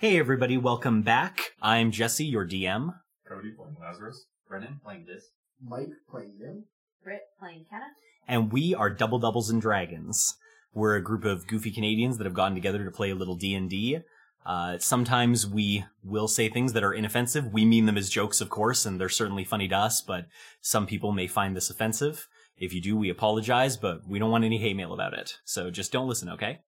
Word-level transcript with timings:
Hey 0.00 0.18
everybody, 0.18 0.56
welcome 0.56 1.02
back. 1.02 1.52
I'm 1.60 1.90
Jesse, 1.90 2.24
your 2.24 2.48
DM. 2.48 2.94
Cody 3.28 3.50
playing 3.50 3.76
Lazarus. 3.78 4.24
Brennan 4.48 4.80
playing 4.82 5.04
Dis. 5.04 5.28
Mike 5.62 5.90
playing 6.10 6.38
Nim. 6.40 6.64
Britt 7.04 7.20
playing 7.38 7.66
Kenna. 7.68 7.84
and 8.26 8.50
we 8.50 8.74
are 8.74 8.88
Double 8.88 9.18
Doubles 9.18 9.50
and 9.50 9.60
Dragons. 9.60 10.38
We're 10.72 10.96
a 10.96 11.02
group 11.02 11.26
of 11.26 11.46
goofy 11.46 11.70
Canadians 11.70 12.16
that 12.16 12.24
have 12.24 12.32
gotten 12.32 12.54
together 12.54 12.82
to 12.82 12.90
play 12.90 13.10
a 13.10 13.14
little 13.14 13.34
D 13.34 13.54
and 13.54 13.68
D. 13.68 13.98
Uh, 14.46 14.78
sometimes 14.78 15.46
we 15.46 15.84
will 16.02 16.28
say 16.28 16.48
things 16.48 16.72
that 16.72 16.82
are 16.82 16.94
inoffensive. 16.94 17.52
We 17.52 17.66
mean 17.66 17.84
them 17.84 17.98
as 17.98 18.08
jokes, 18.08 18.40
of 18.40 18.48
course, 18.48 18.86
and 18.86 18.98
they're 18.98 19.10
certainly 19.10 19.44
funny 19.44 19.68
to 19.68 19.76
us. 19.76 20.00
But 20.00 20.28
some 20.62 20.86
people 20.86 21.12
may 21.12 21.26
find 21.26 21.54
this 21.54 21.68
offensive. 21.68 22.26
If 22.56 22.72
you 22.72 22.80
do, 22.80 22.96
we 22.96 23.10
apologize, 23.10 23.76
but 23.76 24.08
we 24.08 24.18
don't 24.18 24.30
want 24.30 24.44
any 24.44 24.56
hate 24.56 24.76
mail 24.76 24.94
about 24.94 25.12
it. 25.12 25.34
So 25.44 25.70
just 25.70 25.92
don't 25.92 26.08
listen, 26.08 26.30
okay? 26.30 26.60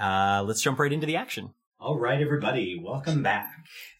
Uh, 0.00 0.44
let's 0.46 0.62
jump 0.62 0.78
right 0.78 0.92
into 0.92 1.08
the 1.08 1.16
action. 1.16 1.52
All 1.80 1.98
right, 1.98 2.20
everybody, 2.20 2.80
welcome 2.82 3.22
back. 3.22 3.50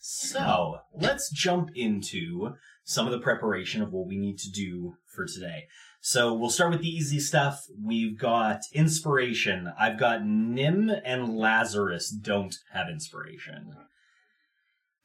So 0.00 0.78
let's 0.95 1.30
jump 1.30 1.70
into 1.74 2.55
some 2.84 3.06
of 3.06 3.12
the 3.12 3.19
preparation 3.19 3.82
of 3.82 3.92
what 3.92 4.06
we 4.06 4.16
need 4.16 4.38
to 4.38 4.51
do 4.51 4.95
for 5.15 5.27
today. 5.27 5.65
So 6.01 6.32
we'll 6.32 6.51
start 6.51 6.70
with 6.70 6.80
the 6.80 6.88
easy 6.88 7.18
stuff. 7.18 7.60
We've 7.82 8.18
got 8.18 8.60
inspiration. 8.73 9.70
I've 9.79 9.98
got 9.98 10.24
Nim 10.24 10.91
and 11.05 11.37
Lazarus 11.37 12.10
don't 12.10 12.55
have 12.73 12.88
inspiration. 12.88 13.74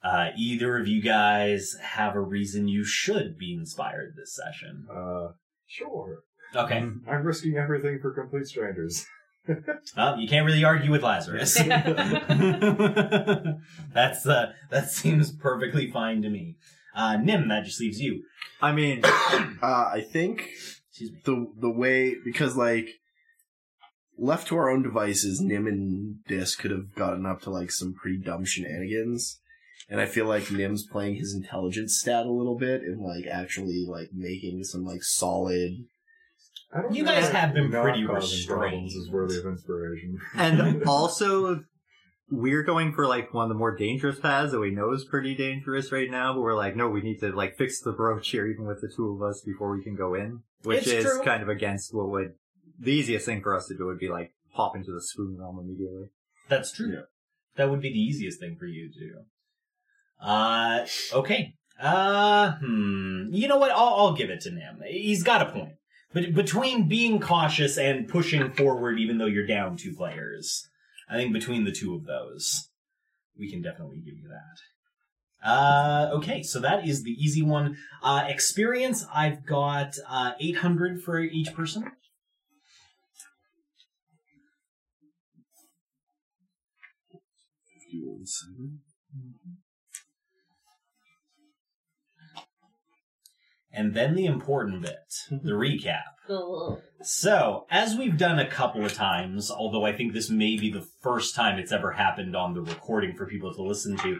Uh, 0.01 0.29
either 0.37 0.77
of 0.77 0.87
you 0.87 1.01
guys 1.01 1.75
have 1.81 2.15
a 2.15 2.21
reason 2.21 2.67
you 2.67 2.85
should 2.85 3.37
be 3.37 3.53
inspired 3.53 4.13
this 4.15 4.35
session. 4.35 4.85
Uh, 4.89 5.29
sure. 5.67 6.19
Okay. 6.55 6.77
I'm 6.77 7.23
risking 7.23 7.57
everything 7.57 7.99
for 7.99 8.13
complete 8.13 8.45
strangers. 8.45 9.05
Well, 9.95 10.17
you 10.19 10.27
can't 10.27 10.45
really 10.45 10.63
argue 10.63 10.91
with 10.91 11.03
Lazarus. 11.03 11.55
That's 13.93 14.25
uh, 14.25 14.53
that 14.69 14.89
seems 14.89 15.31
perfectly 15.31 15.91
fine 15.91 16.21
to 16.21 16.29
me. 16.29 16.55
Uh, 16.95 17.17
Nim, 17.17 17.49
that 17.49 17.65
just 17.65 17.79
leaves 17.79 17.99
you. 17.99 18.23
I 18.61 18.71
mean, 18.71 19.01
uh, 19.05 19.09
I 19.61 20.05
think 20.11 20.49
me. 20.99 21.11
the 21.23 21.47
the 21.59 21.69
way 21.69 22.15
because 22.23 22.55
like 22.55 22.89
left 24.17 24.47
to 24.47 24.57
our 24.57 24.69
own 24.69 24.83
devices, 24.83 25.41
Nim 25.41 25.67
and 25.67 26.23
Dis 26.27 26.55
could 26.55 26.71
have 26.71 26.95
gotten 26.95 27.25
up 27.25 27.41
to 27.43 27.49
like 27.49 27.71
some 27.71 27.93
pretty 27.93 28.17
dumb 28.17 28.45
shenanigans. 28.45 29.39
And 29.91 29.99
I 29.99 30.05
feel 30.05 30.25
like 30.25 30.51
Nim's 30.51 30.85
playing 30.85 31.15
his 31.15 31.33
intelligence 31.33 31.97
stat 31.99 32.27
a 32.27 32.31
little 32.31 32.57
bit 32.57 32.81
and 32.81 33.01
like 33.01 33.25
actually 33.25 33.85
like 33.87 34.09
making 34.13 34.63
some 34.63 34.85
like 34.85 35.01
solid 35.01 35.71
I 35.71 35.79
don't 35.79 35.87
You 36.91 37.03
know 37.03 37.11
guys 37.11 37.29
have 37.29 37.53
been 37.53 37.71
not 37.71 37.81
pretty 37.83 38.05
causing 38.05 38.47
problems 38.47 38.83
restrained. 38.85 38.87
is 38.87 39.09
worthy 39.11 39.39
of 39.39 39.45
inspiration. 39.45 40.19
And 40.35 40.83
also, 40.87 41.63
we're 42.29 42.61
going 42.63 42.93
for 42.93 43.07
like 43.07 43.33
one 43.33 43.43
of 43.45 43.49
the 43.49 43.55
more 43.55 43.75
dangerous 43.75 44.19
paths 44.19 44.51
that 44.51 44.59
we 44.59 44.69
know 44.69 44.91
is 44.93 45.03
pretty 45.03 45.33
dangerous 45.35 45.91
right 45.91 46.11
now, 46.11 46.33
but 46.33 46.41
we're 46.41 46.55
like, 46.55 46.75
no, 46.75 46.87
we 46.87 47.01
need 47.01 47.19
to 47.21 47.31
like 47.31 47.57
fix 47.57 47.81
the 47.81 47.91
brooch 47.91 48.29
here 48.29 48.45
even 48.45 48.65
with 48.65 48.81
the 48.81 48.91
two 48.95 49.15
of 49.15 49.21
us 49.27 49.41
before 49.45 49.71
we 49.75 49.83
can 49.83 49.95
go 49.95 50.13
in. 50.13 50.41
Which 50.63 50.79
It's 50.85 50.87
is 50.87 51.05
true. 51.05 51.23
kind 51.23 51.41
of 51.41 51.49
against 51.49 51.93
what 51.93 52.09
would, 52.09 52.33
the 52.79 52.91
easiest 52.91 53.25
thing 53.25 53.41
for 53.41 53.55
us 53.55 53.67
to 53.67 53.75
do 53.77 53.85
would 53.87 53.97
be 53.99 54.09
like 54.09 54.33
hop 54.51 54.75
into 54.75 54.91
the 54.91 55.01
spoon 55.01 55.37
realm 55.39 55.57
immediately. 55.59 56.09
That's 56.49 56.71
true. 56.71 56.91
Yeah. 56.93 57.01
That 57.55 57.69
would 57.71 57.81
be 57.81 57.91
the 57.91 57.99
easiest 57.99 58.39
thing 58.39 58.57
for 58.59 58.65
you 58.67 58.91
to 58.91 58.99
do. 58.99 59.15
Uh, 60.21 60.85
okay. 61.13 61.55
Uh, 61.81 62.53
hmm. 62.59 63.27
You 63.31 63.47
know 63.47 63.57
what? 63.57 63.71
I'll, 63.71 63.95
I'll 63.95 64.13
give 64.13 64.29
it 64.29 64.41
to 64.41 64.51
Nim. 64.51 64.81
He's 64.85 65.23
got 65.23 65.41
a 65.41 65.51
point. 65.51 65.73
But 66.13 66.33
between 66.33 66.87
being 66.87 67.19
cautious 67.19 67.77
and 67.77 68.07
pushing 68.07 68.51
forward, 68.51 68.99
even 68.99 69.17
though 69.17 69.27
you're 69.27 69.45
down 69.45 69.77
two 69.77 69.93
players, 69.93 70.67
I 71.09 71.15
think 71.15 71.33
between 71.33 71.65
the 71.65 71.71
two 71.71 71.93
of 71.93 72.05
those, 72.05 72.69
we 73.37 73.49
can 73.49 73.61
definitely 73.61 73.99
give 73.99 74.17
you 74.17 74.29
that. 74.29 75.47
Uh, 75.47 76.09
okay, 76.13 76.43
so 76.43 76.59
that 76.59 76.85
is 76.85 77.03
the 77.03 77.11
easy 77.11 77.41
one. 77.41 77.77
Uh, 78.03 78.25
experience, 78.27 79.05
I've 79.13 79.45
got, 79.45 79.93
uh, 80.07 80.33
800 80.39 81.01
for 81.01 81.19
each 81.19 81.53
person. 81.53 81.91
And 93.71 93.93
then 93.93 94.15
the 94.15 94.25
important 94.25 94.81
bit, 94.81 95.13
the 95.31 95.51
recap. 95.51 96.03
Cool. 96.27 96.81
So, 97.01 97.65
as 97.71 97.95
we've 97.95 98.17
done 98.17 98.39
a 98.39 98.47
couple 98.47 98.85
of 98.85 98.93
times, 98.93 99.49
although 99.49 99.85
I 99.85 99.93
think 99.93 100.13
this 100.13 100.29
may 100.29 100.57
be 100.57 100.71
the 100.71 100.87
first 101.01 101.33
time 101.33 101.57
it's 101.57 101.71
ever 101.71 101.93
happened 101.93 102.35
on 102.35 102.53
the 102.53 102.61
recording 102.61 103.15
for 103.15 103.25
people 103.25 103.53
to 103.53 103.63
listen 103.63 103.97
to, 103.97 104.19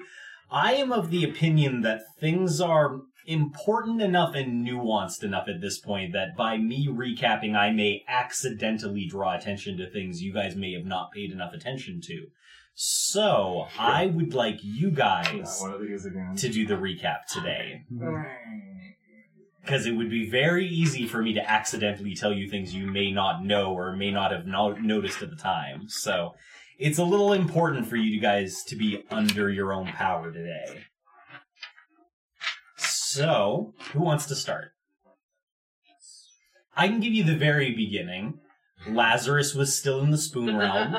I 0.50 0.74
am 0.74 0.92
of 0.92 1.12
the 1.12 1.24
opinion 1.24 1.82
that 1.82 2.02
things 2.20 2.60
are 2.60 3.02
important 3.28 4.02
enough 4.02 4.34
and 4.34 4.66
nuanced 4.66 5.24
enough 5.24 5.48
at 5.48 5.62
this 5.62 5.78
point 5.80 6.14
that 6.14 6.36
by 6.36 6.58
me 6.58 6.88
recapping, 6.88 7.56
I 7.56 7.70
may 7.70 8.04
accidentally 8.08 9.06
draw 9.06 9.36
attention 9.36 9.78
to 9.78 9.90
things 9.90 10.24
you 10.24 10.34
guys 10.34 10.56
may 10.56 10.74
have 10.74 10.86
not 10.86 11.12
paid 11.12 11.32
enough 11.32 11.54
attention 11.54 12.02
to. 12.06 12.28
So, 12.74 13.68
I 13.78 14.08
would 14.08 14.34
like 14.34 14.60
you 14.64 14.90
guys 14.90 15.60
one 15.62 15.74
of 15.74 15.82
these 15.82 16.06
again. 16.06 16.34
to 16.38 16.50
do 16.50 16.66
the 16.66 16.76
recap 16.76 17.26
today 17.32 17.84
because 19.70 19.86
it 19.86 19.92
would 19.92 20.10
be 20.10 20.28
very 20.28 20.68
easy 20.68 21.06
for 21.06 21.22
me 21.22 21.32
to 21.32 21.48
accidentally 21.48 22.16
tell 22.16 22.34
you 22.34 22.50
things 22.50 22.74
you 22.74 22.88
may 22.88 23.12
not 23.12 23.46
know 23.46 23.72
or 23.72 23.96
may 23.96 24.10
not 24.10 24.32
have 24.32 24.48
no- 24.48 24.74
noticed 24.74 25.22
at 25.22 25.30
the 25.30 25.36
time. 25.36 25.88
So 25.88 26.34
it's 26.80 26.98
a 26.98 27.04
little 27.04 27.34
important 27.34 27.86
for 27.86 27.96
you 27.96 28.20
guys 28.20 28.64
to 28.64 28.76
be 28.76 29.04
under 29.12 29.48
your 29.48 29.72
own 29.72 29.86
power 29.86 30.32
today. 30.32 30.86
So, 32.78 33.76
who 33.94 34.00
wants 34.00 34.26
to 34.28 34.36
start? 34.36 34.72
I 36.76 36.88
can 36.88 37.00
give 37.00 37.14
you 37.14 37.24
the 37.24 37.36
very 37.38 37.72
beginning. 37.72 38.40
Lazarus 38.88 39.54
was 39.54 39.78
still 39.78 40.00
in 40.02 40.10
the 40.10 40.18
spoon 40.18 40.58
realm. 40.58 40.96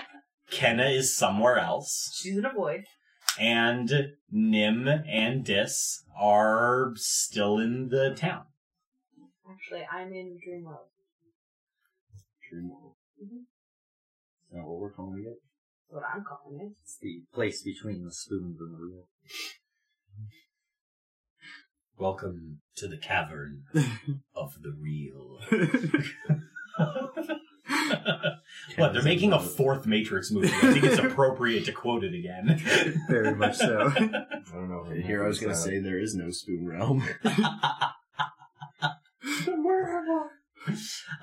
Kenna 0.50 0.90
is 0.90 1.16
somewhere 1.16 1.58
else 1.58 2.10
She's 2.20 2.36
in 2.36 2.44
a 2.44 2.52
void. 2.52 2.84
and 3.38 3.90
Nim 4.30 4.88
and 4.88 5.42
Dis 5.42 6.04
are 6.20 6.92
still 6.96 7.58
in 7.58 7.88
the 7.88 8.14
town. 8.14 8.44
Actually, 9.50 9.86
I'm 9.90 10.12
in 10.12 10.38
Dreamworld. 10.38 10.90
Mhm. 12.52 13.40
Is 13.40 14.52
that 14.52 14.64
what 14.64 14.78
we're 14.80 14.92
calling 14.92 15.24
it? 15.26 15.40
That's 15.88 15.94
what 15.94 16.04
I'm 16.04 16.22
calling 16.24 16.60
it. 16.60 16.76
It's 16.82 16.98
the 16.98 17.22
place 17.32 17.62
between 17.62 18.04
the 18.04 18.12
spoons 18.12 18.60
and 18.60 18.74
the 18.74 18.78
reel. 18.78 19.08
Welcome 21.96 22.60
to 22.76 22.86
the 22.86 22.98
cavern 22.98 23.64
of 24.34 24.60
the 24.60 24.72
real. 24.78 25.40
what, 28.76 28.92
they're 28.92 29.02
making 29.02 29.32
a 29.32 29.40
fourth 29.40 29.86
Matrix 29.86 30.30
movie. 30.30 30.48
I 30.48 30.72
think 30.72 30.84
it's 30.84 30.98
appropriate 30.98 31.64
to 31.66 31.72
quote 31.72 32.04
it 32.04 32.14
again. 32.14 32.60
Very 33.08 33.34
much 33.34 33.56
so. 33.56 33.92
I 33.96 34.00
don't 34.52 34.70
know. 34.70 34.84
And 34.88 35.04
here 35.04 35.24
I 35.24 35.28
was 35.28 35.38
gonna 35.38 35.54
say 35.54 35.78
there 35.78 35.98
is 35.98 36.14
no 36.14 36.30
spoon 36.30 36.66
realm. 36.66 37.04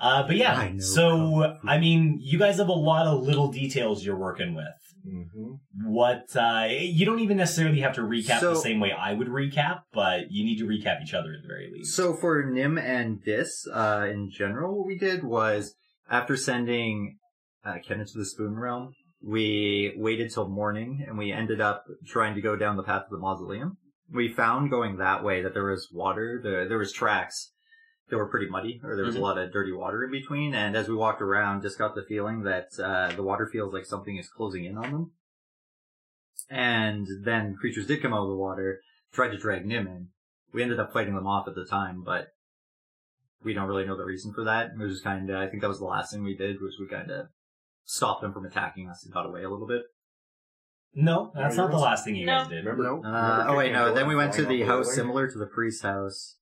Uh, 0.00 0.26
but 0.26 0.36
yeah, 0.36 0.68
know. 0.68 0.80
so, 0.80 1.56
I 1.64 1.78
mean, 1.78 2.18
you 2.20 2.38
guys 2.38 2.58
have 2.58 2.68
a 2.68 2.72
lot 2.72 3.06
of 3.06 3.22
little 3.22 3.50
details 3.50 4.04
you're 4.04 4.18
working 4.18 4.54
with. 4.54 4.66
hmm 5.04 5.54
What, 5.84 6.24
uh, 6.36 6.68
you 6.70 7.06
don't 7.06 7.20
even 7.20 7.36
necessarily 7.36 7.80
have 7.80 7.94
to 7.94 8.02
recap 8.02 8.40
the 8.40 8.54
same 8.54 8.80
way 8.80 8.92
I 8.92 9.14
would 9.14 9.28
recap, 9.28 9.82
but 9.92 10.30
you 10.30 10.44
need 10.44 10.58
to 10.58 10.66
recap 10.66 11.02
each 11.02 11.14
other 11.14 11.32
at 11.32 11.42
the 11.42 11.48
very 11.48 11.70
least. 11.72 11.94
So 11.94 12.14
for 12.14 12.44
Nim 12.44 12.78
and 12.78 13.22
Dis, 13.22 13.66
uh, 13.72 14.06
in 14.10 14.30
general, 14.30 14.76
what 14.76 14.86
we 14.86 14.98
did 14.98 15.24
was 15.24 15.74
after 16.10 16.36
sending 16.36 17.18
uh, 17.64 17.76
Ken 17.86 18.00
into 18.00 18.16
the 18.16 18.24
Spoon 18.24 18.54
Realm, 18.58 18.94
we 19.22 19.92
waited 19.96 20.30
till 20.32 20.48
morning 20.48 21.04
and 21.06 21.18
we 21.18 21.32
ended 21.32 21.60
up 21.60 21.84
trying 22.06 22.34
to 22.34 22.40
go 22.40 22.56
down 22.56 22.76
the 22.76 22.82
path 22.82 23.04
to 23.08 23.10
the 23.10 23.18
mausoleum. 23.20 23.76
We 24.12 24.32
found 24.32 24.70
going 24.70 24.96
that 24.96 25.22
way 25.22 25.42
that 25.42 25.54
there 25.54 25.64
was 25.66 25.88
water, 25.92 26.40
there, 26.42 26.68
there 26.68 26.78
was 26.78 26.92
tracks 26.92 27.52
that 28.08 28.16
were 28.16 28.28
pretty 28.28 28.48
muddy, 28.48 28.80
or 28.82 28.96
there 28.96 29.04
was 29.04 29.16
Mhm. 29.16 29.18
a 29.18 29.22
lot 29.22 29.36
of 29.38 29.52
dirty 29.52 29.72
water 29.72 30.02
in 30.02 30.10
between. 30.10 30.54
And 30.54 30.74
as 30.76 30.88
we 30.88 30.94
walked 30.94 31.20
around, 31.20 31.60
just 31.60 31.76
got 31.76 31.94
the 31.94 32.04
feeling 32.04 32.42
that 32.44 32.68
uh, 32.78 33.12
the 33.14 33.22
water 33.22 33.46
feels 33.46 33.74
like 33.74 33.84
something 33.84 34.16
is 34.16 34.30
closing 34.30 34.64
in 34.64 34.78
on 34.78 34.90
them. 34.90 35.12
And 36.48 37.06
then 37.24 37.56
creatures 37.56 37.86
did 37.86 38.00
come 38.00 38.14
out 38.14 38.22
of 38.22 38.28
the 38.28 38.36
water, 38.36 38.80
tried 39.12 39.32
to 39.32 39.36
drag 39.38 39.66
Nim 39.66 39.86
in. 39.86 40.08
We 40.54 40.62
ended 40.62 40.80
up 40.80 40.92
fighting 40.92 41.14
them 41.14 41.26
off 41.26 41.46
at 41.46 41.54
the 41.54 41.66
time, 41.66 42.02
but 42.02 42.28
we 43.44 43.54
don't 43.54 43.68
really 43.68 43.86
know 43.86 43.96
the 43.96 44.04
reason 44.04 44.32
for 44.32 44.44
that. 44.44 44.72
It 44.72 44.78
was 44.78 44.92
just 44.94 45.04
kind 45.04 45.28
of, 45.30 45.36
I 45.36 45.46
think 45.48 45.62
that 45.62 45.68
was 45.68 45.78
the 45.78 45.84
last 45.84 46.12
thing 46.12 46.22
we 46.24 46.36
did, 46.36 46.60
was 46.60 46.76
we 46.80 46.88
kind 46.88 47.10
of 47.10 47.26
stopped 47.84 48.22
them 48.22 48.32
from 48.32 48.44
attacking 48.44 48.88
us 48.88 49.04
and 49.04 49.12
got 49.12 49.26
away 49.26 49.42
a 49.44 49.48
little 49.50 49.66
bit. 49.66 49.82
no, 50.94 51.30
that's 51.34 51.56
not 51.56 51.70
the 51.70 51.76
last 51.78 52.04
thing 52.04 52.16
you 52.16 52.26
No. 52.26 52.38
guys 52.40 52.48
did. 52.48 52.64
Remember? 52.64 52.82
Nope. 52.82 53.04
Uh, 53.04 53.08
remember 53.08 53.44
oh 53.48 53.56
wait, 53.56 53.72
no, 53.72 53.94
then 53.94 54.08
we 54.08 54.14
went 54.16 54.32
to 54.34 54.44
the 54.44 54.62
house 54.62 54.86
building? 54.86 54.94
similar 54.96 55.30
to 55.30 55.38
the 55.38 55.46
priest's 55.46 55.82
house. 55.82 56.36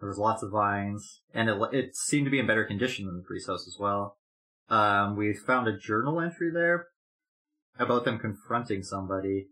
There 0.00 0.08
was 0.08 0.16
lots 0.18 0.42
of 0.42 0.50
vines, 0.50 1.20
and 1.34 1.50
it, 1.50 1.58
it 1.72 1.94
seemed 1.96 2.24
to 2.24 2.30
be 2.30 2.38
in 2.38 2.46
better 2.46 2.64
condition 2.64 3.04
than 3.06 3.16
the 3.18 3.22
priest's 3.22 3.48
house 3.48 3.66
as 3.68 3.76
well. 3.78 4.16
Um, 4.70 5.14
we 5.16 5.34
found 5.34 5.68
a 5.68 5.76
journal 5.76 6.20
entry 6.20 6.50
there. 6.50 6.86
about 7.78 8.04
them 8.06 8.18
confronting 8.18 8.82
somebody, 8.82 9.48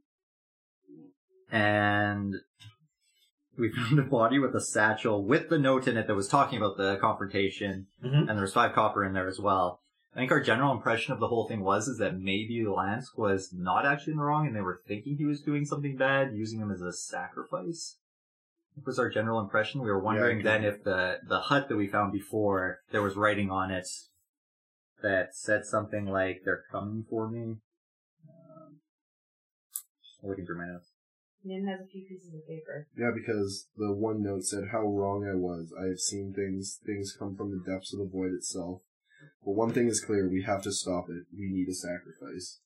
and 1.50 2.34
we 3.58 3.70
found 3.72 3.98
a 3.98 4.02
body 4.02 4.38
with 4.38 4.54
a 4.54 4.60
satchel 4.60 5.24
with 5.24 5.48
the 5.48 5.58
note 5.58 5.88
in 5.88 5.96
it 5.96 6.06
that 6.06 6.14
was 6.14 6.28
talking 6.28 6.58
about 6.58 6.76
the 6.76 6.96
confrontation, 7.00 7.86
Mhm. 8.02 8.20
and 8.20 8.28
there 8.30 8.40
was 8.42 8.54
five 8.54 8.72
copper 8.72 9.04
in 9.04 9.12
there 9.12 9.26
as 9.26 9.40
well. 9.40 9.82
I 10.14 10.20
think 10.20 10.32
our 10.32 10.40
general 10.40 10.72
impression 10.72 11.12
of 11.12 11.20
the 11.20 11.28
whole 11.28 11.46
thing 11.46 11.60
was 11.60 11.86
is 11.86 11.98
that 11.98 12.18
maybe 12.18 12.64
Lance 12.66 13.14
was 13.16 13.52
not 13.52 13.84
actually 13.84 14.12
in 14.12 14.18
the 14.18 14.24
wrong, 14.24 14.46
and 14.46 14.56
they 14.56 14.60
were 14.62 14.80
thinking 14.86 15.16
he 15.16 15.24
was 15.24 15.42
doing 15.42 15.64
something 15.64 15.96
bad, 15.96 16.34
using 16.34 16.60
him 16.60 16.70
as 16.70 16.80
a 16.80 16.92
sacrifice. 16.92 17.98
That 18.74 18.86
was 18.86 18.98
our 18.98 19.10
general 19.10 19.40
impression. 19.40 19.80
We 19.82 19.90
were 19.90 19.98
wondering 19.98 20.40
I 20.40 20.42
then 20.42 20.64
if 20.64 20.82
the 20.84 21.20
the 21.26 21.40
hut 21.40 21.68
that 21.68 21.76
we 21.76 21.88
found 21.88 22.12
before 22.12 22.80
there 22.90 23.02
was 23.02 23.16
writing 23.16 23.50
on 23.50 23.70
it 23.70 23.88
that 25.02 25.34
said 25.34 25.64
something 25.66 26.06
like 26.06 26.42
"They're 26.44 26.64
coming 26.70 27.04
for 27.08 27.28
me." 27.28 27.58
Um, 28.28 28.80
looking 30.22 30.46
through 30.46 30.58
my 30.58 30.66
notes. 30.66 30.92
Nim 31.44 31.66
has 31.66 31.80
a 31.80 31.86
few 31.86 32.02
pieces 32.02 32.34
of 32.34 32.46
paper. 32.46 32.86
Yeah, 32.96 33.10
because 33.14 33.68
the 33.76 33.92
one 33.92 34.22
note 34.22 34.44
said 34.44 34.68
how 34.72 34.82
wrong 34.86 35.26
I 35.26 35.36
was. 35.36 35.72
I 35.80 35.86
have 35.88 36.00
seen 36.00 36.32
things 36.34 36.80
things 36.84 37.14
come 37.18 37.36
from 37.36 37.50
the 37.50 37.62
depths 37.70 37.92
of 37.92 38.00
the 38.00 38.10
void 38.12 38.32
itself. 38.32 38.82
But 39.44 39.52
one 39.52 39.72
thing 39.72 39.88
is 39.88 40.00
clear, 40.04 40.28
we 40.28 40.42
have 40.42 40.62
to 40.62 40.72
stop 40.72 41.06
it. 41.08 41.24
We 41.36 41.48
need 41.50 41.68
a 41.68 41.74
sacrifice. 41.74 42.60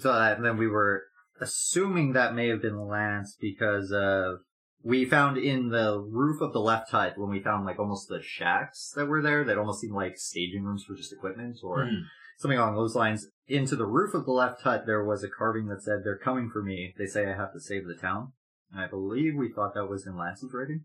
So 0.00 0.12
that, 0.12 0.36
and 0.36 0.44
then 0.44 0.56
we 0.56 0.66
were 0.68 1.04
assuming 1.40 2.12
that 2.12 2.34
may 2.34 2.48
have 2.48 2.62
been 2.62 2.76
the 2.76 2.82
Lance 2.82 3.36
because 3.40 3.92
of 3.92 4.40
we 4.82 5.04
found 5.04 5.36
in 5.38 5.70
the 5.70 5.98
roof 6.00 6.40
of 6.40 6.52
the 6.52 6.60
left 6.60 6.90
hut 6.90 7.14
when 7.16 7.30
we 7.30 7.40
found 7.40 7.64
like 7.66 7.78
almost 7.78 8.08
the 8.08 8.22
shacks 8.22 8.92
that 8.94 9.06
were 9.06 9.22
there 9.22 9.42
that 9.44 9.58
almost 9.58 9.80
seemed 9.80 9.94
like 9.94 10.16
staging 10.16 10.62
rooms 10.62 10.84
for 10.84 10.94
just 10.94 11.12
equipment 11.12 11.58
or 11.62 11.84
Mhm. 11.84 12.02
Something 12.36 12.58
along 12.58 12.76
those 12.76 12.94
lines. 12.94 13.28
Into 13.48 13.76
the 13.76 13.86
roof 13.86 14.12
of 14.14 14.24
the 14.24 14.32
left 14.32 14.62
hut 14.62 14.86
there 14.86 15.04
was 15.04 15.22
a 15.22 15.28
carving 15.28 15.66
that 15.66 15.82
said, 15.82 16.02
"They're 16.02 16.18
coming 16.18 16.50
for 16.50 16.62
me. 16.62 16.94
They 16.98 17.06
say 17.06 17.30
I 17.30 17.36
have 17.36 17.52
to 17.52 17.60
save 17.60 17.86
the 17.86 17.94
town." 17.94 18.32
And 18.72 18.80
I 18.80 18.88
believe 18.88 19.36
we 19.36 19.52
thought 19.52 19.74
that 19.74 19.86
was 19.86 20.06
in 20.06 20.16
Lance's 20.16 20.52
writing. 20.52 20.84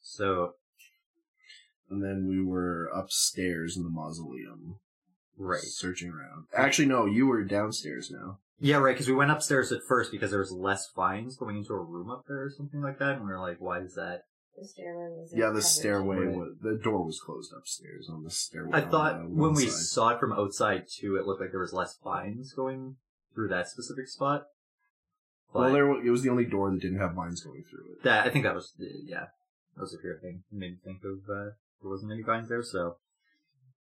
So 0.00 0.54
And 1.88 2.02
then 2.02 2.26
we 2.26 2.42
were 2.42 2.86
upstairs 2.86 3.76
in 3.76 3.82
the 3.82 3.90
mausoleum, 3.90 4.78
right. 5.36 5.60
searching 5.60 6.10
around. 6.10 6.46
Actually, 6.56 6.86
no, 6.86 7.04
you 7.04 7.26
were 7.26 7.44
downstairs 7.44 8.10
now. 8.10 8.38
Yeah, 8.58 8.76
right, 8.76 8.94
because 8.94 9.08
we 9.08 9.14
went 9.14 9.30
upstairs 9.30 9.72
at 9.72 9.82
first 9.86 10.10
because 10.10 10.30
there 10.30 10.40
was 10.40 10.52
less 10.52 10.88
vines 10.94 11.36
going 11.36 11.58
into 11.58 11.74
a 11.74 11.82
room 11.82 12.10
up 12.10 12.24
there 12.26 12.44
or 12.44 12.50
something 12.50 12.80
like 12.80 12.98
that, 12.98 13.16
and 13.16 13.22
we 13.22 13.32
were 13.32 13.40
like, 13.40 13.60
why 13.60 13.80
is 13.80 13.94
that? 13.94 14.22
The 14.58 14.66
stairway 14.66 15.08
was. 15.10 15.32
Yeah, 15.34 15.44
covered. 15.46 15.56
the 15.56 15.62
stairway 15.62 16.26
was 16.26 16.56
the 16.60 16.78
door 16.82 17.04
was 17.04 17.20
closed 17.20 17.52
upstairs 17.56 18.08
on 18.10 18.22
the 18.22 18.30
stairway. 18.30 18.70
I 18.74 18.82
on 18.82 18.90
thought 18.90 19.30
when 19.30 19.54
we 19.54 19.66
side. 19.68 19.84
saw 19.84 20.08
it 20.10 20.20
from 20.20 20.32
outside 20.32 20.86
too, 20.88 21.16
it 21.16 21.26
looked 21.26 21.40
like 21.40 21.50
there 21.50 21.60
was 21.60 21.72
less 21.72 21.96
vines 22.04 22.52
going 22.52 22.96
through 23.34 23.48
that 23.48 23.68
specific 23.68 24.08
spot. 24.08 24.46
But 25.52 25.60
well, 25.60 25.72
there 25.72 25.86
wa- 25.86 26.00
it 26.04 26.10
was 26.10 26.22
the 26.22 26.30
only 26.30 26.44
door 26.44 26.70
that 26.70 26.80
didn't 26.80 26.98
have 27.00 27.14
vines 27.14 27.42
going 27.42 27.64
through 27.68 27.92
it. 27.92 28.02
that 28.04 28.26
I 28.26 28.30
think 28.30 28.44
that 28.44 28.54
was 28.54 28.72
the- 28.78 29.02
yeah, 29.04 29.26
that 29.74 29.80
was 29.80 29.94
a 29.94 29.98
fair 29.98 30.18
thing. 30.20 30.44
It 30.52 30.56
made 30.56 30.72
me 30.72 30.78
think 30.84 30.98
of 31.04 31.18
uh, 31.30 31.50
there 31.80 31.90
wasn't 31.90 32.12
any 32.12 32.22
vines 32.22 32.48
there, 32.48 32.62
so 32.62 32.96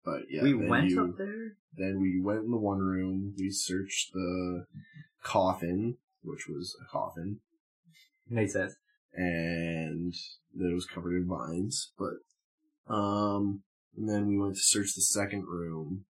But 0.06 0.24
yeah, 0.30 0.44
we 0.44 0.54
went 0.54 0.90
you, 0.92 1.04
up 1.04 1.18
there. 1.18 1.56
Then 1.76 2.00
we 2.00 2.22
went 2.22 2.44
in 2.46 2.52
the 2.52 2.58
one 2.58 2.80
room. 2.80 3.34
We 3.38 3.50
searched 3.50 4.14
the 4.14 4.66
coffin, 5.24 5.98
which 6.24 6.48
was 6.48 6.76
a 6.82 6.86
coffin, 6.92 7.40
Made 8.30 8.52
sense. 8.52 8.76
And 9.14 10.14
that 10.56 10.70
it 10.70 10.74
was 10.74 10.86
covered 10.86 11.16
in 11.16 11.28
vines. 11.28 11.92
But 11.98 12.94
um, 12.94 13.64
and 13.98 14.10
then 14.10 14.28
we 14.28 14.38
went 14.38 14.56
to 14.56 14.62
search 14.62 14.94
the 14.96 15.02
second 15.02 15.46
room, 15.48 16.06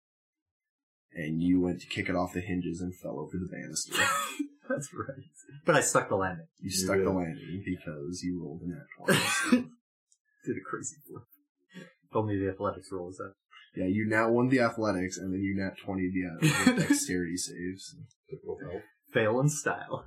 and 1.14 1.42
you 1.42 1.60
went 1.62 1.82
to 1.82 1.88
kick 1.88 2.10
it 2.10 2.16
off 2.16 2.34
the 2.34 2.42
hinges 2.42 2.82
and 2.82 2.96
fell 2.96 3.20
over 3.20 3.32
the 3.38 3.50
banister. 3.52 3.94
That's 4.70 4.90
right. 4.94 5.24
But 5.66 5.76
I 5.76 5.82
stuck 5.82 6.08
the 6.10 6.16
landing. 6.16 6.48
You 6.60 6.70
You 6.70 6.72
stuck 6.72 6.96
did. 6.98 7.06
the 7.06 7.12
landing 7.12 7.64
because 7.66 8.22
you 8.24 8.42
rolled 8.42 8.62
an 8.62 8.70
nat 8.70 9.16
20. 9.52 9.68
Did 10.46 10.58
a 10.58 10.62
crazy 10.68 10.96
flip. 11.08 11.24
Told 12.12 12.28
me 12.28 12.38
the 12.40 12.50
athletics 12.50 12.90
roll 12.92 13.08
was 13.08 13.18
that. 13.18 13.34
yeah, 13.76 13.86
you 13.86 14.08
now 14.08 14.32
won 14.32 14.48
the 14.50 14.60
athletics, 14.60 15.18
and 15.18 15.32
then 15.34 15.42
you 15.42 15.56
nat 15.56 15.76
20 15.86 16.10
the, 16.10 16.26
uh, 16.26 16.66
the 16.76 16.82
dexterity 16.88 17.38
saves. 17.38 17.96
Fail 19.14 19.40
in 19.40 19.50
style. 19.50 20.06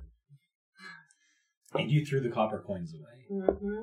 And 1.77 1.91
you 1.91 2.05
threw 2.05 2.19
the 2.21 2.29
copper 2.29 2.63
coins 2.65 2.93
away. 2.93 3.43
Mm-hmm. 3.49 3.75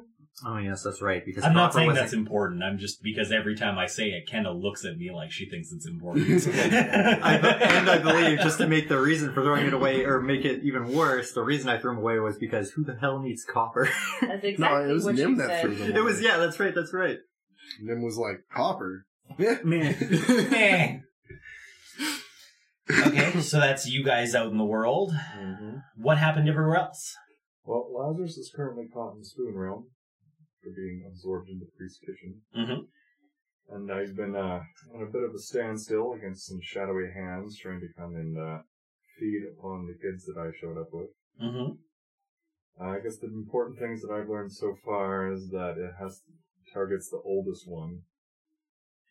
Oh 0.46 0.56
yes, 0.56 0.82
that's 0.82 1.02
right. 1.02 1.22
Because 1.24 1.44
I'm 1.44 1.52
not 1.52 1.74
saying 1.74 1.88
wasn't- 1.88 2.04
that's 2.04 2.14
important. 2.14 2.62
I'm 2.62 2.78
just 2.78 3.02
because 3.02 3.30
every 3.30 3.54
time 3.54 3.78
I 3.78 3.86
say 3.86 4.08
it, 4.12 4.26
Kendall 4.26 4.60
looks 4.60 4.84
at 4.84 4.96
me 4.96 5.10
like 5.12 5.30
she 5.30 5.48
thinks 5.48 5.70
it's 5.72 5.86
important. 5.94 6.46
I, 6.46 7.36
and 7.36 7.90
I 7.90 7.98
believe 7.98 8.38
just 8.40 8.56
to 8.58 8.66
make 8.66 8.88
the 8.88 8.98
reason 8.98 9.32
for 9.34 9.42
throwing 9.42 9.66
it 9.66 9.74
away 9.74 10.04
or 10.04 10.20
make 10.22 10.44
it 10.46 10.62
even 10.64 10.88
worse, 10.94 11.32
the 11.32 11.42
reason 11.42 11.68
I 11.68 11.78
threw 11.78 11.90
them 11.90 11.98
away 11.98 12.18
was 12.18 12.38
because 12.38 12.70
who 12.70 12.82
the 12.82 12.94
hell 12.96 13.18
needs 13.20 13.44
copper? 13.44 13.88
That's 14.22 14.42
exactly 14.44 14.58
no, 14.58 14.90
it 14.90 14.92
was 14.94 15.04
what 15.04 15.14
Nim 15.16 15.36
that 15.36 15.48
said. 15.48 15.62
threw 15.62 15.74
them. 15.74 15.90
away. 15.90 15.98
it 16.00 16.02
was 16.04 16.22
yeah, 16.22 16.38
that's 16.38 16.58
right, 16.58 16.74
that's 16.74 16.94
right. 16.94 17.18
Nim 17.80 18.02
was 18.02 18.16
like, 18.16 18.40
copper? 18.54 19.04
Man. 19.38 19.60
Meh. 19.64 20.98
okay, 22.90 23.40
so 23.40 23.60
that's 23.60 23.86
you 23.88 24.02
guys 24.02 24.34
out 24.34 24.50
in 24.50 24.58
the 24.58 24.64
world. 24.64 25.12
Mm-hmm. 25.38 25.76
What 25.96 26.18
happened 26.18 26.48
everywhere 26.48 26.76
else? 26.76 27.14
Well, 27.64 27.88
Lazarus 27.94 28.36
is 28.36 28.52
currently 28.54 28.88
caught 28.92 29.12
in 29.12 29.20
the 29.20 29.24
spoon 29.24 29.54
realm 29.54 29.86
for 30.62 30.70
being 30.70 31.04
absorbed 31.06 31.48
into 31.48 31.64
the 31.64 31.70
priest's 31.76 32.00
kitchen. 32.00 32.42
Mm-hmm. 32.56 33.74
And 33.74 33.92
I've 33.92 34.16
been 34.16 34.34
uh, 34.34 34.60
on 34.94 35.02
a 35.02 35.10
bit 35.10 35.22
of 35.22 35.34
a 35.34 35.38
standstill 35.38 36.12
against 36.12 36.46
some 36.46 36.60
shadowy 36.60 37.10
hands 37.14 37.56
trying 37.56 37.80
to 37.80 37.88
come 37.96 38.14
and 38.16 38.36
uh, 38.36 38.58
feed 39.18 39.42
upon 39.56 39.86
the 39.86 39.94
kids 39.94 40.24
that 40.26 40.38
I 40.38 40.50
showed 40.60 40.78
up 40.78 40.88
with. 40.92 41.10
Mm-hmm. 41.40 41.72
Uh, 42.80 42.88
I 42.88 43.00
guess 43.00 43.18
the 43.18 43.28
important 43.28 43.78
things 43.78 44.02
that 44.02 44.12
I've 44.12 44.28
learned 44.28 44.52
so 44.52 44.74
far 44.84 45.32
is 45.32 45.48
that 45.50 45.76
it 45.78 45.92
has 46.00 46.22
targets 46.74 47.10
the 47.10 47.22
oldest 47.24 47.68
one, 47.68 48.00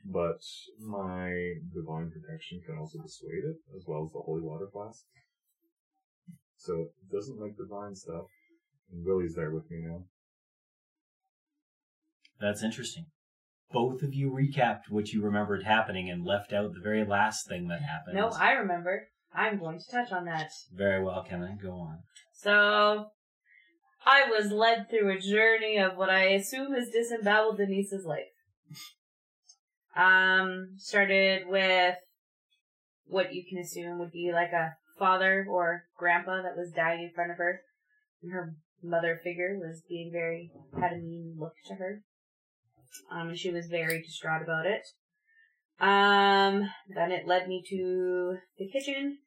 but 0.06 0.42
my 0.80 1.32
divine 1.74 2.12
protection 2.12 2.62
can 2.66 2.78
also 2.78 3.00
dissuade 3.00 3.46
it, 3.46 3.58
as 3.76 3.84
well 3.88 4.04
as 4.06 4.12
the 4.12 4.20
holy 4.26 4.42
water 4.42 4.68
flask. 4.72 5.06
So 6.58 6.92
it 7.02 7.12
doesn't 7.12 7.40
like 7.40 7.58
divine 7.58 7.96
stuff. 7.96 8.26
And 8.92 9.06
Willie's 9.06 9.36
there 9.36 9.52
with 9.52 9.70
me 9.72 9.84
now. 9.86 10.06
That's 12.40 12.64
interesting. 12.64 13.06
Both 13.72 14.02
of 14.02 14.14
you 14.14 14.30
recapped 14.32 14.90
what 14.90 15.14
you 15.14 15.22
remembered 15.22 15.64
happening 15.64 16.10
and 16.10 16.26
left 16.26 16.52
out 16.52 16.74
the 16.74 16.82
very 16.82 17.06
last 17.06 17.48
thing 17.48 17.68
that 17.70 17.82
happened. 17.82 18.16
No, 18.16 18.30
I 18.30 18.52
remember. 18.54 19.08
I'm 19.34 19.60
going 19.60 19.80
to 19.80 19.92
touch 19.92 20.12
on 20.12 20.26
that. 20.26 20.50
Very 20.74 21.02
well, 21.04 21.24
Kenna. 21.28 21.58
Go 21.62 21.72
on. 21.72 22.00
So, 22.34 23.12
I 24.06 24.24
was 24.30 24.52
led 24.52 24.90
through 24.90 25.12
a 25.12 25.20
journey 25.20 25.78
of 25.78 25.96
what 25.96 26.10
I 26.10 26.30
assume 26.30 26.74
is 26.74 26.90
disemboweled 26.90 27.58
Denise's 27.58 28.06
life. 28.06 28.26
Um, 29.96 30.72
started 30.78 31.48
with 31.48 31.96
what 33.06 33.34
you 33.34 33.44
can 33.48 33.60
assume 33.60 34.00
would 34.00 34.12
be 34.12 34.32
like 34.34 34.52
a 34.52 34.76
father 34.98 35.46
or 35.50 35.84
grandpa 35.98 36.42
that 36.42 36.58
was 36.58 36.72
dying 36.72 37.04
in 37.04 37.12
front 37.14 37.32
of 37.32 37.38
her. 37.38 37.62
And 38.24 38.32
her 38.32 38.56
mother 38.84 39.20
figure 39.24 39.58
was 39.60 39.84
being 39.88 40.12
very, 40.12 40.52
had 40.80 40.94
a 40.94 40.98
mean 40.98 41.36
look 41.38 41.54
to 41.68 41.76
her. 41.76 42.02
Um, 43.12 43.30
and 43.30 43.38
she 43.38 43.52
was 43.52 43.68
very 43.68 44.02
distraught 44.02 44.42
about 44.42 44.66
it. 44.66 44.88
Um, 45.80 46.70
then 46.94 47.12
it 47.12 47.28
led 47.28 47.48
me 47.48 47.64
to 47.70 48.38
the 48.58 48.70
kitchen, 48.70 49.20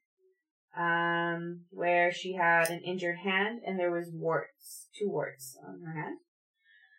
um, 0.76 1.62
where 1.70 2.12
she 2.12 2.34
had 2.34 2.70
an 2.70 2.80
injured 2.84 3.18
hand 3.18 3.61
and 3.66 3.78
there 3.78 3.90
was 3.90 4.11
warts, 4.12 4.88
two 4.99 5.08
warts 5.08 5.56
on 5.66 5.80
her 5.84 5.92
hand. 5.92 6.18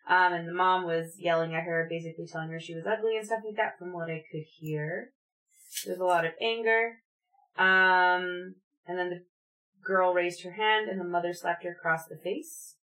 Um, 0.08 0.38
and 0.38 0.48
the 0.48 0.52
mom 0.52 0.84
was 0.84 1.16
yelling 1.18 1.54
at 1.54 1.64
her, 1.64 1.86
basically 1.90 2.26
telling 2.26 2.50
her 2.50 2.60
she 2.60 2.74
was 2.74 2.86
ugly 2.86 3.16
and 3.16 3.26
stuff 3.26 3.40
like 3.44 3.56
that 3.56 3.78
from 3.78 3.92
what 3.92 4.10
I 4.10 4.22
could 4.30 4.44
hear. 4.58 5.10
There 5.84 5.94
was 5.94 6.00
a 6.00 6.04
lot 6.04 6.24
of 6.24 6.32
anger. 6.40 6.98
Um, 7.58 8.54
and 8.86 8.98
then 8.98 9.10
the 9.10 9.24
girl 9.86 10.12
raised 10.12 10.42
her 10.42 10.52
hand 10.52 10.88
and 10.88 11.00
the 11.00 11.04
mother 11.04 11.32
slapped 11.32 11.64
her 11.64 11.72
across 11.72 12.06
the 12.06 12.16
face. 12.16 12.76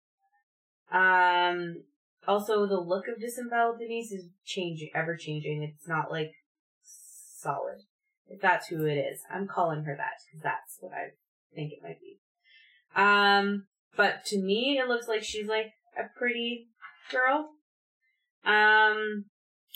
Um, 0.91 1.83
also 2.27 2.67
the 2.67 2.79
look 2.79 3.07
of 3.07 3.19
disemboweled 3.19 3.79
Denise 3.79 4.11
is 4.11 4.29
changing, 4.45 4.89
ever 4.93 5.15
changing. 5.15 5.63
It's 5.63 5.87
not 5.87 6.11
like 6.11 6.31
solid. 6.83 7.79
If 8.27 8.41
that's 8.41 8.67
who 8.67 8.85
it 8.85 8.95
is, 8.95 9.21
I'm 9.33 9.47
calling 9.47 9.83
her 9.83 9.95
that 9.95 10.13
because 10.25 10.43
that's 10.43 10.77
what 10.79 10.93
I 10.93 11.09
think 11.53 11.73
it 11.73 11.83
might 11.83 11.99
be. 11.99 12.19
Um, 12.95 13.65
but 13.97 14.25
to 14.25 14.41
me, 14.41 14.79
it 14.81 14.87
looks 14.87 15.07
like 15.07 15.23
she's 15.23 15.47
like 15.47 15.71
a 15.97 16.03
pretty 16.17 16.67
girl. 17.11 17.49
Um, 18.45 19.25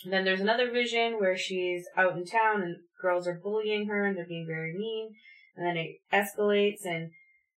then 0.09 0.25
there's 0.25 0.41
another 0.41 0.71
vision 0.71 1.19
where 1.19 1.37
she's 1.37 1.85
out 1.97 2.15
in 2.15 2.25
town 2.25 2.61
and 2.61 2.77
girls 3.01 3.27
are 3.27 3.39
bullying 3.41 3.87
her 3.87 4.05
and 4.05 4.17
they're 4.17 4.25
being 4.27 4.47
very 4.47 4.73
mean. 4.73 5.15
And 5.55 5.65
then 5.65 5.77
it 5.77 6.01
escalates 6.11 6.85
and 6.85 7.11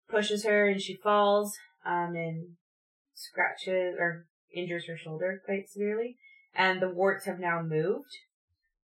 pushes 0.10 0.46
her 0.46 0.68
and 0.68 0.82
she 0.82 0.96
falls, 0.96 1.56
um, 1.86 2.16
and 2.16 2.56
scratches 3.14 3.96
or 4.00 4.25
injures 4.54 4.88
her 4.88 4.98
shoulder 4.98 5.42
quite 5.46 5.70
severely. 5.70 6.18
And 6.56 6.82
the 6.82 6.90
warts 6.90 7.25
have 7.25 7.40
now 7.40 7.62
moved. 7.62 8.18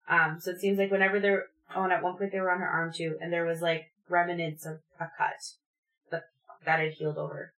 Um, 0.09 0.37
so 0.39 0.51
it 0.51 0.59
seems 0.59 0.77
like 0.77 0.91
whenever 0.91 1.19
they're, 1.19 1.45
oh, 1.75 1.83
and 1.83 1.93
at 1.93 2.03
one 2.03 2.17
point 2.17 2.31
they 2.31 2.39
were 2.39 2.51
on 2.51 2.59
her 2.59 2.67
arm 2.67 2.91
too, 2.93 3.17
and 3.21 3.31
there 3.31 3.45
was 3.45 3.61
like 3.61 3.91
remnants 4.09 4.65
of 4.65 4.79
a 4.99 5.05
cut, 5.17 5.37
but 6.09 6.23
that 6.65 6.79
had 6.79 6.93
healed 6.93 7.17
over. 7.17 7.53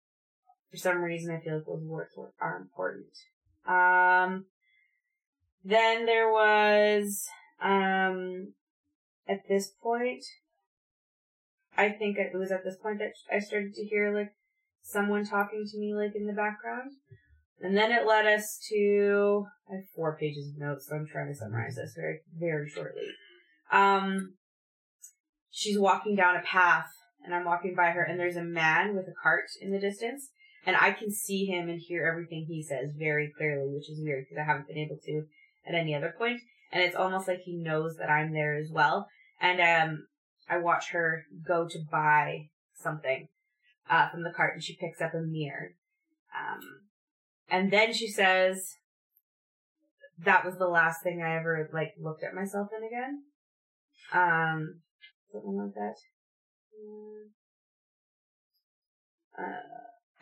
For 0.70 0.76
some 0.76 1.02
reason, 1.02 1.34
I 1.34 1.40
feel 1.40 1.56
like 1.56 1.66
those 1.66 1.82
warts 1.82 2.14
are 2.40 2.56
important. 2.56 3.06
Um, 3.66 4.46
then 5.64 6.06
there 6.06 6.30
was, 6.30 7.26
um, 7.62 8.54
at 9.28 9.48
this 9.48 9.68
point, 9.82 10.24
I 11.76 11.90
think 11.90 12.18
it 12.18 12.36
was 12.36 12.50
at 12.50 12.64
this 12.64 12.76
point 12.76 12.98
that 12.98 13.12
I 13.32 13.38
started 13.40 13.74
to 13.74 13.84
hear 13.84 14.14
like 14.14 14.32
someone 14.82 15.24
talking 15.24 15.64
to 15.70 15.78
me 15.78 15.94
like 15.94 16.14
in 16.14 16.26
the 16.26 16.32
background. 16.32 16.92
And 17.60 17.76
then 17.76 17.92
it 17.92 18.06
led 18.06 18.26
us 18.26 18.58
to 18.70 19.46
I 19.70 19.76
have 19.76 19.84
four 19.96 20.16
pages 20.18 20.48
of 20.48 20.58
notes, 20.58 20.86
so 20.88 20.96
I'm 20.96 21.06
trying 21.06 21.28
to 21.28 21.34
summarize 21.34 21.76
this 21.76 21.94
very 21.96 22.20
very 22.38 22.68
shortly. 22.68 23.06
Um 23.72 24.34
she's 25.50 25.78
walking 25.78 26.16
down 26.16 26.36
a 26.36 26.42
path 26.42 26.88
and 27.24 27.34
I'm 27.34 27.44
walking 27.44 27.74
by 27.74 27.90
her 27.90 28.02
and 28.02 28.18
there's 28.18 28.36
a 28.36 28.44
man 28.44 28.94
with 28.94 29.06
a 29.06 29.14
cart 29.22 29.46
in 29.60 29.72
the 29.72 29.78
distance 29.78 30.30
and 30.66 30.76
I 30.76 30.92
can 30.92 31.10
see 31.10 31.46
him 31.46 31.68
and 31.68 31.80
hear 31.80 32.06
everything 32.06 32.46
he 32.46 32.62
says 32.62 32.90
very 32.96 33.32
clearly, 33.36 33.72
which 33.72 33.90
is 33.90 34.00
weird 34.02 34.24
because 34.24 34.40
I 34.40 34.44
haven't 34.44 34.68
been 34.68 34.78
able 34.78 34.98
to 35.04 35.24
at 35.66 35.74
any 35.74 35.94
other 35.94 36.14
point. 36.16 36.40
And 36.72 36.82
it's 36.82 36.96
almost 36.96 37.28
like 37.28 37.40
he 37.44 37.56
knows 37.56 37.96
that 37.96 38.10
I'm 38.10 38.32
there 38.32 38.54
as 38.54 38.70
well. 38.70 39.08
And 39.40 39.60
um 39.60 40.06
I 40.48 40.58
watch 40.58 40.90
her 40.90 41.24
go 41.46 41.66
to 41.68 41.78
buy 41.90 42.48
something 42.74 43.28
uh, 43.88 44.08
from 44.10 44.22
the 44.22 44.32
cart 44.32 44.54
and 44.54 44.62
she 44.62 44.76
picks 44.76 45.00
up 45.00 45.14
a 45.14 45.20
mirror. 45.20 45.74
Um, 46.36 46.60
and 47.48 47.70
then 47.72 47.92
she 47.92 48.08
says, 48.08 48.76
that 50.24 50.44
was 50.44 50.56
the 50.56 50.68
last 50.68 51.02
thing 51.02 51.22
I 51.22 51.36
ever, 51.36 51.68
like, 51.72 51.94
looked 52.00 52.22
at 52.22 52.34
myself 52.34 52.68
in 52.76 52.86
again. 52.86 53.22
Um, 54.12 54.80
something 55.32 55.56
like 55.56 55.74
that. 55.74 55.94
Uh, 59.36 59.42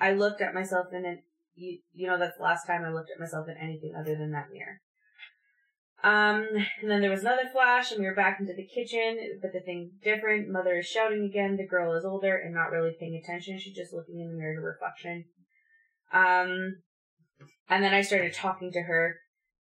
I 0.01 0.13
looked 0.13 0.41
at 0.41 0.55
myself 0.55 0.87
in 0.93 1.05
it, 1.05 1.19
you, 1.55 1.79
you 1.93 2.07
know, 2.07 2.19
that's 2.19 2.39
the 2.39 2.45
last 2.45 2.67
time 2.67 2.85
I 2.85 2.93
looked 2.93 3.11
at 3.11 3.21
myself 3.21 3.47
in 3.49 3.57
anything 3.57 3.95
other 3.95 4.17
than 4.17 4.33
that 4.33 4.51
mirror. 4.53 4.81
Um, 6.03 6.49
and 6.81 6.91
then 6.91 7.01
there 7.01 7.11
was 7.11 7.21
another 7.21 7.49
flash, 7.53 7.93
and 7.93 8.01
we 8.01 8.07
were 8.07 8.15
back 8.15 8.41
into 8.41 8.55
the 8.55 8.67
kitchen, 8.67 9.39
but 9.41 9.53
the 9.53 9.61
thing's 9.61 9.93
different. 10.03 10.49
Mother 10.49 10.79
is 10.79 10.87
shouting 10.87 11.25
again. 11.25 11.57
The 11.57 11.67
girl 11.67 11.95
is 11.95 12.05
older 12.05 12.37
and 12.37 12.53
not 12.53 12.73
really 12.73 12.97
paying 12.99 13.15
attention. 13.15 13.59
She's 13.59 13.77
just 13.77 13.93
looking 13.93 14.19
in 14.19 14.29
the 14.29 14.37
mirror 14.37 14.57
to 14.57 14.61
reflection. 14.61 15.27
Um, 16.13 16.83
and 17.69 17.85
then 17.85 17.95
I 17.95 18.03
started 18.03 18.35
talking 18.35 18.73
to 18.73 18.83
her, 18.83 19.21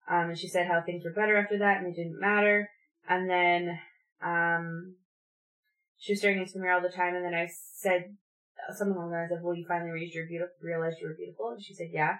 um, 0.09 0.29
and 0.29 0.37
she 0.37 0.47
said 0.47 0.67
how 0.67 0.81
things 0.81 1.03
were 1.03 1.13
better 1.13 1.37
after 1.37 1.59
that, 1.59 1.77
and 1.77 1.87
it 1.87 1.95
didn't 1.95 2.19
matter. 2.19 2.69
And 3.07 3.29
then, 3.29 3.79
um, 4.23 4.95
she 5.97 6.13
was 6.13 6.19
staring 6.19 6.39
into 6.39 6.53
the 6.53 6.59
mirror 6.59 6.73
all 6.73 6.81
the 6.81 6.89
time, 6.89 7.15
and 7.15 7.23
then 7.23 7.35
I 7.35 7.47
said 7.75 8.17
something 8.75 8.97
along 8.97 9.11
the 9.11 9.17
lines 9.17 9.31
of, 9.31 9.43
"Well, 9.43 9.55
you 9.55 9.65
finally 9.67 9.91
realized 9.91 10.15
you're 10.15 10.27
beautiful." 10.27 10.55
Realized 10.61 10.97
you 10.99 11.07
were 11.07 11.13
beautiful, 11.13 11.49
and 11.49 11.61
she 11.61 11.75
said, 11.75 11.89
"Yeah." 11.91 12.17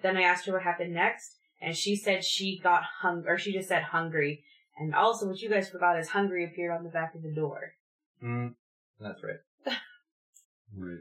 Then 0.00 0.16
I 0.16 0.22
asked 0.22 0.46
her 0.46 0.52
what 0.52 0.62
happened 0.62 0.94
next, 0.94 1.38
and 1.60 1.76
she 1.76 1.96
said 1.96 2.24
she 2.24 2.58
got 2.62 2.82
hung, 3.00 3.24
or 3.26 3.38
she 3.38 3.52
just 3.52 3.68
said 3.68 3.82
hungry. 3.84 4.44
And 4.76 4.94
also, 4.94 5.26
what 5.28 5.40
you 5.40 5.48
guys 5.48 5.68
forgot 5.68 5.98
is 5.98 6.08
hungry 6.08 6.44
appeared 6.44 6.72
on 6.76 6.82
the 6.84 6.90
back 6.90 7.14
of 7.14 7.22
the 7.22 7.32
door. 7.32 7.74
Mm, 8.22 8.54
that's 9.00 9.22
right. 9.22 9.76
Right. 10.76 10.98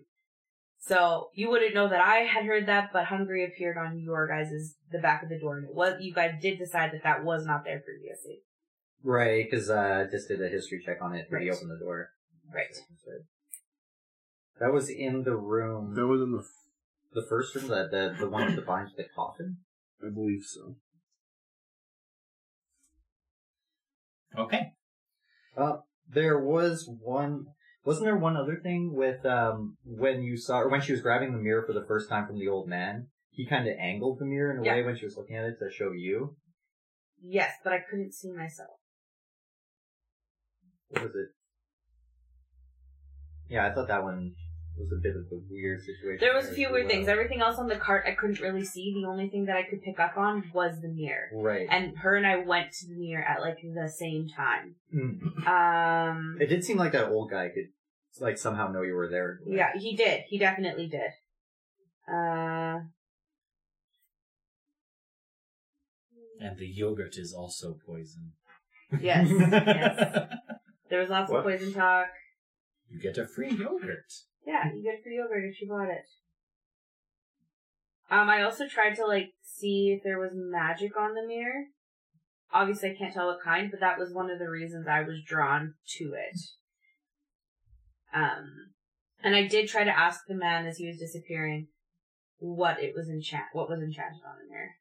So 0.78 1.30
you 1.34 1.50
wouldn't 1.50 1.74
know 1.74 1.88
that 1.88 2.02
I 2.02 2.18
had 2.20 2.46
heard 2.46 2.68
that, 2.68 2.92
but 2.94 3.06
hungry 3.06 3.44
appeared 3.46 3.78
on 3.78 3.98
your 4.00 4.28
guys' 4.28 4.76
the 4.92 5.00
back 5.00 5.24
of 5.24 5.30
the 5.30 5.40
door, 5.40 5.58
and 5.58 5.68
it 5.68 5.74
was 5.74 5.96
you 6.02 6.14
guys 6.14 6.34
did 6.42 6.60
decide 6.60 6.92
that 6.92 7.02
that 7.04 7.24
was 7.24 7.46
not 7.46 7.64
there 7.64 7.80
previously. 7.80 8.42
Right, 9.04 9.50
because 9.50 9.70
uh, 9.70 10.06
just 10.12 10.28
did 10.28 10.42
a 10.44 10.48
history 10.50 10.84
check 10.86 10.98
on 11.02 11.16
it 11.16 11.26
when 11.30 11.42
he 11.42 11.50
Right. 11.50 11.56
opened 11.58 11.72
the 11.72 11.84
door. 11.84 12.10
Right. 12.54 12.68
That 14.60 14.72
was 14.72 14.90
in 14.90 15.24
the 15.24 15.36
room, 15.36 15.96
That 15.96 16.06
was 16.06 16.22
in 16.22 16.32
the. 16.32 16.44
the 17.20 17.26
first 17.28 17.56
room, 17.56 17.68
That 17.70 17.90
the, 17.92 18.16
the 18.20 18.30
one 18.30 18.46
with 18.46 18.56
the 18.56 18.62
behind 18.62 18.92
the 18.96 19.06
coffin. 19.16 19.58
I 20.06 20.14
believe 20.14 20.44
so. 20.44 20.76
Okay. 24.38 24.72
Uh, 25.56 25.78
there 26.10 26.40
was 26.40 26.90
one. 27.02 27.46
Wasn't 27.86 28.06
there 28.06 28.18
one 28.18 28.38
other 28.38 28.60
thing 28.62 28.94
with 28.94 29.26
um 29.26 29.78
when 29.86 30.24
you 30.24 30.38
saw 30.38 30.60
or 30.60 30.70
when 30.70 30.82
she 30.82 30.94
was 30.94 31.02
grabbing 31.02 31.34
the 31.34 31.38
mirror 31.38 31.64
for 31.66 31.74
the 31.74 31.86
first 31.86 32.10
time 32.10 32.26
from 32.28 32.40
the 32.40 32.48
old 32.48 32.68
man? 32.68 33.08
He 33.30 33.46
kind 33.46 33.68
of 33.68 33.76
angled 33.80 34.20
the 34.20 34.26
mirror 34.26 34.52
in 34.52 34.60
a 34.60 34.64
Yeah. 34.64 34.74
way 34.76 34.84
when 34.84 34.96
she 34.96 35.06
was 35.06 35.18
looking 35.18 35.36
at 35.36 35.46
it 35.46 35.58
to 35.60 35.70
show 35.72 35.92
you. 35.92 36.36
Yes, 37.22 37.54
but 37.64 37.74
I 37.74 37.80
couldn't 37.80 38.14
see 38.14 38.32
myself. 38.32 38.80
What 40.90 41.04
was 41.04 41.16
it? 41.16 41.30
Yeah, 43.50 43.66
I 43.66 43.74
thought 43.74 43.88
that 43.88 44.04
one 44.04 44.36
was 44.78 44.92
a 44.92 45.02
bit 45.02 45.16
of 45.16 45.24
a 45.32 45.40
weird 45.52 45.80
situation. 45.82 46.18
There 46.20 46.34
was 46.34 46.50
a 46.50 46.54
few 46.54 46.72
weird 46.72 46.86
well. 46.86 46.96
things. 46.96 47.08
Everything 47.08 47.42
else 47.42 47.58
on 47.60 47.68
the 47.68 47.76
cart 47.76 48.06
I 48.08 48.12
couldn't 48.12 48.40
really 48.40 48.66
see. 48.66 48.94
The 49.00 49.08
only 49.08 49.30
thing 49.30 49.46
that 49.46 49.56
I 49.56 49.64
could 49.64 49.82
pick 49.84 50.00
up 50.00 50.18
on 50.18 50.50
was 50.54 50.82
the 50.82 50.88
mirror. 50.88 51.30
Right. 51.34 51.68
And 51.70 51.98
her 52.00 52.16
and 52.16 52.26
I 52.26 52.38
went 52.38 52.72
to 52.74 52.88
the 52.88 52.96
mirror 52.96 53.24
at 53.24 53.42
like 53.42 53.58
the 53.62 53.88
same 53.90 54.28
time. 54.30 54.76
Mm. 54.94 55.48
Um, 55.48 56.38
It 56.42 56.48
did 56.48 56.64
seem 56.64 56.78
like 56.78 56.92
that 56.94 57.10
old 57.10 57.30
guy 57.30 57.50
could 57.50 57.70
like 58.20 58.38
somehow 58.38 58.72
know 58.72 58.82
you 58.82 58.96
were 58.96 59.10
there. 59.10 59.40
yeah, 59.46 59.72
he 59.78 59.96
did. 59.96 60.22
He 60.28 60.38
definitely 60.38 60.88
did. 60.88 61.12
Uh, 62.12 62.80
And 66.40 66.58
the 66.58 66.68
yogurt 66.68 67.16
is 67.16 67.34
also 67.34 67.78
poison. 67.86 68.34
yes, 69.00 69.28
yes. 69.30 70.30
There 70.90 71.00
was 71.00 71.10
lots 71.10 71.32
What? 71.32 71.40
of 71.40 71.44
poison 71.46 71.74
talk. 71.74 72.08
You 72.90 73.00
get 73.00 73.18
a 73.18 73.26
free 73.26 73.50
yogurt. 73.52 74.12
Yeah, 74.46 74.72
you 74.74 74.84
get 74.84 75.04
free 75.04 75.18
yogurt 75.18 75.46
if 75.46 75.62
you 75.62 75.70
bought 75.70 75.90
it. 75.90 76.06
Um, 78.12 78.30
I 78.30 78.44
also 78.44 78.68
tried 78.68 78.96
to 78.96 79.06
like 79.06 79.34
see 79.42 79.96
if 79.96 80.04
there 80.04 80.20
was 80.20 80.32
magic 80.34 80.98
on 80.98 81.16
the 81.16 81.26
mirror. 81.26 81.66
Obviously, 82.54 82.92
I 82.92 82.96
can't 82.96 83.14
tell 83.14 83.28
what 83.28 83.42
kind, 83.44 83.72
but 83.72 83.80
that 83.80 83.98
was 83.98 84.14
one 84.14 84.30
of 84.30 84.38
the 84.38 84.50
reasons 84.50 84.88
I 84.88 85.02
was 85.02 85.24
drawn 85.26 85.74
to 85.98 86.14
it. 86.14 86.40
Um, 88.14 88.74
and 89.24 89.36
I 89.36 89.48
did 89.48 89.68
try 89.68 89.84
to 89.84 89.98
ask 89.98 90.22
the 90.28 90.36
man 90.36 90.68
as 90.68 90.78
he 90.78 90.86
was 90.86 91.00
disappearing 91.00 91.70
what 92.38 92.82
it 92.84 92.94
was 92.96 93.10
enchant, 93.10 93.46
what 93.54 93.70
was 93.70 93.80
enchanted 93.80 94.22
on 94.28 94.36
the 94.44 94.54
mirror. 94.54 94.76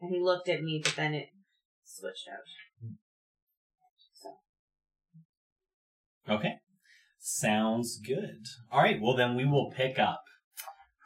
And 0.00 0.14
he 0.14 0.20
looked 0.20 0.48
at 0.48 0.62
me, 0.62 0.80
but 0.84 0.94
then 0.94 1.14
it 1.14 1.30
switched 1.82 2.28
out. 2.28 2.44
So. 4.12 4.34
Okay. 6.34 6.60
Sounds 7.28 7.98
good. 7.98 8.44
All 8.70 8.80
right. 8.80 9.00
Well, 9.02 9.16
then 9.16 9.34
we 9.34 9.44
will 9.44 9.72
pick 9.76 9.98
up. 9.98 10.22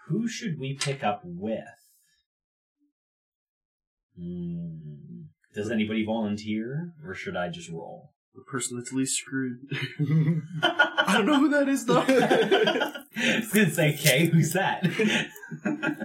Who 0.09 0.29
should 0.29 0.61
we 0.61 0.77
pick 0.79 1.03
up 1.03 1.23
with? 1.25 1.65
Hmm. 4.21 5.23
Does 5.55 5.71
anybody 5.71 6.05
volunteer, 6.05 6.93
or 7.03 7.15
should 7.15 7.37
I 7.39 7.49
just 7.49 7.71
roll? 7.71 8.11
The 8.35 8.43
person 8.43 8.77
that's 8.77 8.93
least 8.93 9.17
screwed. 9.17 9.61
I 10.63 11.15
don't 11.15 11.25
know 11.25 11.39
who 11.41 11.49
that 11.49 11.71
is 11.71 11.87
though. 11.87 12.05
I 12.07 13.05
was 13.41 13.49
gonna 13.53 13.71
say, 13.71 13.97
Kay, 13.99 14.27
who's 14.27 14.53
that? 14.53 14.85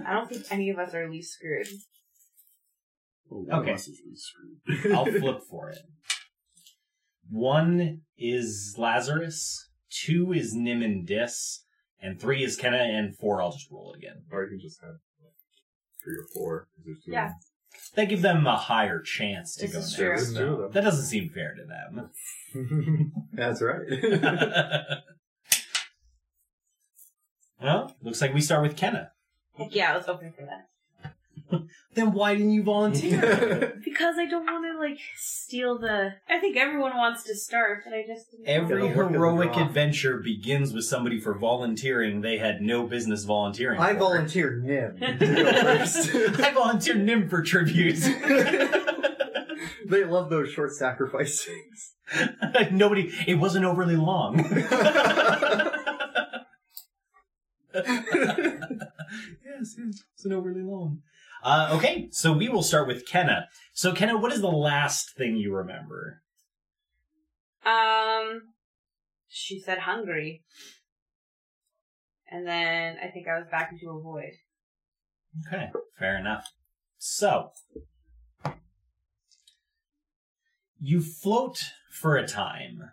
I 0.06 0.14
don't 0.14 0.30
think 0.30 0.46
any 0.50 0.70
of 0.70 0.78
us 0.78 0.94
are 0.94 1.10
least 1.10 1.34
screwed. 1.34 1.68
Oh, 3.30 3.42
one 3.42 3.58
of 3.58 3.62
Okay. 3.64 3.74
us 3.74 3.86
is 3.86 4.00
least 4.08 4.32
screwed. 4.32 4.94
I'll 4.94 5.04
flip 5.04 5.40
for 5.50 5.68
it. 5.68 5.78
One 7.30 8.00
is 8.16 8.74
Lazarus, 8.78 9.65
two 9.90 10.32
is 10.32 10.54
Nim 10.54 10.82
and 10.82 11.06
Dis, 11.06 11.64
and 12.00 12.20
three 12.20 12.42
is 12.44 12.56
Kenna, 12.56 12.78
and 12.78 13.16
four 13.16 13.42
I'll 13.42 13.52
just 13.52 13.70
roll 13.70 13.92
it 13.92 13.98
again. 13.98 14.22
Or 14.30 14.44
you 14.44 14.50
can 14.50 14.60
just 14.60 14.80
have 14.82 14.96
three 16.02 16.16
or 16.16 16.26
four. 16.34 16.68
there's 16.84 17.00
two 17.04 17.10
Yeah. 17.12 17.24
of 17.26 17.30
them. 17.32 17.38
That 17.94 18.08
gives 18.08 18.22
them 18.22 18.46
a 18.46 18.56
higher 18.56 19.00
chance 19.02 19.54
to 19.56 19.66
This 19.66 19.72
go 19.72 19.78
is 19.80 19.84
next. 19.90 19.96
true. 19.96 20.06
There's 20.08 20.34
two 20.34 20.62
of. 20.62 20.72
That 20.72 20.84
doesn't 20.84 21.04
seem 21.06 21.28
fair 21.28 21.54
to 21.54 21.64
them. 21.64 22.10
That's 23.32 23.60
right. 23.60 23.86
well, 27.60 27.96
looks 28.02 28.20
like 28.20 28.34
we 28.34 28.40
start 28.40 28.62
with 28.62 28.76
Kenna. 28.76 29.10
Heck 29.56 29.74
yeah, 29.74 29.92
I 29.92 29.96
was 29.96 30.06
hoping 30.06 30.32
for 30.32 30.42
that. 30.42 30.68
Then 31.94 32.12
why 32.12 32.34
didn't 32.34 32.50
you 32.52 32.62
volunteer? 32.62 33.72
Because 33.84 34.16
I 34.18 34.26
don't 34.26 34.44
want 34.44 34.64
to 34.70 34.78
like 34.78 34.98
steal 35.16 35.78
the. 35.78 36.12
I 36.28 36.38
think 36.38 36.56
everyone 36.58 36.94
wants 36.96 37.22
to 37.24 37.34
start, 37.34 37.82
but 37.84 37.94
I 37.94 38.04
just. 38.06 38.30
didn't- 38.30 38.46
Every 38.48 38.82
Gotta 38.88 38.96
work 38.98 39.06
as 39.08 39.14
a 39.14 39.18
heroic 39.18 39.56
adventure 39.56 40.18
begins 40.18 40.74
with 40.74 40.84
somebody 40.84 41.18
for 41.18 41.32
volunteering 41.38 42.20
they 42.20 42.36
had 42.36 42.60
no 42.60 42.86
business 42.86 43.24
volunteering. 43.24 43.80
I 43.80 43.94
for. 43.94 44.00
volunteered 44.00 44.62
Nim. 44.64 44.98
to 44.98 45.14
go 45.14 45.52
first. 45.62 46.10
I 46.40 46.52
volunteered 46.52 46.98
Nim 47.02 47.28
for 47.30 47.40
tribute. 47.42 47.96
they 49.88 50.04
love 50.04 50.28
those 50.28 50.50
short 50.50 50.72
sacrifices. 50.74 51.94
Nobody. 52.70 53.10
It 53.26 53.36
wasn't 53.36 53.64
overly 53.64 53.96
long. 53.96 54.44
yes, 57.74 57.84
yes, 59.44 59.76
it 59.78 60.04
wasn't 60.16 60.34
overly 60.34 60.62
long. 60.62 61.02
Uh, 61.46 61.68
okay, 61.70 62.08
so 62.10 62.32
we 62.32 62.48
will 62.48 62.64
start 62.64 62.88
with 62.88 63.06
Kenna. 63.06 63.46
So, 63.72 63.92
Kenna, 63.92 64.16
what 64.16 64.32
is 64.32 64.40
the 64.40 64.48
last 64.48 65.14
thing 65.16 65.36
you 65.36 65.54
remember? 65.54 66.20
Um, 67.64 68.40
she 69.28 69.60
said 69.60 69.78
hungry. 69.78 70.42
And 72.28 72.48
then 72.48 72.96
I 73.00 73.12
think 73.12 73.28
I 73.28 73.38
was 73.38 73.46
back 73.48 73.70
into 73.70 73.96
a 73.96 74.02
void. 74.02 74.32
Okay, 75.46 75.70
fair 75.96 76.18
enough. 76.18 76.50
So, 76.98 77.50
you 80.80 81.00
float 81.00 81.62
for 81.92 82.16
a 82.16 82.26
time. 82.26 82.90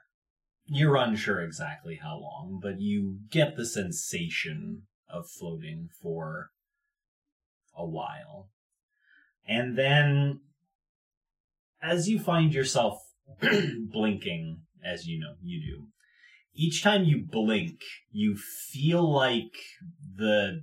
You're 0.68 0.98
unsure 0.98 1.42
exactly 1.42 2.00
how 2.04 2.20
long, 2.20 2.60
but 2.62 2.80
you 2.80 3.18
get 3.32 3.58
the 3.58 3.66
sensation 3.66 4.84
of 5.10 5.28
floating 5.28 5.90
for 6.04 6.52
a 7.76 7.86
while. 7.86 8.50
And 9.48 9.78
then, 9.78 10.40
as 11.82 12.08
you 12.08 12.20
find 12.20 12.54
yourself 12.54 13.00
blinking, 13.42 14.62
as 14.84 15.06
you 15.08 15.20
know 15.20 15.36
you 15.42 15.62
do, 15.62 15.88
each 16.56 16.84
time 16.84 17.04
you 17.04 17.24
blink, 17.26 17.80
you 18.12 18.38
feel 18.38 19.12
like 19.12 19.52
the 20.16 20.62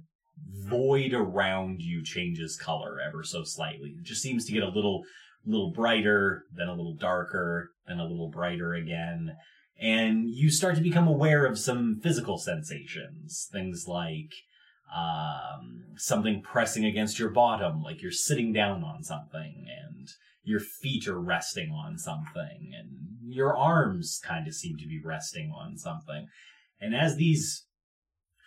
void 0.48 1.12
around 1.12 1.80
you 1.80 2.02
changes 2.02 2.56
color 2.56 2.98
ever 3.00 3.22
so 3.22 3.42
slightly. 3.44 3.94
It 3.98 4.04
just 4.04 4.22
seems 4.22 4.46
to 4.46 4.52
get 4.52 4.62
a 4.62 4.68
little 4.68 5.02
little 5.44 5.72
brighter, 5.72 6.44
then 6.52 6.68
a 6.68 6.74
little 6.74 6.94
darker, 6.94 7.70
then 7.86 7.98
a 7.98 8.06
little 8.06 8.30
brighter 8.30 8.74
again. 8.74 9.36
And 9.80 10.28
you 10.28 10.50
start 10.50 10.74
to 10.76 10.82
become 10.82 11.08
aware 11.08 11.46
of 11.46 11.58
some 11.58 11.98
physical 12.02 12.36
sensations. 12.36 13.48
Things 13.50 13.86
like 13.88 14.32
um, 14.94 15.84
something 15.96 16.42
pressing 16.42 16.84
against 16.84 17.18
your 17.18 17.30
bottom, 17.30 17.82
like 17.82 18.02
you're 18.02 18.10
sitting 18.10 18.52
down 18.52 18.82
on 18.82 19.02
something, 19.02 19.66
and 19.84 20.08
your 20.42 20.60
feet 20.60 21.06
are 21.06 21.20
resting 21.20 21.70
on 21.70 21.98
something, 21.98 22.72
and 22.78 22.88
your 23.22 23.56
arms 23.56 24.20
kind 24.24 24.48
of 24.48 24.54
seem 24.54 24.76
to 24.78 24.86
be 24.86 25.00
resting 25.02 25.52
on 25.52 25.76
something. 25.76 26.26
And 26.80 26.94
as 26.94 27.16
these 27.16 27.66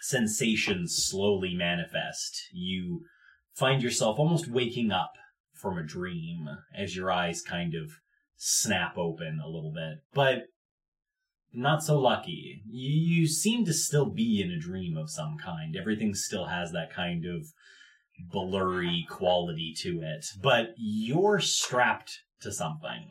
sensations 0.01 0.95
slowly 0.97 1.53
manifest, 1.53 2.49
you 2.51 3.05
find 3.55 3.81
yourself 3.81 4.19
almost 4.19 4.49
waking 4.49 4.91
up 4.91 5.13
from 5.53 5.77
a 5.77 5.83
dream 5.83 6.49
as 6.75 6.95
your 6.95 7.11
eyes 7.11 7.41
kind 7.41 7.73
of 7.75 7.91
snap 8.35 8.97
open 8.97 9.39
a 9.41 9.47
little 9.47 9.71
bit. 9.71 9.99
But 10.13 10.47
not 11.53 11.83
so 11.83 11.99
lucky. 11.99 12.61
You, 12.67 13.21
you 13.21 13.27
seem 13.27 13.65
to 13.65 13.73
still 13.73 14.09
be 14.09 14.41
in 14.41 14.51
a 14.51 14.59
dream 14.59 14.97
of 14.97 15.09
some 15.09 15.37
kind. 15.37 15.75
Everything 15.75 16.13
still 16.13 16.45
has 16.45 16.71
that 16.71 16.93
kind 16.93 17.25
of 17.25 17.47
blurry 18.31 19.05
quality 19.09 19.73
to 19.79 20.01
it, 20.01 20.25
but 20.41 20.73
you're 20.77 21.39
strapped 21.39 22.19
to 22.41 22.51
something. 22.51 23.09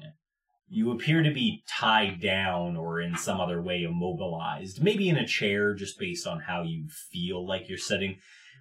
You 0.69 0.91
appear 0.91 1.23
to 1.23 1.33
be 1.33 1.63
tied 1.69 2.21
down 2.21 2.77
or 2.77 3.01
in 3.01 3.17
some 3.17 3.41
other 3.41 3.63
way 3.63 3.83
immobilized, 3.83 4.83
maybe 4.83 5.09
in 5.09 5.17
a 5.17 5.27
chair 5.27 5.75
just 5.75 5.99
based 5.99 6.27
on 6.27 6.41
how 6.41 6.63
you 6.63 6.87
feel 7.11 7.47
like 7.47 7.69
you're 7.69 7.79
sitting, 7.79 8.19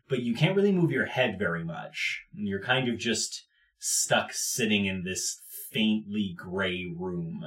but 0.10 0.22
you 0.22 0.36
can't 0.36 0.56
really 0.56 0.74
move 0.74 0.92
your 0.92 1.06
head 1.06 1.40
very 1.40 1.64
much. 1.64 2.22
You're 2.34 2.62
kind 2.62 2.90
of 2.90 2.98
just 2.98 3.46
stuck 3.80 4.32
sitting 4.34 4.86
in 4.86 5.04
this 5.04 5.42
faintly 5.72 6.36
gray 6.36 6.86
room 6.94 7.44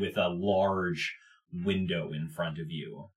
with 0.00 0.16
a 0.16 0.28
large 0.28 1.14
window 1.62 2.12
in 2.12 2.28
front 2.28 2.58
of 2.58 2.70
you. 2.70 3.10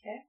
Okay. 0.00 0.20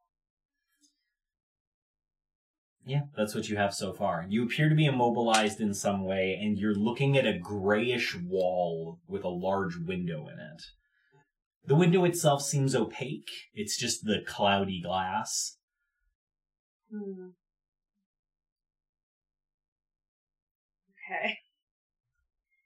Yeah, 2.86 3.02
that's 3.16 3.36
what 3.36 3.50
you 3.50 3.58
have 3.58 3.74
so 3.74 3.94
far. 3.94 4.26
You 4.30 4.44
appear 4.46 4.70
to 4.70 4.76
be 4.76 4.86
immobilized 4.86 5.60
in 5.60 5.74
some 5.74 6.04
way, 6.04 6.38
and 6.42 6.58
you're 6.58 6.74
looking 6.74 7.18
at 7.18 7.28
a 7.28 7.38
grayish 7.38 8.16
wall 8.16 9.00
with 9.08 9.24
a 9.24 9.30
large 9.30 9.78
window 9.78 10.28
in 10.28 10.40
it. 10.40 10.64
The 11.66 11.76
window 11.76 12.06
itself 12.06 12.44
seems 12.44 12.74
opaque. 12.74 13.30
It's 13.54 13.78
just 13.78 14.06
the 14.06 14.24
cloudy 14.26 14.82
glass. 14.82 15.58
Hmm. 16.90 17.32
Okay. 21.10 21.38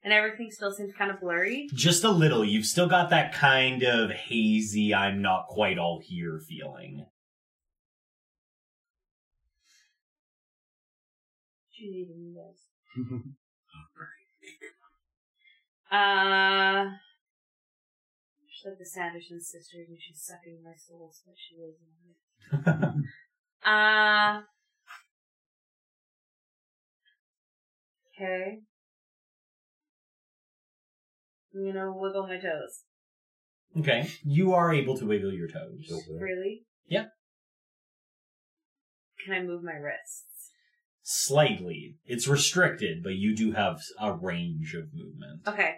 And 0.04 0.12
everything 0.12 0.50
still 0.50 0.72
seems 0.72 0.96
kind 0.98 1.12
of 1.12 1.20
blurry. 1.22 1.70
Just 1.76 2.04
a 2.04 2.10
little. 2.10 2.44
You've 2.44 2.66
still 2.66 2.88
got 2.88 3.12
that 3.12 3.36
kind 3.36 3.84
of 3.84 4.10
hazy, 4.10 4.96
I'm 4.96 5.22
not 5.22 5.46
quite 5.46 5.78
all 5.78 6.02
here 6.04 6.40
feeling. 6.50 7.06
She's 11.70 11.94
eating 11.94 12.18
you 12.20 12.36
guys. 12.36 13.14
Uh, 15.92 16.86
she's 18.48 18.66
like 18.66 18.80
the 18.80 18.86
Sanderson 18.86 19.42
sisters, 19.42 19.90
and 19.90 19.98
she's 20.00 20.22
sucking 20.22 20.60
my 20.64 20.72
soul 20.78 21.12
so 21.14 21.30
that 21.30 21.36
she 21.38 21.58
lives 21.60 21.80
in 21.84 22.60
it. 22.60 23.06
Uh, 23.64 24.42
okay. 28.22 28.58
I'm 31.56 31.66
gonna 31.66 31.92
wiggle 31.94 32.28
my 32.28 32.38
toes. 32.38 32.84
okay. 33.80 34.10
You 34.24 34.54
are 34.54 34.74
able 34.74 34.98
to 34.98 35.06
wiggle 35.06 35.34
your 35.34 35.48
toes. 35.48 35.92
Really? 36.10 36.64
Yep. 36.88 37.10
Can 39.26 39.34
I 39.34 39.44
move 39.44 39.64
my 39.64 39.74
wrists? 39.74 40.52
Slightly. 41.04 41.98
It's 42.06 42.28
restricted, 42.28 43.04
but 43.04 43.16
you 43.16 43.36
do 43.36 43.52
have 43.52 43.80
a 44.00 44.14
range 44.14 44.74
of 44.76 44.94
movement. 44.94 45.48
Okay. 45.48 45.76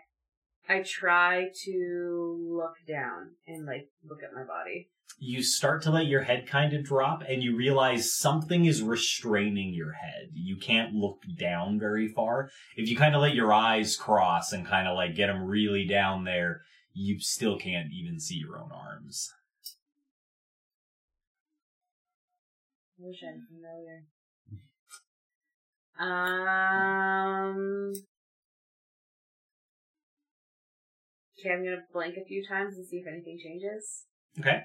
I 0.67 0.81
try 0.81 1.49
to 1.65 2.37
look 2.57 2.75
down 2.87 3.31
and 3.47 3.65
like 3.65 3.89
look 4.07 4.23
at 4.23 4.33
my 4.33 4.43
body. 4.43 4.89
you 5.19 5.43
start 5.43 5.81
to 5.83 5.91
let 5.91 6.07
your 6.07 6.21
head 6.21 6.47
kind 6.47 6.73
of 6.73 6.83
drop 6.83 7.21
and 7.27 7.43
you 7.43 7.55
realize 7.55 8.13
something 8.13 8.65
is 8.65 8.81
restraining 8.81 9.73
your 9.73 9.91
head. 9.93 10.29
You 10.33 10.57
can't 10.57 10.93
look 10.93 11.21
down 11.37 11.79
very 11.79 12.07
far. 12.07 12.49
If 12.75 12.89
you 12.89 12.97
kind 12.97 13.15
of 13.15 13.21
let 13.21 13.35
your 13.35 13.53
eyes 13.53 13.95
cross 13.95 14.51
and 14.51 14.65
kind 14.65 14.87
of 14.87 14.95
like 14.95 15.15
get 15.15 15.27
them 15.27 15.43
really 15.43 15.85
down 15.85 16.23
there, 16.23 16.61
you 16.93 17.19
still 17.19 17.57
can't 17.57 17.91
even 17.91 18.19
see 18.19 18.35
your 18.35 18.57
own 18.57 18.71
arms. 18.71 19.31
I 22.99 23.05
wish 23.05 23.23
I 23.23 23.27
had 23.27 23.41
familiar. 23.49 24.05
Um. 25.99 27.93
Okay, 31.43 31.53
I'm 31.53 31.63
gonna 31.63 31.83
blink 31.91 32.15
a 32.15 32.25
few 32.25 32.45
times 32.45 32.77
and 32.77 32.87
see 32.87 32.97
if 32.97 33.07
anything 33.07 33.37
changes. 33.43 34.05
Okay. 34.39 34.61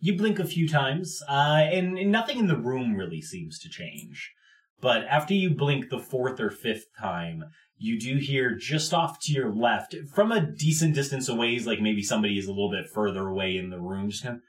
You 0.00 0.16
blink 0.16 0.38
a 0.38 0.46
few 0.46 0.66
times, 0.66 1.22
uh, 1.28 1.66
and, 1.70 1.98
and 1.98 2.10
nothing 2.10 2.38
in 2.38 2.46
the 2.46 2.56
room 2.56 2.94
really 2.94 3.20
seems 3.20 3.58
to 3.60 3.68
change. 3.68 4.32
But 4.80 5.04
after 5.04 5.34
you 5.34 5.50
blink 5.50 5.88
the 5.88 5.98
fourth 5.98 6.40
or 6.40 6.50
fifth 6.50 6.86
time, 6.98 7.44
you 7.76 7.98
do 7.98 8.16
hear 8.16 8.54
just 8.54 8.94
off 8.94 9.20
to 9.22 9.32
your 9.32 9.52
left, 9.52 9.94
from 10.14 10.32
a 10.32 10.40
decent 10.40 10.94
distance 10.94 11.28
away, 11.28 11.56
is 11.56 11.66
like 11.66 11.80
maybe 11.80 12.02
somebody 12.02 12.38
is 12.38 12.46
a 12.46 12.50
little 12.50 12.70
bit 12.70 12.88
further 12.88 13.26
away 13.26 13.56
in 13.56 13.70
the 13.70 13.80
room, 13.80 14.10
just 14.10 14.22
kind 14.22 14.36
of, 14.36 14.42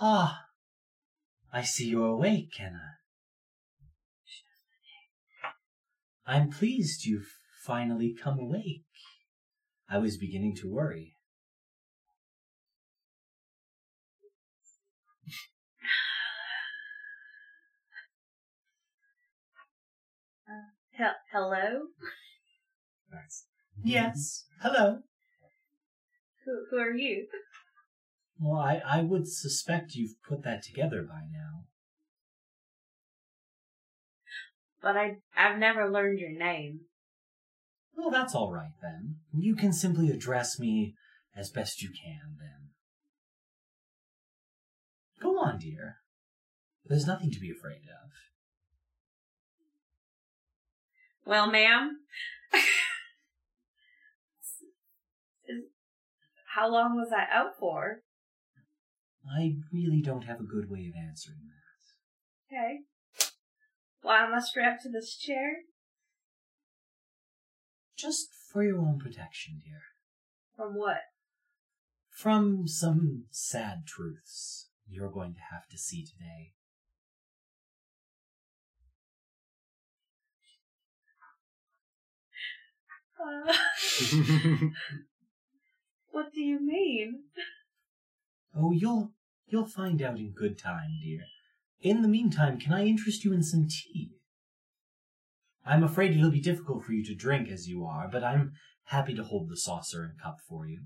ah, 0.00 0.40
I 1.52 1.62
see 1.62 1.88
you're 1.88 2.06
awake, 2.06 2.52
Kenna. 2.56 2.82
I'm 6.26 6.50
pleased 6.50 7.06
you've 7.06 7.32
finally 7.64 8.14
come 8.14 8.38
awake. 8.38 8.84
I 9.90 9.98
was 9.98 10.18
beginning 10.18 10.54
to 10.56 10.68
worry. 10.70 11.14
Hel- 20.92 21.14
hello? 21.32 21.82
Nice. 23.12 23.46
Yes. 23.84 24.46
Hello. 24.60 24.98
Who, 26.44 26.64
who 26.70 26.78
are 26.78 26.90
you? 26.90 27.26
Well, 28.40 28.60
I, 28.60 28.82
I 28.84 29.02
would 29.02 29.28
suspect 29.28 29.94
you've 29.94 30.20
put 30.28 30.42
that 30.42 30.62
together 30.64 31.02
by 31.02 31.20
now. 31.32 31.64
But 34.82 34.96
I, 34.96 35.16
I've 35.36 35.58
never 35.58 35.90
learned 35.90 36.18
your 36.18 36.30
name. 36.36 36.80
Well, 37.98 38.10
that's 38.10 38.34
all 38.34 38.52
right 38.52 38.72
then. 38.80 39.16
You 39.36 39.56
can 39.56 39.72
simply 39.72 40.08
address 40.10 40.60
me 40.60 40.94
as 41.36 41.50
best 41.50 41.82
you 41.82 41.88
can 41.90 42.36
then. 42.38 42.68
Go 45.20 45.40
on, 45.40 45.58
dear. 45.58 45.96
There's 46.86 47.08
nothing 47.08 47.32
to 47.32 47.40
be 47.40 47.50
afraid 47.50 47.82
of. 47.82 48.12
Well, 51.26 51.50
ma'am. 51.50 51.98
How 56.54 56.70
long 56.70 56.94
was 56.96 57.12
I 57.12 57.26
out 57.36 57.58
for? 57.58 58.02
I 59.28 59.56
really 59.72 60.02
don't 60.02 60.24
have 60.24 60.38
a 60.38 60.44
good 60.44 60.70
way 60.70 60.86
of 60.86 60.94
answering 60.96 61.40
that. 61.48 62.54
Okay. 62.56 62.78
Why 64.02 64.24
am 64.24 64.32
I 64.32 64.40
strapped 64.40 64.84
to 64.84 64.88
this 64.88 65.16
chair? 65.16 65.64
Just 67.98 68.28
for 68.52 68.62
your 68.62 68.78
own 68.78 69.00
protection, 69.00 69.60
dear. 69.64 69.80
From 70.56 70.76
what? 70.76 71.00
From 72.08 72.68
some 72.68 73.24
sad 73.30 73.86
truths 73.86 74.68
you're 74.88 75.10
going 75.10 75.34
to 75.34 75.40
have 75.50 75.66
to 75.68 75.76
see 75.76 76.04
today. 76.04 76.52
Uh, 83.20 83.52
what 86.10 86.32
do 86.32 86.40
you 86.40 86.64
mean? 86.64 87.24
Oh, 88.56 88.70
you'll 88.70 89.10
you'll 89.48 89.66
find 89.66 90.00
out 90.00 90.18
in 90.18 90.30
good 90.30 90.56
time, 90.56 91.00
dear. 91.02 91.22
In 91.80 92.02
the 92.02 92.08
meantime, 92.08 92.60
can 92.60 92.72
I 92.72 92.86
interest 92.86 93.24
you 93.24 93.32
in 93.32 93.42
some 93.42 93.66
tea? 93.66 94.17
I'm 95.68 95.84
afraid 95.84 96.16
it'll 96.16 96.30
be 96.30 96.40
difficult 96.40 96.84
for 96.84 96.92
you 96.92 97.04
to 97.04 97.14
drink 97.14 97.50
as 97.50 97.68
you 97.68 97.84
are, 97.84 98.08
but 98.10 98.24
I'm 98.24 98.52
happy 98.84 99.14
to 99.14 99.22
hold 99.22 99.50
the 99.50 99.56
saucer 99.56 100.02
and 100.02 100.18
cup 100.18 100.38
for 100.48 100.66
you. 100.66 100.84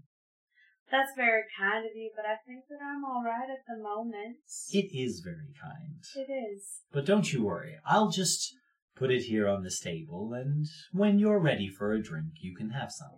That's 0.90 1.12
very 1.16 1.44
kind 1.56 1.86
of 1.86 1.92
you, 1.94 2.10
but 2.16 2.26
I 2.26 2.34
think 2.44 2.64
that 2.68 2.80
I'm 2.84 3.04
alright 3.04 3.48
at 3.48 3.64
the 3.68 3.80
moment. 3.80 4.38
It 4.72 4.90
is 4.92 5.22
very 5.24 5.54
kind. 5.62 6.02
It 6.16 6.30
is. 6.32 6.80
But 6.92 7.06
don't 7.06 7.32
you 7.32 7.44
worry. 7.44 7.76
I'll 7.86 8.10
just 8.10 8.52
put 8.96 9.12
it 9.12 9.22
here 9.22 9.46
on 9.48 9.62
this 9.62 9.78
table, 9.78 10.32
and 10.34 10.66
when 10.90 11.20
you're 11.20 11.38
ready 11.38 11.68
for 11.68 11.92
a 11.92 12.02
drink, 12.02 12.32
you 12.40 12.54
can 12.54 12.70
have 12.70 12.90
some. 12.90 13.08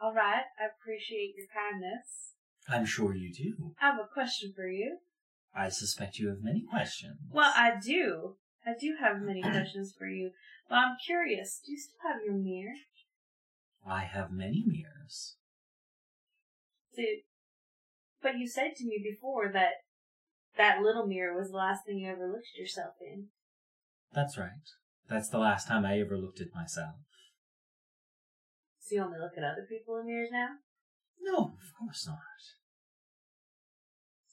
Alright, 0.00 0.44
I 0.60 0.68
appreciate 0.80 1.34
your 1.36 1.48
kindness. 1.52 2.34
I'm 2.68 2.86
sure 2.86 3.14
you 3.14 3.34
do. 3.34 3.74
I 3.82 3.86
have 3.86 3.98
a 3.98 4.06
question 4.14 4.52
for 4.54 4.68
you. 4.68 4.98
I 5.54 5.70
suspect 5.70 6.18
you 6.18 6.28
have 6.28 6.38
many 6.40 6.62
questions. 6.70 7.18
Well, 7.32 7.52
I 7.56 7.72
do. 7.84 8.36
I 8.68 8.72
do 8.78 8.96
have 9.00 9.22
many 9.22 9.40
questions 9.40 9.94
for 9.98 10.06
you. 10.06 10.32
But 10.68 10.76
I'm 10.76 10.96
curious, 11.04 11.62
do 11.64 11.72
you 11.72 11.78
still 11.78 12.12
have 12.12 12.22
your 12.22 12.34
mirror? 12.34 12.74
I 13.86 14.04
have 14.04 14.30
many 14.30 14.62
mirrors. 14.66 15.36
Dude. 16.94 17.24
But 18.20 18.36
you 18.36 18.46
said 18.46 18.74
to 18.76 18.84
me 18.84 19.00
before 19.02 19.50
that 19.52 19.84
that 20.58 20.82
little 20.82 21.06
mirror 21.06 21.38
was 21.38 21.50
the 21.50 21.56
last 21.56 21.86
thing 21.86 21.98
you 21.98 22.10
ever 22.10 22.28
looked 22.28 22.48
at 22.54 22.60
yourself 22.60 22.94
in. 23.00 23.28
That's 24.12 24.36
right. 24.36 24.68
That's 25.08 25.30
the 25.30 25.38
last 25.38 25.68
time 25.68 25.86
I 25.86 26.00
ever 26.00 26.18
looked 26.18 26.40
at 26.40 26.54
myself. 26.54 26.96
So 28.80 28.96
you 28.96 29.02
only 29.02 29.18
look 29.18 29.38
at 29.38 29.44
other 29.44 29.66
people 29.68 29.96
in 29.98 30.06
mirrors 30.06 30.30
now? 30.32 30.48
No, 31.20 31.36
of 31.36 31.78
course 31.78 32.06
not. 32.06 32.18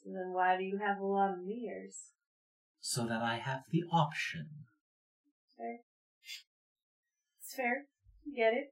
So 0.03 0.09
then 0.11 0.33
why 0.33 0.57
do 0.57 0.63
you 0.63 0.79
have 0.79 0.99
a 0.99 1.05
lot 1.05 1.31
of 1.31 1.45
mirrors? 1.45 2.11
So 2.87 3.07
that 3.07 3.23
I 3.23 3.37
have 3.37 3.61
the 3.71 3.81
option. 3.91 4.47
Fair. 5.57 5.79
It's 7.41 7.55
fair. 7.55 7.85
Get 8.35 8.53
it? 8.53 8.65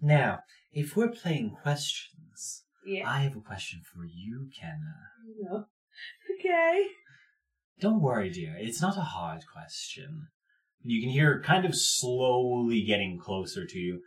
Now, 0.00 0.38
if 0.70 0.96
we're 0.96 1.10
playing 1.10 1.56
questions, 1.60 2.62
Yeah. 2.86 3.10
I 3.10 3.22
have 3.22 3.36
a 3.36 3.40
question 3.40 3.82
for 3.92 4.04
you, 4.04 4.48
Kenna. 4.56 4.94
No. 5.40 5.64
Okay. 6.38 6.86
Don't 7.80 8.00
worry, 8.00 8.30
dear. 8.30 8.54
It's 8.56 8.80
not 8.80 8.96
a 8.96 9.00
hard 9.00 9.42
question. 9.52 10.28
You 10.84 11.00
can 11.00 11.10
hear 11.10 11.42
kind 11.42 11.64
of 11.64 11.74
slowly 11.74 12.84
getting 12.84 13.18
closer 13.18 13.66
to 13.66 13.78
you. 13.78 14.02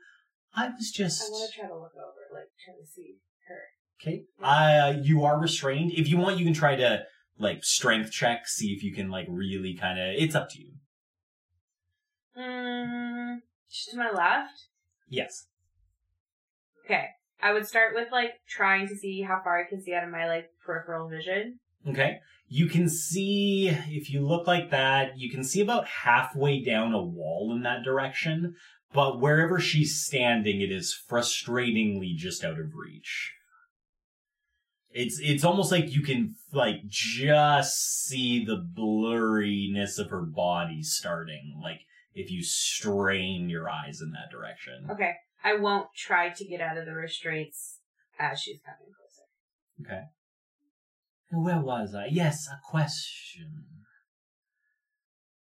I 0.55 0.69
was 0.69 0.91
just 0.91 1.23
I 1.23 1.29
want 1.29 1.51
to 1.51 1.59
try 1.59 1.67
to 1.67 1.75
look 1.75 1.91
over, 1.97 2.23
like 2.33 2.47
try 2.63 2.73
to 2.79 2.87
see 2.87 3.17
her. 3.49 3.63
okay. 4.01 4.23
Uh, 4.41 4.93
you 5.03 5.25
are 5.25 5.37
restrained. 5.37 5.91
If 5.91 6.07
you 6.07 6.15
want, 6.17 6.39
you 6.39 6.45
can 6.45 6.53
try 6.53 6.77
to 6.77 7.03
like 7.41 7.63
strength 7.63 8.11
check, 8.11 8.47
see 8.47 8.73
if 8.73 8.83
you 8.83 8.93
can 8.93 9.09
like 9.09 9.27
really 9.29 9.73
kind 9.73 9.99
of. 9.99 10.15
It's 10.17 10.35
up 10.35 10.49
to 10.51 10.59
you. 10.59 10.73
Mm, 12.37 13.37
to 13.89 13.97
my 13.97 14.11
left. 14.11 14.67
Yes. 15.09 15.47
Okay. 16.85 17.07
I 17.41 17.53
would 17.53 17.67
start 17.67 17.95
with 17.95 18.11
like 18.11 18.33
trying 18.47 18.87
to 18.87 18.95
see 18.95 19.21
how 19.21 19.41
far 19.43 19.59
I 19.59 19.67
can 19.67 19.81
see 19.81 19.93
out 19.93 20.03
of 20.03 20.11
my 20.11 20.27
like 20.27 20.49
peripheral 20.65 21.09
vision. 21.09 21.59
Okay. 21.87 22.19
You 22.47 22.67
can 22.67 22.89
see, 22.89 23.69
if 23.69 24.11
you 24.11 24.27
look 24.27 24.45
like 24.45 24.71
that, 24.71 25.17
you 25.17 25.31
can 25.31 25.43
see 25.43 25.61
about 25.61 25.87
halfway 25.87 26.61
down 26.61 26.93
a 26.93 27.01
wall 27.01 27.53
in 27.55 27.63
that 27.63 27.83
direction, 27.83 28.55
but 28.93 29.19
wherever 29.19 29.59
she's 29.59 30.03
standing, 30.03 30.61
it 30.61 30.71
is 30.71 30.95
frustratingly 31.09 32.13
just 32.15 32.43
out 32.43 32.59
of 32.59 32.75
reach. 32.75 33.33
It's, 34.93 35.19
it's 35.21 35.45
almost 35.45 35.71
like 35.71 35.93
you 35.93 36.01
can, 36.01 36.35
like, 36.51 36.85
just 36.87 38.05
see 38.05 38.43
the 38.43 38.57
blurriness 38.57 39.97
of 39.97 40.09
her 40.09 40.23
body 40.23 40.83
starting, 40.83 41.59
like, 41.63 41.81
if 42.13 42.29
you 42.29 42.43
strain 42.43 43.49
your 43.49 43.69
eyes 43.69 44.01
in 44.01 44.11
that 44.11 44.29
direction. 44.31 44.87
Okay. 44.91 45.13
I 45.43 45.55
won't 45.55 45.87
try 45.95 46.29
to 46.29 46.45
get 46.45 46.61
out 46.61 46.77
of 46.77 46.85
the 46.85 46.93
restraints 46.93 47.79
as 48.19 48.41
she's 48.41 48.59
coming 48.65 48.93
closer. 48.93 49.91
Okay. 49.93 50.03
Where 51.31 51.61
was 51.61 51.95
I? 51.95 52.07
Yes, 52.11 52.47
a 52.51 52.59
question. 52.69 53.63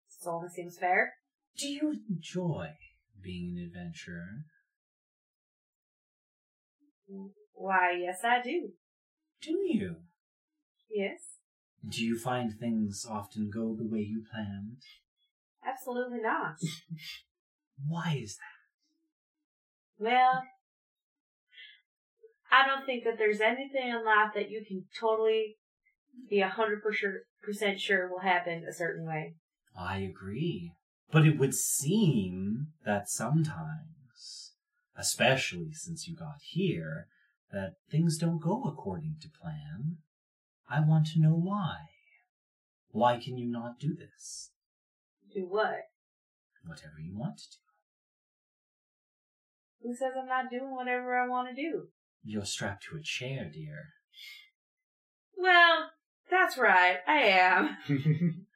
This 0.09 0.27
only 0.27 0.49
seems 0.49 0.77
fair. 0.77 1.15
Do 1.57 1.69
you 1.69 2.01
enjoy 2.11 2.71
being 3.23 3.57
an 3.57 3.71
adventurer? 3.73 4.45
Why, 7.55 7.97
yes, 8.01 8.19
I 8.25 8.43
do. 8.43 8.73
Do 9.47 9.53
you? 9.53 9.97
Yes. 10.91 11.39
Do 11.89 12.05
you 12.05 12.19
find 12.19 12.53
things 12.53 13.07
often 13.09 13.49
go 13.53 13.77
the 13.77 13.87
way 13.87 14.01
you 14.01 14.25
planned? 14.33 14.83
Absolutely 15.65 16.19
not. 16.21 16.57
Why 17.89 18.19
is 18.21 18.37
that? 18.37 20.05
Well, 20.05 20.43
I 22.51 22.67
don't 22.67 22.85
think 22.85 23.05
that 23.05 23.19
there's 23.19 23.41
anything 23.41 23.89
in 23.89 24.05
life 24.05 24.33
that 24.35 24.51
you 24.51 24.65
can 24.67 24.85
totally 24.99 25.59
be 26.29 26.41
a 26.41 26.49
hundred 26.49 26.83
percent 27.43 27.81
sure 27.81 28.11
will 28.11 28.21
happen 28.21 28.65
a 28.69 28.73
certain 28.73 29.07
way. 29.07 29.35
I 29.79 29.99
agree. 29.99 30.73
But 31.13 31.25
it 31.25 31.39
would 31.39 31.55
seem 31.55 32.69
that 32.85 33.09
sometimes, 33.09 34.55
especially 34.97 35.73
since 35.73 36.09
you 36.09 36.17
got 36.17 36.41
here, 36.43 37.07
that 37.57 37.77
things 37.90 38.19
don't 38.19 38.38
go 38.38 38.64
according 38.64 39.16
to 39.23 39.31
plan. 39.31 39.97
I 40.69 40.81
want 40.81 41.07
to 41.07 41.21
know 41.21 41.33
why. 41.33 41.77
Why 42.90 43.19
can 43.19 43.38
you 43.38 43.51
not 43.51 43.81
do 43.81 43.97
this? 43.97 44.51
Do 45.33 45.47
what? 45.49 45.88
Whatever 46.66 47.01
you 47.03 47.16
want 47.16 47.38
to 47.38 47.45
do. 47.45 47.57
Who 49.88 49.95
says 49.95 50.12
I'm 50.21 50.29
not 50.29 50.51
doing 50.51 50.75
whatever 50.75 51.16
I 51.16 51.27
want 51.27 51.49
to 51.49 51.55
do? 51.55 51.88
You're 52.23 52.45
strapped 52.45 52.85
to 52.90 52.97
a 52.97 53.03
chair, 53.03 53.51
dear. 53.51 53.85
Well, 55.35 55.92
that's 56.31 56.59
right. 56.59 56.99
I 57.09 57.23
am. 57.23 57.79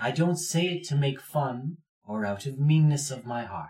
I 0.00 0.10
don't 0.10 0.36
say 0.36 0.66
it 0.66 0.88
to 0.88 0.96
make 0.96 1.20
fun 1.20 1.76
or 2.04 2.26
out 2.26 2.46
of 2.46 2.58
meanness 2.58 3.12
of 3.12 3.24
my 3.24 3.44
heart. 3.44 3.68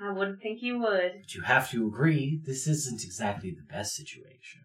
I 0.00 0.12
wouldn't 0.12 0.42
think 0.42 0.62
you 0.62 0.78
would. 0.80 1.12
But 1.22 1.34
you 1.34 1.42
have 1.42 1.70
to 1.70 1.86
agree, 1.86 2.40
this 2.44 2.66
isn't 2.66 3.04
exactly 3.04 3.50
the 3.50 3.72
best 3.72 3.94
situation. 3.94 4.62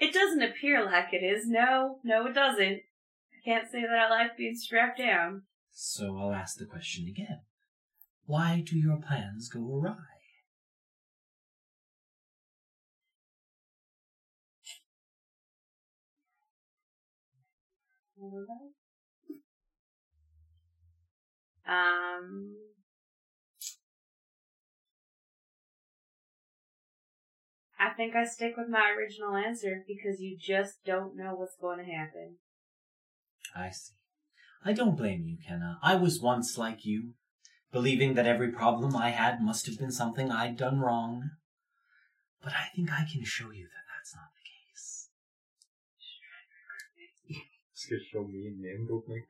It 0.00 0.12
doesn't 0.12 0.42
appear 0.42 0.84
like 0.84 1.12
it 1.12 1.24
is. 1.24 1.46
No, 1.46 1.98
no, 2.04 2.26
it 2.26 2.34
doesn't. 2.34 2.80
I 2.82 3.44
can't 3.44 3.70
say 3.70 3.82
that 3.82 3.98
I 3.98 4.08
like 4.08 4.36
being 4.36 4.56
strapped 4.56 4.98
down. 4.98 5.42
So 5.70 6.18
I'll 6.18 6.32
ask 6.32 6.56
the 6.56 6.66
question 6.66 7.06
again. 7.08 7.40
Why 8.26 8.62
do 8.64 8.78
your 8.78 8.96
plans 8.96 9.48
go 9.48 9.60
awry? 9.60 9.96
Um. 21.66 22.56
I 27.84 27.90
think 27.90 28.16
I 28.16 28.24
stick 28.24 28.56
with 28.56 28.68
my 28.70 28.94
original 28.96 29.36
answer 29.36 29.84
because 29.86 30.18
you 30.18 30.38
just 30.40 30.82
don't 30.86 31.14
know 31.16 31.34
what's 31.34 31.56
going 31.60 31.84
to 31.84 31.84
happen. 31.84 32.36
I 33.54 33.68
see. 33.70 33.92
I 34.64 34.72
don't 34.72 34.96
blame 34.96 35.26
you, 35.26 35.36
Kenna. 35.46 35.78
I 35.82 35.96
was 35.96 36.18
once 36.18 36.56
like 36.56 36.86
you, 36.86 37.12
believing 37.72 38.14
that 38.14 38.26
every 38.26 38.50
problem 38.50 38.96
I 38.96 39.10
had 39.10 39.42
must 39.42 39.66
have 39.66 39.78
been 39.78 39.90
something 39.92 40.30
I'd 40.30 40.56
done 40.56 40.80
wrong. 40.80 41.32
But 42.42 42.54
I 42.54 42.68
think 42.74 42.90
I 42.90 43.04
can 43.10 43.22
show 43.22 43.50
you 43.50 43.64
that 43.64 43.84
that's 43.94 44.14
not 44.14 44.30
the 44.32 44.44
case. 44.48 45.08
Just 47.74 47.90
gonna 47.90 48.02
show 48.10 48.26
me 48.26 48.46
and 48.46 48.60
name 48.60 48.86
book 48.88 49.06
me. 49.06 49.24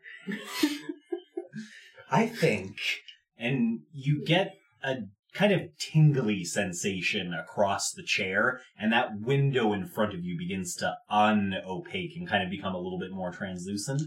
I 2.09 2.27
think, 2.27 2.77
and 3.37 3.81
you 3.93 4.25
get 4.25 4.55
a 4.85 4.99
kind 5.35 5.53
of 5.53 5.77
tingly 5.79 6.45
sensation 6.45 7.35
across 7.35 7.93
the 7.93 8.05
chair, 8.05 8.61
and 8.79 8.93
that 8.93 9.21
window 9.21 9.73
in 9.73 9.87
front 9.87 10.15
of 10.15 10.25
you 10.25 10.39
begins 10.39 10.75
to 10.77 10.95
unopaque 11.11 12.17
and 12.17 12.29
kind 12.29 12.43
of 12.43 12.51
become 12.51 12.75
a 12.75 12.81
little 12.81 12.99
bit 12.99 13.11
more 13.11 13.33
translucent. 13.33 14.03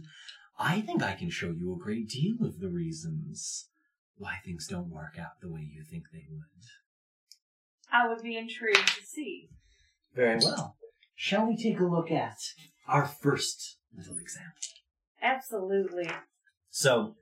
I 0.58 0.82
think 0.82 1.04
I 1.04 1.14
can 1.14 1.30
show 1.30 1.52
you 1.52 1.74
a 1.74 1.84
great 1.84 2.10
deal 2.10 2.38
of 2.42 2.60
the 2.60 2.70
reasons 2.70 3.70
why 4.16 4.38
things 4.44 4.68
don't 4.68 4.90
work 4.90 5.20
out 5.20 5.40
the 5.42 5.52
way 5.52 5.70
you 5.72 5.84
think 5.84 6.06
they 6.12 6.26
would. 6.32 6.42
I 7.92 8.08
would 8.08 8.24
be 8.24 8.38
intrigued 8.38 8.88
to 8.98 9.04
see. 9.04 9.50
Very 10.16 10.40
Well, 10.40 10.78
shall 11.16 11.46
we 11.46 11.56
take 11.56 11.80
a 11.80 11.86
look 11.86 12.10
at 12.10 12.38
our 12.88 13.06
first 13.06 13.78
little 13.96 14.18
example? 14.18 14.54
Absolutely. 15.22 16.10
So, 16.70 17.16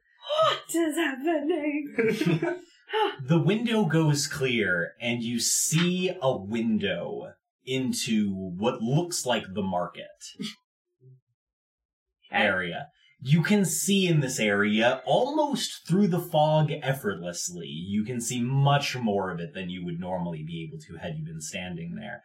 What 0.43 0.75
is 0.75 0.95
happening? 0.95 2.59
the 3.21 3.39
window 3.39 3.85
goes 3.85 4.27
clear, 4.27 4.93
and 4.99 5.23
you 5.23 5.39
see 5.39 6.11
a 6.21 6.35
window 6.35 7.33
into 7.65 8.33
what 8.33 8.81
looks 8.81 9.25
like 9.25 9.53
the 9.53 9.63
market 9.63 10.05
area. 12.31 12.87
You 13.21 13.41
can 13.41 13.65
see 13.65 14.07
in 14.07 14.19
this 14.19 14.39
area 14.39 15.01
almost 15.05 15.87
through 15.87 16.09
the 16.09 16.19
fog 16.19 16.71
effortlessly. 16.83 17.67
You 17.67 18.03
can 18.03 18.21
see 18.21 18.41
much 18.41 18.95
more 18.95 19.31
of 19.31 19.39
it 19.39 19.53
than 19.53 19.69
you 19.69 19.83
would 19.83 19.99
normally 19.99 20.43
be 20.43 20.67
able 20.67 20.79
to 20.81 20.97
had 20.97 21.15
you 21.17 21.25
been 21.25 21.41
standing 21.41 21.95
there. 21.95 22.21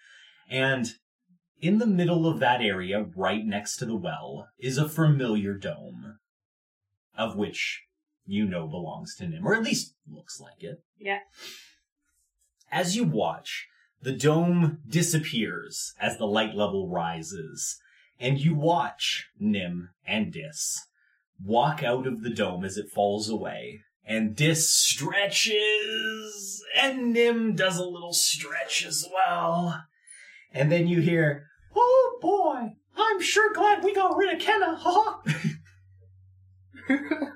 And 0.50 0.88
in 1.60 1.78
the 1.78 1.86
middle 1.86 2.26
of 2.26 2.40
that 2.40 2.60
area, 2.60 3.06
right 3.16 3.44
next 3.44 3.76
to 3.76 3.86
the 3.86 3.96
well, 3.96 4.48
is 4.58 4.76
a 4.76 4.88
familiar 4.88 5.54
dome, 5.54 6.18
of 7.16 7.36
which 7.36 7.84
you 8.26 8.46
know 8.46 8.66
belongs 8.66 9.14
to 9.16 9.26
Nim, 9.26 9.46
or 9.46 9.54
at 9.54 9.62
least 9.62 9.94
looks 10.08 10.40
like 10.40 10.62
it. 10.62 10.82
Yeah. 10.98 11.20
As 12.70 12.96
you 12.96 13.04
watch, 13.04 13.66
the 14.02 14.12
dome 14.12 14.78
disappears 14.88 15.94
as 16.00 16.16
the 16.16 16.26
light 16.26 16.54
level 16.54 16.88
rises, 16.88 17.80
and 18.18 18.38
you 18.38 18.54
watch 18.54 19.26
Nim 19.38 19.90
and 20.06 20.32
Dis 20.32 20.86
walk 21.44 21.82
out 21.82 22.06
of 22.06 22.22
the 22.22 22.30
dome 22.30 22.64
as 22.64 22.76
it 22.76 22.90
falls 22.90 23.28
away. 23.28 23.80
And 24.04 24.34
Dis 24.34 24.72
stretches, 24.72 26.64
and 26.80 27.12
Nim 27.12 27.54
does 27.54 27.78
a 27.78 27.84
little 27.84 28.12
stretch 28.12 28.84
as 28.84 29.06
well. 29.12 29.84
And 30.52 30.72
then 30.72 30.88
you 30.88 31.00
hear, 31.00 31.46
Oh 31.76 32.18
boy, 32.20 32.74
I'm 32.96 33.20
sure 33.20 33.52
glad 33.52 33.84
we 33.84 33.94
got 33.94 34.16
rid 34.16 34.34
of 34.34 34.40
Kenna, 34.40 34.76
huh? 34.78 35.18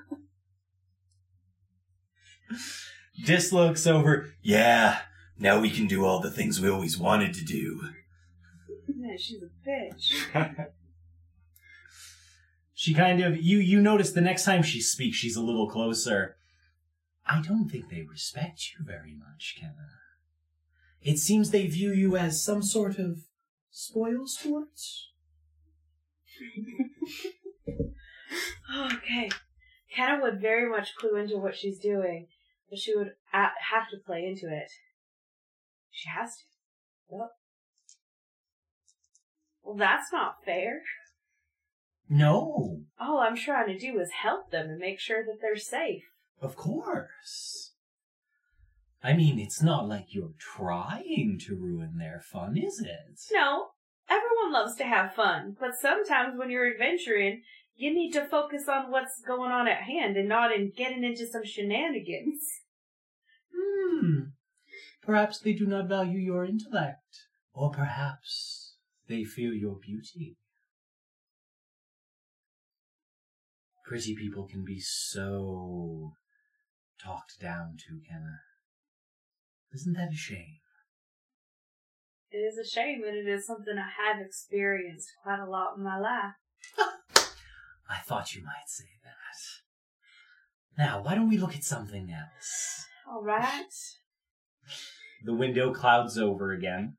Dis 3.25 3.51
looks 3.51 3.87
over, 3.87 4.33
Yeah, 4.41 4.99
now 5.37 5.59
we 5.59 5.69
can 5.69 5.87
do 5.87 6.05
all 6.05 6.19
the 6.19 6.31
things 6.31 6.59
we 6.59 6.69
always 6.69 6.97
wanted 6.97 7.33
to 7.35 7.45
do. 7.45 7.81
Man, 8.87 9.17
she's 9.17 9.41
a 9.41 9.69
bitch. 9.69 10.67
She 12.77 12.93
kind 12.93 13.23
of 13.23 13.41
you 13.41 13.57
you 13.57 13.81
notice 13.81 14.11
the 14.11 14.19
next 14.19 14.43
time 14.43 14.61
she 14.61 14.81
speaks, 14.81 15.15
she's 15.15 15.37
a 15.37 15.41
little 15.41 15.69
closer. 15.69 16.35
I 17.25 17.41
don't 17.41 17.69
think 17.69 17.89
they 17.89 18.03
respect 18.03 18.69
you 18.73 18.85
very 18.85 19.15
much, 19.15 19.55
Kenna. 19.57 19.87
It 21.01 21.17
seems 21.17 21.49
they 21.49 21.67
view 21.67 21.93
you 21.93 22.17
as 22.17 22.43
some 22.43 22.61
sort 22.61 22.99
of 22.99 23.19
spoil 23.71 24.27
sport. 24.27 24.67
Okay. 28.77 29.29
Kenna 29.95 30.21
would 30.21 30.41
very 30.41 30.69
much 30.69 30.95
clue 30.95 31.15
into 31.15 31.37
what 31.37 31.55
she's 31.55 31.79
doing, 31.79 32.27
but 32.69 32.79
she 32.79 32.95
would 32.95 33.11
have 33.31 33.89
to 33.91 33.97
play 34.05 34.25
into 34.25 34.47
it. 34.53 34.71
She 35.91 36.09
has 36.09 36.35
to. 36.37 36.43
Yep. 37.17 37.29
Well, 39.63 39.75
that's 39.75 40.11
not 40.11 40.43
fair. 40.45 40.81
No, 42.07 42.81
All 42.99 43.19
I'm 43.19 43.35
trying 43.35 43.67
to 43.67 43.79
do 43.79 43.99
is 43.99 44.11
help 44.21 44.51
them 44.51 44.67
and 44.69 44.77
make 44.77 44.99
sure 44.99 45.23
that 45.23 45.39
they're 45.41 45.57
safe. 45.57 46.03
of 46.39 46.55
course. 46.55 47.71
I 49.03 49.13
mean, 49.13 49.39
it's 49.39 49.61
not 49.61 49.87
like 49.87 50.13
you're 50.13 50.33
trying 50.39 51.39
to 51.47 51.55
ruin 51.55 51.97
their 51.97 52.21
fun, 52.23 52.57
is 52.57 52.79
it? 52.79 53.19
No, 53.31 53.69
everyone 54.09 54.51
loves 54.53 54.75
to 54.77 54.83
have 54.83 55.13
fun, 55.15 55.55
but 55.59 55.71
sometimes 55.79 56.37
when 56.37 56.49
you're 56.51 56.71
adventuring, 56.71 57.41
you 57.75 57.93
need 57.93 58.11
to 58.13 58.25
focus 58.25 58.67
on 58.69 58.91
what's 58.91 59.21
going 59.25 59.51
on 59.51 59.67
at 59.67 59.83
hand 59.83 60.15
and 60.15 60.29
not 60.29 60.53
in 60.53 60.71
getting 60.75 61.03
into 61.03 61.27
some 61.27 61.45
shenanigans. 61.45 62.41
Hmm. 63.53 64.19
Perhaps 65.01 65.39
they 65.39 65.53
do 65.53 65.65
not 65.65 65.87
value 65.87 66.19
your 66.19 66.45
intellect. 66.45 67.27
Or 67.53 67.71
perhaps 67.71 68.75
they 69.07 69.23
fear 69.23 69.53
your 69.53 69.75
beauty. 69.75 70.37
Pretty 73.85 74.15
people 74.15 74.47
can 74.47 74.65
be 74.65 74.79
so 74.79 76.13
talked 77.01 77.39
down 77.39 77.77
to, 77.87 77.99
Kenna. 78.09 78.39
Isn't 79.73 79.93
that 79.93 80.11
a 80.11 80.15
shame? 80.15 80.59
It 82.31 82.37
is 82.37 82.57
a 82.57 82.67
shame, 82.67 83.03
and 83.07 83.15
it 83.15 83.29
is 83.29 83.45
something 83.45 83.75
I 83.77 84.11
have 84.11 84.25
experienced 84.25 85.09
quite 85.23 85.39
a 85.39 85.49
lot 85.49 85.77
in 85.77 85.83
my 85.83 85.99
life. 85.99 86.33
I 87.89 87.99
thought 87.99 88.35
you 88.35 88.43
might 88.43 88.67
say 88.67 88.85
that. 89.03 89.15
Now, 90.77 91.01
why 91.01 91.15
don't 91.15 91.29
we 91.29 91.37
look 91.37 91.55
at 91.55 91.63
something 91.63 92.11
else? 92.11 92.85
All 93.09 93.23
right. 93.23 93.63
The 95.23 95.33
window 95.33 95.73
clouds 95.73 96.17
over 96.17 96.51
again. 96.51 96.97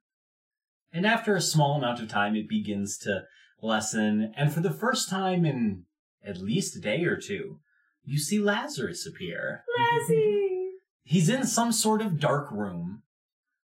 And 0.92 1.06
after 1.06 1.36
a 1.36 1.40
small 1.40 1.76
amount 1.76 2.00
of 2.00 2.08
time, 2.08 2.34
it 2.36 2.48
begins 2.48 2.96
to 2.98 3.24
lessen. 3.60 4.32
And 4.36 4.52
for 4.52 4.60
the 4.60 4.70
first 4.72 5.10
time 5.10 5.44
in 5.44 5.84
at 6.24 6.38
least 6.38 6.76
a 6.76 6.80
day 6.80 7.04
or 7.04 7.16
two, 7.16 7.60
you 8.02 8.18
see 8.18 8.38
Lazarus 8.38 9.06
appear. 9.06 9.64
Lassie! 9.78 10.70
He's 11.02 11.28
in 11.28 11.44
some 11.44 11.72
sort 11.72 12.00
of 12.00 12.18
dark 12.18 12.50
room. 12.50 13.02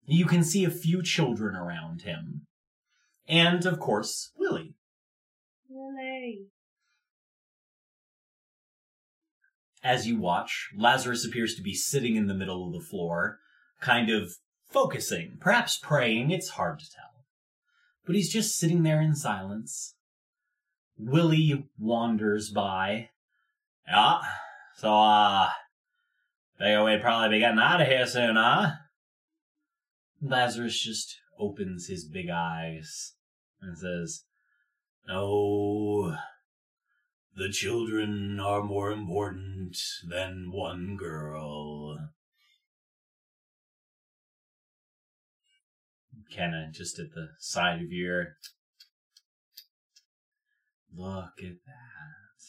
You 0.05 0.27
can 0.27 0.44
see 0.44 0.64
a 0.64 0.70
few 0.70 1.03
children 1.03 1.57
around 1.57 2.03
him. 2.03 2.46
And, 3.27 3.64
of 3.64 3.81
course, 3.81 4.33
Lily. 4.38 4.74
Lily. 5.70 6.48
As 9.85 10.07
you 10.07 10.18
watch, 10.18 10.70
Lazarus 10.75 11.27
appears 11.27 11.55
to 11.55 11.62
be 11.62 11.75
sitting 11.75 12.16
in 12.16 12.27
the 12.27 12.35
middle 12.35 12.66
of 12.66 12.73
the 12.73 12.85
floor, 12.85 13.38
kind 13.81 14.11
of 14.11 14.33
focusing, 14.70 15.37
perhaps 15.40 15.77
praying, 15.77 16.31
it's 16.31 16.49
hard 16.51 16.81
to 16.81 16.90
tell. 16.90 17.27
But 18.07 18.16
he's 18.16 18.33
just 18.33 18.59
sitting 18.59 18.83
there 18.83 19.03
in 19.03 19.14
silence. 19.14 19.94
Willie 20.97 21.68
wanders 21.79 22.51
by. 22.51 23.11
Yeah, 23.87 24.20
so, 24.77 24.92
uh, 24.92 25.51
figure 26.59 26.83
we'd 26.83 27.03
probably 27.03 27.37
be 27.37 27.40
getting 27.40 27.59
out 27.59 27.81
of 27.81 27.87
here 27.87 28.07
soon, 28.07 28.37
huh? 28.37 28.73
Lazarus 30.20 30.81
just 30.81 31.18
opens 31.38 31.88
his 31.88 32.05
big 32.05 32.31
eyes 32.31 33.12
and 33.61 33.77
says, 33.77 34.25
No, 35.07 36.16
the 37.37 37.51
children 37.51 38.38
are 38.40 38.62
more 38.62 38.90
important 38.92 39.77
than 40.09 40.51
one 40.53 40.97
girl. 40.97 41.99
Kenna, 46.31 46.68
just 46.73 46.99
at 46.99 47.12
the 47.14 47.29
side 47.38 47.81
of 47.83 47.92
your. 47.92 48.37
Look 50.97 51.33
at 51.40 51.57
that. 51.66 52.44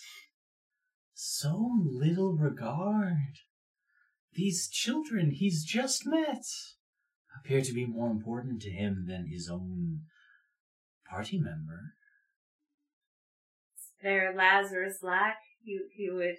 So 1.14 1.72
little 1.84 2.34
regard. 2.34 3.40
These 4.34 4.70
children 4.70 5.32
he's 5.32 5.64
just 5.64 6.06
met 6.06 6.46
appear 7.40 7.62
to 7.62 7.74
be 7.74 7.86
more 7.86 8.12
important 8.12 8.62
to 8.64 8.70
him 8.70 9.06
than 9.08 9.28
his 9.28 9.50
own 9.50 10.02
party 11.10 11.40
member. 11.40 11.96
There, 14.06 14.36
Lazarus 14.38 15.00
like 15.02 15.34
he 15.64 15.80
he 15.96 16.12
would 16.12 16.36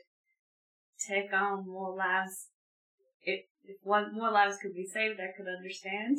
take 1.10 1.32
on 1.32 1.66
more 1.66 1.96
lives. 1.96 2.50
If 3.24 3.40
if 3.64 3.78
one 3.82 4.14
more 4.14 4.30
lives 4.30 4.56
could 4.62 4.72
be 4.72 4.86
saved, 4.86 5.18
I 5.18 5.36
could 5.36 5.48
understand. 5.48 6.16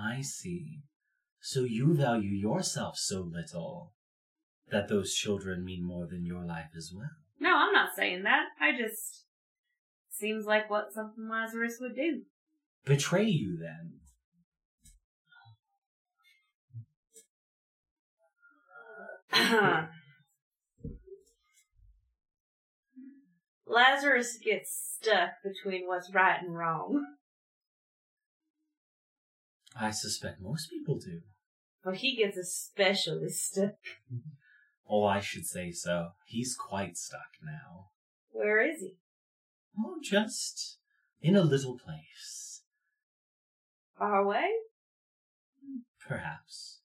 I 0.00 0.20
see. 0.22 0.82
So 1.40 1.64
you 1.64 1.92
value 1.92 2.30
yourself 2.30 2.94
so 2.98 3.28
little 3.28 3.94
that 4.68 4.86
those 4.86 5.12
children 5.12 5.64
mean 5.64 5.84
more 5.84 6.06
than 6.06 6.24
your 6.24 6.46
life 6.46 6.70
as 6.76 6.92
well. 6.94 7.10
No, 7.40 7.56
I'm 7.56 7.72
not 7.72 7.96
saying 7.96 8.22
that. 8.22 8.44
I 8.60 8.70
just 8.78 9.24
seems 10.08 10.46
like 10.46 10.70
what 10.70 10.92
something 10.92 11.28
Lazarus 11.28 11.78
would 11.80 11.96
do. 11.96 12.22
Betray 12.84 13.24
you 13.24 13.58
then. 13.60 13.94
Lazarus 23.68 24.38
gets 24.42 24.98
stuck 25.00 25.30
between 25.44 25.86
what's 25.86 26.12
right 26.12 26.40
and 26.42 26.56
wrong. 26.56 27.04
I 29.78 29.90
suspect 29.90 30.40
most 30.40 30.70
people 30.70 30.98
do. 30.98 31.20
But 31.84 31.96
he 31.96 32.16
gets 32.16 32.36
especially 32.36 33.28
stuck. 33.28 33.76
Oh, 34.88 35.04
I 35.04 35.20
should 35.20 35.46
say 35.46 35.70
so. 35.70 36.08
He's 36.26 36.56
quite 36.56 36.96
stuck 36.96 37.36
now. 37.44 37.90
Where 38.30 38.66
is 38.66 38.80
he? 38.80 38.96
Oh, 39.78 39.98
just 40.02 40.78
in 41.20 41.36
a 41.36 41.42
little 41.42 41.78
place. 41.78 42.62
Far 43.98 44.16
away? 44.16 44.48
Perhaps. 46.08 46.80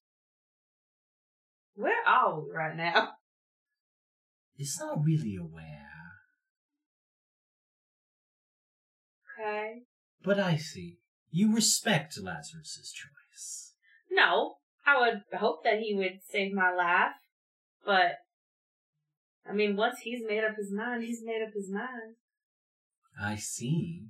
Where 1.75 2.05
are 2.05 2.41
we 2.41 2.51
right 2.51 2.75
now? 2.75 3.13
It's 4.57 4.79
not 4.79 5.03
really 5.03 5.35
aware. 5.35 5.92
Okay. 9.39 9.81
But 10.23 10.39
I 10.39 10.57
see. 10.57 10.99
You 11.31 11.53
respect 11.53 12.17
Lazarus's 12.21 12.91
choice. 12.91 13.73
No, 14.11 14.55
I 14.85 14.99
would 14.99 15.39
hope 15.39 15.63
that 15.63 15.79
he 15.79 15.95
would 15.95 16.19
save 16.29 16.53
my 16.53 16.71
life, 16.71 17.15
but 17.85 18.17
I 19.49 19.53
mean, 19.53 19.75
once 19.75 19.99
he's 19.99 20.21
made 20.27 20.43
up 20.43 20.55
his 20.55 20.71
mind, 20.71 21.03
he's 21.03 21.23
made 21.23 21.41
up 21.41 21.53
his 21.53 21.69
mind. 21.69 22.15
I 23.19 23.35
see. 23.35 24.03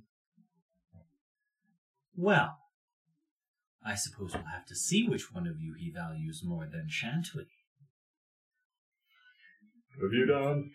Well, 2.16 2.58
I 3.84 3.94
suppose 3.94 4.32
we'll 4.34 4.44
have 4.44 4.66
to 4.66 4.76
see 4.76 5.08
which 5.08 5.32
one 5.32 5.46
of 5.46 5.60
you 5.60 5.74
he 5.78 5.90
values 5.90 6.42
more 6.44 6.66
than, 6.70 6.86
shan't 6.88 7.28
we? 7.34 7.46
Have 10.00 10.12
you 10.12 10.26
done? 10.26 10.70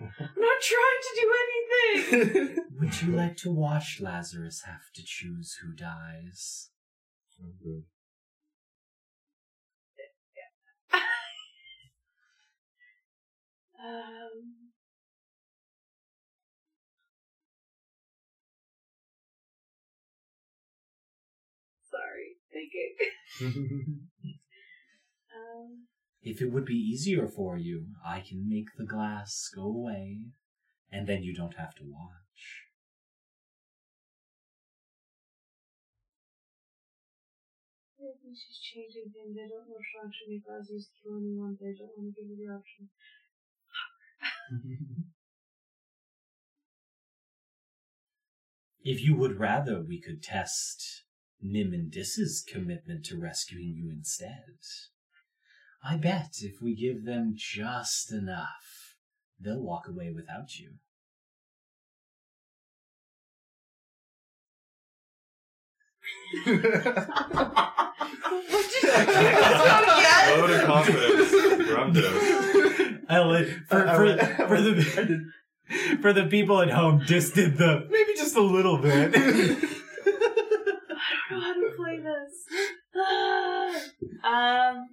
I'm 0.00 0.34
not 0.36 0.60
trying 0.60 1.00
to 1.02 1.12
do 1.20 1.26
anything. 1.44 2.64
Would 2.80 3.02
you 3.02 3.12
like 3.12 3.36
to 3.38 3.50
watch 3.50 4.00
Lazarus 4.00 4.62
have 4.66 4.92
to 4.94 5.02
choose 5.04 5.56
who 5.62 5.72
dies? 5.72 6.70
Good. 7.62 7.84
um. 13.78 14.70
Sorry, 21.90 22.36
thinking. 22.52 24.00
Um. 25.36 25.86
If 26.26 26.42
it 26.42 26.50
would 26.50 26.64
be 26.64 26.74
easier 26.74 27.28
for 27.28 27.56
you, 27.56 27.86
I 28.04 28.18
can 28.18 28.48
make 28.48 28.66
the 28.76 28.84
glass 28.84 29.48
go 29.54 29.62
away, 29.62 30.22
and 30.90 31.06
then 31.06 31.22
you 31.22 31.32
don't 31.32 31.54
have 31.54 31.72
to 31.76 31.84
watch. 31.84 32.64
I 38.00 38.10
think 38.20 38.34
she's 38.34 38.58
changing 38.58 39.12
things. 39.14 39.36
I 39.38 39.46
don't 39.46 39.68
know 39.68 39.76
if 39.78 39.86
Sean 39.86 40.10
make 40.28 40.42
Lazarus 40.50 40.88
kill 41.00 41.16
anyone, 41.16 41.56
I 41.62 41.78
don't 41.78 41.96
want 41.96 42.12
to 42.12 42.20
give 42.20 42.28
her 42.28 42.34
the 42.34 42.50
option. 42.52 42.90
If 48.82 49.00
you 49.00 49.16
would 49.16 49.38
rather, 49.38 49.80
we 49.80 50.00
could 50.00 50.24
test 50.24 51.04
Nim 51.40 51.72
and 51.72 51.88
Dis's 51.88 52.44
commitment 52.52 53.04
to 53.06 53.16
rescuing 53.16 53.74
you 53.76 53.92
instead. 53.92 54.58
I 55.88 55.96
bet 55.96 56.38
if 56.42 56.60
we 56.60 56.74
give 56.74 57.04
them 57.04 57.34
just 57.36 58.10
enough, 58.10 58.96
they'll 59.38 59.62
walk 59.62 59.86
away 59.88 60.10
without 60.10 60.58
you. 60.58 60.78
Vote 69.16 70.50
of 70.50 70.64
confidence 70.66 71.30
from 71.70 71.92
I'll 73.08 73.28
let, 73.28 73.46
for, 73.68 73.88
I- 73.88 73.96
for, 73.96 74.04
I- 74.06 74.48
for 74.48 74.60
the 74.60 75.30
for 76.00 76.12
the 76.12 76.26
people 76.26 76.60
at 76.60 76.70
home, 76.70 77.02
Dis 77.06 77.30
did 77.30 77.56
the 77.56 77.86
maybe 77.90 78.12
just 78.16 78.36
a 78.36 78.40
little 78.42 78.78
bit. 78.78 79.14
I 79.16 79.20
don't 81.30 81.30
know 81.30 81.40
how 81.40 81.54
to 81.54 81.70
play 81.76 81.98
this. 81.98 82.46
um, 84.24 84.88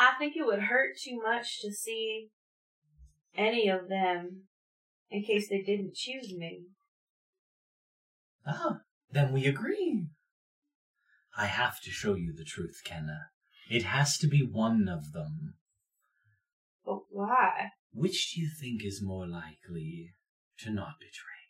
I 0.00 0.12
think 0.18 0.34
it 0.34 0.46
would 0.46 0.62
hurt 0.62 0.96
too 0.96 1.20
much 1.22 1.60
to 1.60 1.70
see 1.70 2.30
any 3.36 3.68
of 3.68 3.90
them 3.90 4.44
in 5.10 5.22
case 5.22 5.50
they 5.50 5.60
didn't 5.60 5.94
choose 5.94 6.32
me. 6.34 6.68
ah, 8.46 8.80
then 9.12 9.34
we 9.34 9.44
agree. 9.44 10.06
I 11.36 11.44
have 11.46 11.82
to 11.82 11.90
show 11.90 12.14
you 12.14 12.32
the 12.32 12.46
truth, 12.46 12.80
Kenna. 12.82 13.28
It 13.68 13.82
has 13.82 14.16
to 14.18 14.26
be 14.26 14.42
one 14.42 14.88
of 14.88 15.12
them. 15.12 15.56
But 16.86 17.00
why? 17.10 17.72
Which 17.92 18.32
do 18.32 18.40
you 18.40 18.48
think 18.58 18.82
is 18.82 19.02
more 19.02 19.28
likely 19.28 20.14
to 20.60 20.70
not 20.70 20.94
betray 20.98 21.44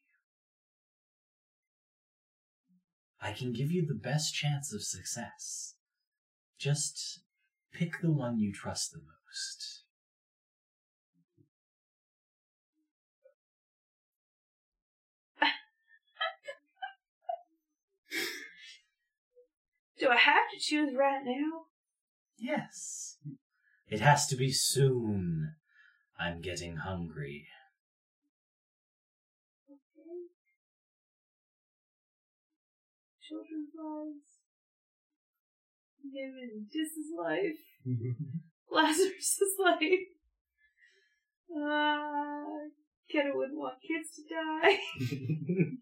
you? 3.22 3.28
I 3.28 3.32
can 3.32 3.52
give 3.52 3.70
you 3.70 3.86
the 3.86 3.94
best 3.94 4.34
chance 4.34 4.74
of 4.74 4.82
success. 4.82 5.76
Just 6.58 7.20
pick 7.72 8.00
the 8.00 8.10
one 8.10 8.38
you 8.38 8.52
trust 8.52 8.92
the 8.92 8.98
most. 8.98 9.84
Do 19.98 20.08
I 20.08 20.16
have 20.16 20.48
to 20.52 20.58
choose 20.58 20.94
right 20.96 21.22
now? 21.24 21.66
Yes. 22.38 23.18
It 23.86 24.00
has 24.00 24.26
to 24.28 24.36
be 24.36 24.50
soon. 24.50 25.56
I'm 26.18 26.40
getting 26.40 26.76
hungry. 26.76 27.48
Children's 33.20 33.68
lives. 33.76 34.29
Him 36.02 36.34
and 36.42 36.70
Dis's 36.70 37.10
life. 37.18 37.60
Lazarus's 38.72 39.56
life. 39.58 40.06
Uh, 41.50 42.68
Kenna 43.10 43.30
wouldn't 43.34 43.58
want 43.58 43.74
kids 43.86 44.10
to 44.16 44.22
die. 44.34 44.78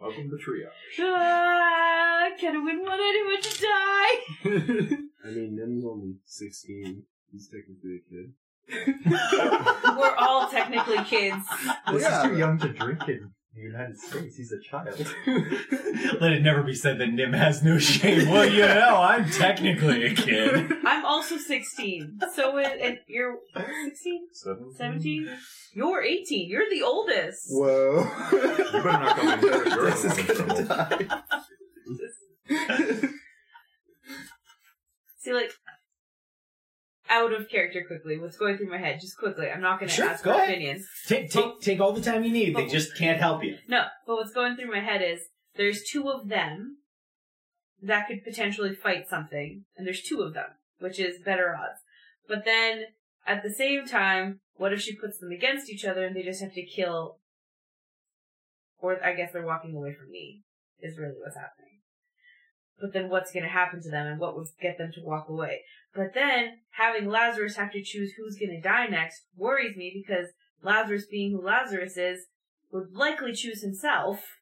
Welcome 0.00 0.30
to 0.30 0.36
triage. 0.36 1.00
Ah, 1.00 2.28
Kenna 2.38 2.60
wouldn't 2.60 2.82
want 2.82 3.00
anyone 3.00 3.40
to 3.40 3.60
die. 3.62 4.96
I 5.24 5.30
mean, 5.30 5.56
Nim's 5.56 5.84
only 5.86 6.16
16. 6.26 7.02
He's 7.32 7.48
technically 7.48 7.96
a 7.96 8.10
kid. 8.10 8.34
We're 9.96 10.14
all 10.16 10.48
technically 10.50 11.02
kids. 11.04 11.44
Dis 11.90 12.02
Yeah. 12.02 12.22
is 12.22 12.28
too 12.30 12.36
young 12.38 12.58
to 12.58 12.68
drink 12.68 13.08
in 13.08 13.30
the 13.54 13.62
United 13.62 13.98
States. 13.98 14.36
He's 14.36 14.52
a 14.52 14.60
child. 14.60 14.88
Let 16.20 16.32
it 16.32 16.42
never 16.42 16.62
be 16.62 16.74
said 16.74 16.98
that 16.98 17.06
Nim 17.08 17.32
has 17.32 17.62
no 17.62 17.78
shame. 17.78 18.28
Well, 18.28 18.48
you 18.48 18.62
know, 18.62 18.96
I'm 18.96 19.30
technically 19.30 20.04
a 20.06 20.14
kid. 20.14 20.72
I'm 20.84 21.04
also 21.04 21.36
16. 21.36 22.20
So, 22.34 22.58
it, 22.58 22.78
and 22.80 22.98
you're 23.06 23.38
16? 23.84 24.26
Seven. 24.32 24.74
17? 24.74 25.28
You're 25.74 26.02
18. 26.02 26.48
You're 26.48 26.68
the 26.70 26.82
oldest. 26.82 27.46
Whoa. 27.50 28.08
You 28.32 28.38
better 28.72 28.82
not 28.84 29.16
come 29.16 29.28
in 29.28 29.40
here. 29.40 29.64
You're 29.68 29.90
this 29.90 30.04
is 30.04 30.12
gonna 30.16 30.34
trouble. 30.34 30.64
die. 30.64 31.22
See, 35.18 35.32
like, 35.32 35.52
out 37.14 37.32
of 37.32 37.48
character 37.48 37.84
quickly. 37.86 38.18
What's 38.18 38.36
going 38.36 38.56
through 38.56 38.70
my 38.70 38.78
head? 38.78 39.00
Just 39.00 39.16
quickly. 39.18 39.48
I'm 39.48 39.60
not 39.60 39.78
going 39.78 39.88
to 39.88 39.94
Sure, 39.94 40.06
ask 40.08 40.24
go 40.24 40.32
ahead. 40.32 40.48
opinions. 40.50 40.86
Take, 41.06 41.30
take, 41.30 41.60
take 41.60 41.80
all 41.80 41.92
the 41.92 42.00
time 42.02 42.24
you 42.24 42.32
need. 42.32 42.56
They 42.56 42.66
just 42.66 42.96
can't 42.96 43.20
help 43.20 43.44
you. 43.44 43.56
No, 43.68 43.84
but 44.06 44.16
what's 44.16 44.32
going 44.32 44.56
through 44.56 44.70
my 44.72 44.80
head 44.80 45.00
is 45.02 45.20
there's 45.56 45.82
two 45.84 46.08
of 46.10 46.28
them 46.28 46.78
that 47.82 48.08
could 48.08 48.24
potentially 48.24 48.74
fight 48.74 49.08
something, 49.08 49.64
and 49.76 49.86
there's 49.86 50.02
two 50.02 50.22
of 50.22 50.34
them, 50.34 50.46
which 50.80 50.98
is 50.98 51.22
better 51.22 51.54
odds. 51.54 51.80
But 52.28 52.44
then 52.44 52.84
at 53.26 53.42
the 53.42 53.50
same 53.52 53.86
time, 53.86 54.40
what 54.56 54.72
if 54.72 54.80
she 54.80 54.96
puts 54.96 55.18
them 55.18 55.30
against 55.30 55.70
each 55.70 55.84
other 55.84 56.04
and 56.04 56.16
they 56.16 56.22
just 56.22 56.40
have 56.42 56.54
to 56.54 56.64
kill? 56.64 57.18
Or 58.78 58.98
I 59.04 59.14
guess 59.14 59.32
they're 59.32 59.46
walking 59.46 59.74
away 59.74 59.94
from 59.94 60.10
me. 60.10 60.42
Is 60.80 60.98
really 60.98 61.14
what's 61.22 61.36
happening. 61.36 61.73
But 62.80 62.92
then 62.92 63.08
what's 63.08 63.32
going 63.32 63.44
to 63.44 63.48
happen 63.48 63.80
to 63.82 63.90
them 63.90 64.06
and 64.06 64.18
what 64.18 64.36
would 64.36 64.48
get 64.60 64.78
them 64.78 64.90
to 64.94 65.02
walk 65.02 65.28
away? 65.28 65.62
But 65.94 66.14
then 66.14 66.58
having 66.70 67.08
Lazarus 67.08 67.56
have 67.56 67.70
to 67.72 67.82
choose 67.82 68.12
who's 68.12 68.36
going 68.36 68.50
to 68.50 68.60
die 68.60 68.86
next 68.86 69.26
worries 69.36 69.76
me 69.76 69.92
because 69.94 70.32
Lazarus 70.62 71.06
being 71.06 71.32
who 71.32 71.40
Lazarus 71.40 71.96
is 71.96 72.26
would 72.72 72.92
likely 72.92 73.32
choose 73.32 73.62
himself 73.62 74.38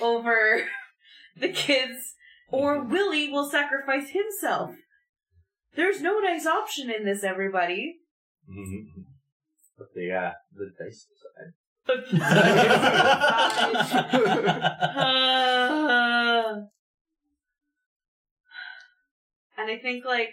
over 0.00 0.68
the 1.36 1.48
kids, 1.48 2.14
or 2.50 2.84
Willie 2.84 3.30
will 3.30 3.50
sacrifice 3.50 4.10
himself. 4.10 4.76
There's 5.74 6.00
no 6.00 6.20
nice 6.20 6.46
option 6.46 6.90
in 6.90 7.04
this, 7.04 7.24
everybody. 7.24 7.96
But 9.76 9.92
the 9.94 10.12
uh, 10.12 10.32
the 10.54 10.72
dice 10.78 11.06
side. 11.22 11.54
But 11.86 12.12
Uh, 14.98 16.62
and 19.58 19.70
I 19.70 19.76
think 19.78 20.04
like 20.04 20.30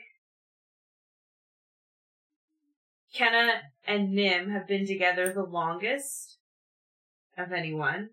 Kenna 3.14 3.62
and 3.88 4.14
Nim 4.14 4.52
have 4.52 4.68
been 4.68 4.86
together 4.88 5.32
the 5.34 5.44
longest 5.44 6.38
of 7.38 7.52
anyone. 7.52 8.10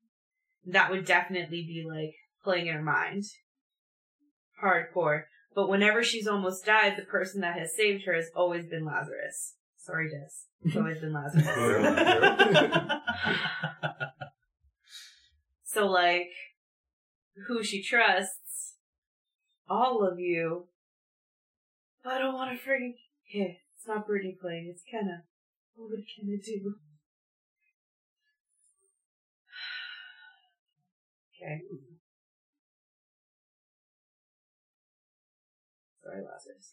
That 0.64 0.90
would 0.90 1.04
definitely 1.04 1.62
be 1.62 1.84
like 1.88 2.14
playing 2.42 2.66
in 2.68 2.74
her 2.74 2.82
mind. 2.82 3.24
Hardcore. 4.62 5.24
But 5.54 5.68
whenever 5.68 6.02
she's 6.02 6.26
almost 6.26 6.64
died, 6.64 6.94
the 6.96 7.04
person 7.04 7.42
that 7.42 7.58
has 7.58 7.76
saved 7.76 8.04
her 8.06 8.14
has 8.14 8.30
always 8.34 8.66
been 8.66 8.84
Lazarus. 8.84 9.56
Sorry, 9.76 10.08
Des. 10.08 10.30
It's 10.64 10.76
always 10.76 10.98
been 11.00 11.12
Lazarus. 11.12 11.46
So 15.72 15.86
like, 15.86 16.28
who 17.46 17.64
she 17.64 17.82
trusts, 17.82 18.76
all 19.70 20.06
of 20.06 20.18
you. 20.18 20.66
I 22.04 22.18
don't 22.18 22.34
want 22.34 22.50
to 22.50 22.58
forget. 22.58 22.94
Okay, 23.28 23.58
it's 23.76 23.86
not 23.86 24.06
Brittany 24.06 24.36
playing. 24.40 24.68
It's 24.70 24.82
Kenna. 24.90 25.24
What 25.74 25.90
would 25.90 26.04
Kenna 26.06 26.36
do? 26.44 26.74
Okay. 31.44 31.60
Sorry, 36.04 36.22
Lazarus. 36.22 36.68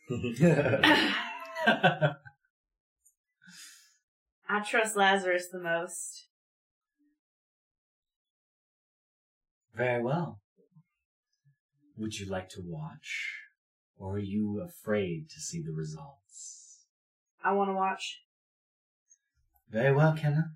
I 4.47 4.59
trust 4.59 4.95
Lazarus 4.95 5.47
the 5.51 5.59
most. 5.59 6.27
Very 9.75 10.03
well. 10.03 10.39
Would 11.97 12.19
you 12.19 12.29
like 12.29 12.49
to 12.49 12.61
watch? 12.63 13.48
Or 13.99 14.13
are 14.15 14.19
you 14.19 14.65
afraid 14.65 15.29
to 15.29 15.41
see 15.41 15.61
the 15.61 15.73
results? 15.73 16.85
I 17.43 17.51
want 17.51 17.69
to 17.69 17.73
watch. 17.73 18.21
Very 19.69 19.93
well, 19.93 20.13
Kenna. 20.13 20.51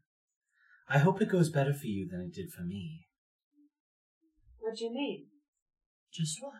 I 0.89 0.99
hope 0.99 1.21
it 1.21 1.29
goes 1.29 1.49
better 1.49 1.73
for 1.73 1.87
you 1.87 2.07
than 2.09 2.21
it 2.21 2.33
did 2.33 2.51
for 2.51 2.63
me. 2.63 3.07
What 4.59 4.77
do 4.77 4.85
you 4.85 4.93
mean? 4.93 5.25
Just 6.11 6.41
watch. 6.41 6.53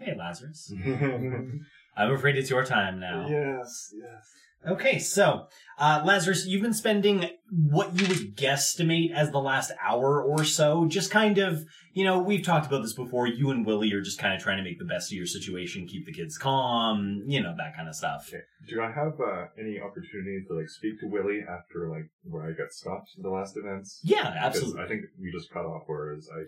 Okay, 0.00 0.14
Lazarus. 0.16 0.72
I'm 1.96 2.12
afraid 2.12 2.36
it's 2.36 2.50
your 2.50 2.64
time 2.64 3.00
now. 3.00 3.26
Yes, 3.28 3.92
yes. 3.94 4.72
Okay, 4.72 4.98
so 4.98 5.46
uh, 5.78 6.02
Lazarus, 6.04 6.46
you've 6.46 6.62
been 6.62 6.74
spending 6.74 7.28
what 7.50 8.00
you 8.00 8.06
would 8.08 8.36
guesstimate 8.36 9.12
as 9.12 9.30
the 9.30 9.40
last 9.40 9.72
hour 9.82 10.22
or 10.22 10.44
so, 10.44 10.86
just 10.86 11.10
kind 11.10 11.38
of, 11.38 11.64
you 11.92 12.04
know, 12.04 12.18
we've 12.20 12.44
talked 12.44 12.66
about 12.66 12.82
this 12.82 12.92
before. 12.92 13.26
You 13.26 13.50
and 13.50 13.66
Willie 13.66 13.92
are 13.92 14.00
just 14.02 14.18
kind 14.18 14.34
of 14.34 14.40
trying 14.40 14.58
to 14.58 14.62
make 14.62 14.78
the 14.78 14.84
best 14.84 15.10
of 15.10 15.16
your 15.16 15.26
situation, 15.26 15.86
keep 15.86 16.06
the 16.06 16.12
kids 16.12 16.38
calm, 16.38 17.22
you 17.26 17.42
know, 17.42 17.54
that 17.58 17.74
kind 17.76 17.88
of 17.88 17.94
stuff. 17.94 18.26
Okay. 18.28 18.42
Do 18.68 18.82
I 18.82 18.90
have 18.92 19.14
uh, 19.20 19.46
any 19.58 19.80
opportunity 19.80 20.44
to 20.48 20.54
like 20.54 20.68
speak 20.68 21.00
to 21.00 21.06
Willie 21.08 21.40
after 21.42 21.90
like 21.90 22.10
where 22.22 22.44
I 22.44 22.52
got 22.52 22.72
stopped 22.72 23.10
in 23.16 23.22
the 23.22 23.30
last 23.30 23.56
events? 23.56 24.00
Yeah, 24.04 24.30
Because 24.30 24.36
absolutely. 24.56 24.82
I 24.82 24.88
think 24.88 25.00
we 25.20 25.32
just 25.32 25.50
cut 25.50 25.64
off 25.64 25.82
whereas 25.86 26.28
I 26.32 26.42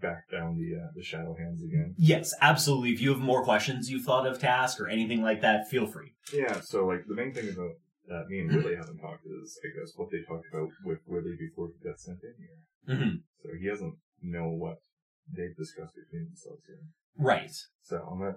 backed 0.00 0.32
down 0.32 0.56
the 0.56 0.76
uh, 0.80 0.88
the 0.94 1.02
shadow 1.02 1.34
hands 1.38 1.62
again. 1.62 1.94
Yes, 1.96 2.32
absolutely. 2.40 2.90
If 2.90 3.00
you 3.00 3.10
have 3.10 3.20
more 3.20 3.44
questions 3.44 3.90
you've 3.90 4.04
thought 4.04 4.26
of 4.26 4.38
to 4.40 4.48
ask 4.48 4.80
or 4.80 4.88
anything 4.88 5.22
like 5.22 5.40
that, 5.42 5.68
feel 5.68 5.86
free. 5.86 6.12
Yeah. 6.32 6.60
So 6.60 6.86
like 6.86 7.04
the 7.08 7.14
main 7.14 7.32
thing 7.32 7.48
about 7.48 7.70
that 8.12 8.28
me 8.28 8.40
and 8.40 8.52
Willie 8.52 8.76
haven't 8.76 8.98
talked 8.98 9.24
is 9.26 9.58
I 9.64 9.68
guess 9.72 9.92
what 9.96 10.10
they 10.10 10.22
talked 10.22 10.46
about 10.52 10.68
with 10.84 11.00
Willie 11.06 11.36
before 11.38 11.68
he 11.68 11.88
got 11.88 11.98
sent 11.98 12.20
in 12.22 12.34
here. 12.38 12.96
hmm 12.96 13.16
So 13.42 13.48
he 13.58 13.68
doesn't 13.68 13.96
know 14.22 14.48
what 14.48 14.78
they've 15.26 15.56
discussed 15.56 15.94
between 15.96 16.26
themselves 16.28 16.62
here. 16.66 16.84
Right. 17.16 17.50
So 17.82 17.96
I'm 17.98 18.36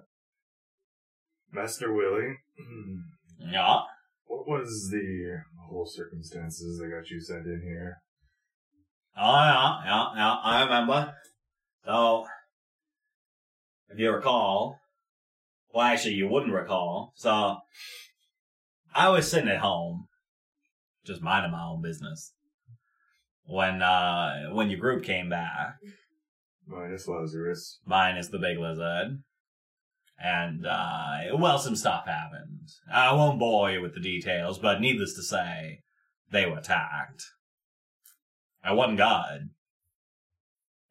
Master 1.52 1.92
Willie. 1.92 2.36
Yeah. 3.38 3.80
what 4.26 4.48
was 4.48 4.88
the 4.90 5.42
whole 5.68 5.84
circumstances 5.86 6.78
that 6.78 6.88
got 6.88 7.10
you 7.10 7.20
sent 7.20 7.44
in 7.44 7.60
here? 7.62 7.98
Oh, 9.14 9.22
yeah, 9.22 9.84
yeah, 9.84 10.06
yeah, 10.16 10.36
I 10.42 10.62
remember. 10.62 11.14
So, 11.84 12.26
if 13.90 13.98
you 13.98 14.10
recall, 14.10 14.80
well, 15.72 15.84
actually, 15.84 16.14
you 16.14 16.28
wouldn't 16.28 16.54
recall. 16.54 17.12
So, 17.16 17.58
I 18.96 19.10
was 19.10 19.30
sitting 19.30 19.50
at 19.50 19.58
home, 19.60 20.08
just 21.04 21.20
minding 21.20 21.52
my 21.52 21.62
own 21.64 21.82
business, 21.82 22.32
when, 23.44 23.82
uh, 23.82 24.46
when 24.52 24.70
your 24.70 24.80
group 24.80 25.04
came 25.04 25.28
back, 25.28 25.74
Minus 26.66 27.06
Lazarus. 27.06 27.78
minus 27.84 28.28
the 28.28 28.38
big 28.38 28.58
lizard. 28.58 29.22
And, 30.18 30.66
uh, 30.66 31.18
well, 31.34 31.58
some 31.58 31.76
stuff 31.76 32.06
happened. 32.06 32.70
I 32.90 33.12
won't 33.12 33.38
bore 33.38 33.70
you 33.70 33.82
with 33.82 33.92
the 33.94 34.00
details, 34.00 34.58
but 34.58 34.80
needless 34.80 35.14
to 35.16 35.22
say, 35.22 35.82
they 36.30 36.46
were 36.46 36.56
attacked. 36.58 37.22
I 38.64 38.72
wasn't 38.72 38.96
God. 38.98 39.50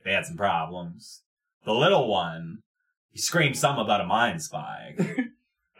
They 0.03 0.13
had 0.13 0.27
some 0.27 0.37
problems. 0.37 1.23
The 1.65 1.73
little 1.73 2.07
one, 2.07 2.59
he 3.09 3.19
screamed 3.19 3.57
something 3.57 3.83
about 3.83 4.01
a 4.01 4.05
mind 4.05 4.43
spike. 4.43 5.01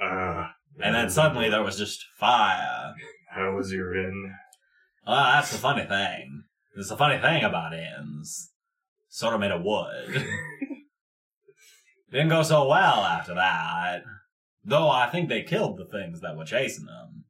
Ah. 0.01 0.54
And 0.82 0.95
then 0.95 1.09
suddenly 1.09 1.49
there 1.49 1.63
was 1.63 1.78
just 1.78 2.05
fire. 2.17 2.93
How 3.30 3.55
was 3.55 3.71
your 3.71 3.95
inn? 3.95 4.34
Well, 5.05 5.15
that's 5.15 5.51
the 5.51 5.57
funny 5.57 5.86
thing. 5.86 6.43
It's 6.76 6.89
the 6.89 6.97
funny 6.97 7.19
thing 7.19 7.43
about 7.43 7.73
inns. 7.73 8.51
Sort 9.09 9.34
of 9.34 9.39
made 9.39 9.51
of 9.51 9.63
wood. 9.63 10.26
Didn't 12.11 12.30
go 12.30 12.43
so 12.43 12.67
well 12.67 13.03
after 13.03 13.34
that. 13.36 14.03
Though 14.63 14.89
I 14.89 15.09
think 15.09 15.30
they 15.30 15.43
killed 15.43 15.78
the 15.78 15.86
things 15.86 16.21
that 16.21 16.36
were 16.36 16.45
chasing 16.45 16.86
them. 16.86 17.26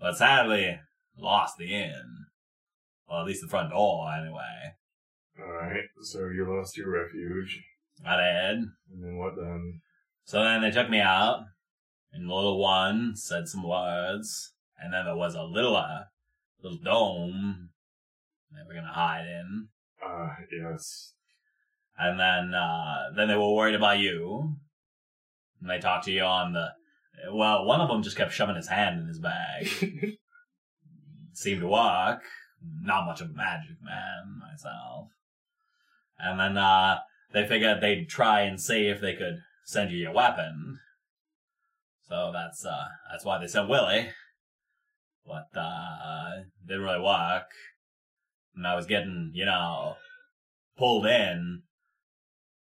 But 0.00 0.16
sadly, 0.16 0.80
lost 1.16 1.56
the 1.58 1.74
inn. 1.74 2.26
Well, 3.08 3.20
at 3.20 3.26
least 3.26 3.42
the 3.42 3.48
front 3.48 3.70
door, 3.70 4.12
anyway. 4.12 4.74
Alright, 5.40 5.84
so 6.02 6.28
you 6.28 6.46
lost 6.48 6.76
your 6.76 6.90
refuge. 6.90 7.62
I 8.04 8.16
did. 8.16 8.58
And 8.92 9.02
then 9.02 9.16
what 9.16 9.36
then? 9.36 9.80
So 10.24 10.42
then 10.42 10.62
they 10.62 10.70
took 10.70 10.90
me 10.90 11.00
out, 11.00 11.44
and 12.14 12.28
the 12.28 12.34
little 12.34 12.58
one 12.58 13.16
said 13.16 13.48
some 13.48 13.68
words, 13.68 14.52
and 14.78 14.92
then 14.92 15.04
there 15.04 15.16
was 15.16 15.34
a 15.34 15.42
little, 15.42 15.76
uh, 15.76 16.04
little 16.62 16.78
dome 16.78 17.70
they 18.54 18.62
were 18.66 18.74
gonna 18.74 18.92
hide 18.92 19.26
in. 19.26 19.68
Ah, 20.02 20.36
yes. 20.50 21.14
And 21.98 22.18
then, 22.18 22.54
uh, 22.54 23.10
then 23.14 23.28
they 23.28 23.36
were 23.36 23.54
worried 23.54 23.74
about 23.74 23.98
you. 23.98 24.56
And 25.60 25.70
they 25.70 25.78
talked 25.78 26.04
to 26.04 26.12
you 26.12 26.22
on 26.22 26.52
the, 26.52 26.72
well, 27.32 27.64
one 27.64 27.80
of 27.80 27.88
them 27.88 28.02
just 28.02 28.16
kept 28.16 28.32
shoving 28.32 28.56
his 28.56 28.68
hand 28.68 29.00
in 29.00 29.06
his 29.06 29.18
bag. 29.18 29.68
Seemed 31.32 31.60
to 31.60 31.68
work. 31.68 32.22
Not 32.80 33.06
much 33.06 33.20
of 33.20 33.30
a 33.30 33.34
magic 33.34 33.82
man 33.82 34.40
myself. 34.40 35.08
And 36.18 36.38
then, 36.38 36.56
uh, 36.56 37.00
they 37.32 37.46
figured 37.46 37.80
they'd 37.80 38.08
try 38.08 38.42
and 38.42 38.60
see 38.60 38.86
if 38.86 39.00
they 39.00 39.14
could 39.14 39.42
send 39.64 39.90
you 39.90 39.98
your 39.98 40.12
weapon. 40.12 40.78
So 42.08 42.30
that's, 42.32 42.64
uh, 42.64 42.84
that's 43.10 43.24
why 43.24 43.38
they 43.38 43.46
sent 43.46 43.68
Willie. 43.68 44.10
But, 45.26 45.48
uh, 45.58 46.42
didn't 46.66 46.82
really 46.82 47.00
work. 47.00 47.46
And 48.54 48.66
I 48.66 48.74
was 48.76 48.86
getting, 48.86 49.30
you 49.34 49.46
know, 49.46 49.96
pulled 50.76 51.06
in, 51.06 51.62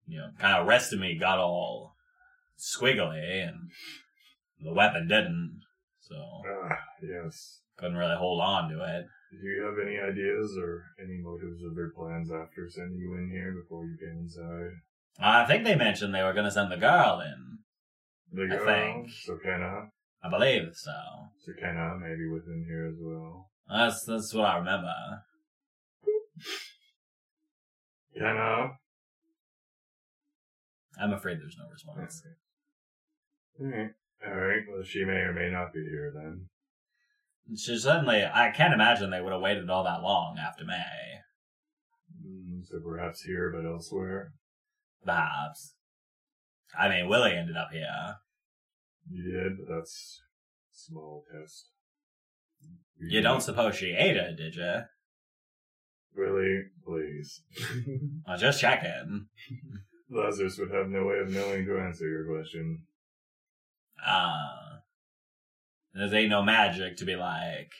you 0.07 0.19
know, 0.19 0.29
kind 0.39 0.57
of 0.57 0.67
arrested 0.67 0.99
me, 0.99 1.17
got 1.17 1.39
all 1.39 1.95
squiggly, 2.57 3.47
and 3.47 3.69
the 4.59 4.73
weapon 4.73 5.07
didn't, 5.07 5.61
so 5.99 6.15
Ah, 6.15 6.77
yes. 7.01 7.61
couldn't 7.77 7.97
really 7.97 8.15
hold 8.15 8.41
on 8.41 8.69
to 8.69 8.75
it. 8.83 9.05
Do 9.31 9.47
you 9.47 9.63
have 9.63 9.75
any 9.85 9.97
ideas 9.97 10.57
or 10.57 10.83
any 11.03 11.17
motives 11.21 11.63
of 11.63 11.75
their 11.75 11.89
plans 11.91 12.31
after 12.31 12.69
sending 12.69 12.97
you 12.99 13.13
in 13.15 13.29
here 13.31 13.51
before 13.51 13.85
you 13.85 13.97
came 13.99 14.19
inside? 14.19 14.71
I 15.19 15.45
think 15.45 15.63
they 15.63 15.75
mentioned 15.75 16.13
they 16.13 16.23
were 16.23 16.33
going 16.33 16.45
to 16.45 16.51
send 16.51 16.71
the 16.71 16.77
girl 16.77 17.19
in. 17.19 17.52
The 18.33 18.49
I 18.51 18.65
think. 18.65 19.09
So 19.11 19.37
Kenna, 19.43 19.89
I 20.23 20.29
believe 20.29 20.69
so. 20.73 20.91
so 21.45 21.51
Kenna 21.59 21.95
maybe 21.99 22.27
within 22.27 22.65
here 22.67 22.87
as 22.87 22.95
well. 22.99 23.51
That's 23.69 24.03
that's 24.05 24.33
what 24.33 24.45
I 24.45 24.57
remember. 24.57 24.93
Kenna. 28.17 28.71
I'm 30.99 31.13
afraid 31.13 31.37
there's 31.39 31.57
no 31.59 31.69
response. 31.71 32.23
Alright. 33.59 33.91
Alright, 34.27 34.63
well 34.71 34.83
she 34.83 35.05
may 35.05 35.21
or 35.21 35.33
may 35.33 35.51
not 35.51 35.73
be 35.73 35.81
here 35.81 36.11
then. 36.13 36.47
She 37.55 37.77
suddenly, 37.77 38.23
I 38.23 38.51
can't 38.51 38.73
imagine 38.73 39.09
they 39.11 39.21
would 39.21 39.33
have 39.33 39.41
waited 39.41 39.69
all 39.69 39.83
that 39.83 40.01
long 40.01 40.37
after 40.39 40.63
May. 40.65 41.19
Mm, 42.25 42.65
so 42.65 42.79
perhaps 42.79 43.21
here 43.23 43.51
but 43.53 43.67
elsewhere. 43.67 44.31
Perhaps. 45.03 45.75
I 46.77 46.89
mean, 46.89 47.07
Willie 47.07 47.35
ended 47.35 47.57
up 47.57 47.69
here. 47.71 48.17
Yeah, 49.11 49.49
but 49.57 49.75
that's 49.75 50.21
small 50.71 51.23
test. 51.31 51.69
You 52.99 53.21
don't 53.21 53.41
suppose 53.41 53.75
she 53.75 53.91
ate 53.91 54.17
it, 54.17 54.37
did 54.37 54.55
you? 54.55 54.81
Really? 56.15 56.63
Please. 56.85 57.41
I'm 58.27 58.39
just 58.39 58.61
checking. 58.61 59.27
Lazarus 60.09 60.57
would 60.59 60.71
have 60.71 60.89
no 60.89 61.05
way 61.05 61.17
of 61.17 61.29
knowing 61.29 61.65
to 61.65 61.79
answer 61.79 62.07
your 62.07 62.25
question. 62.25 62.83
Ah. 64.05 64.79
There 65.93 66.13
ain't 66.15 66.29
no 66.29 66.43
magic 66.43 66.97
to 66.97 67.05
be 67.05 67.15
like, 67.15 67.71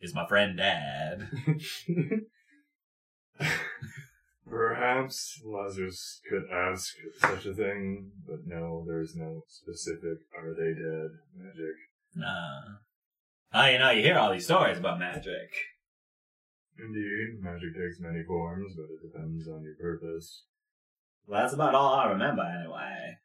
is 0.00 0.14
my 0.14 0.26
friend 0.26 0.56
dead? 0.56 1.28
Perhaps 4.50 5.40
Lazarus 5.44 6.20
could 6.28 6.42
ask 6.52 6.94
such 7.20 7.46
a 7.46 7.54
thing, 7.54 8.10
but 8.26 8.40
no, 8.46 8.84
there's 8.86 9.14
no 9.14 9.42
specific 9.46 10.18
are 10.36 10.52
they 10.54 10.74
dead 10.74 11.10
magic. 11.36 11.76
Nah. 12.16 12.60
Oh, 13.54 13.66
you 13.66 13.78
know, 13.78 13.90
you 13.90 14.02
hear 14.02 14.18
all 14.18 14.32
these 14.32 14.44
stories 14.44 14.78
about 14.78 14.98
magic. 14.98 15.50
Indeed, 16.78 17.40
magic 17.40 17.74
takes 17.74 18.00
many 18.00 18.22
forms, 18.26 18.72
but 18.76 18.84
it 18.84 19.12
depends 19.12 19.46
on 19.48 19.62
your 19.62 19.74
purpose. 19.80 20.44
Well, 21.26 21.40
that's 21.42 21.54
about 21.54 21.74
all 21.74 21.94
I 21.94 22.08
remember 22.10 22.42
anyway. 22.42 23.18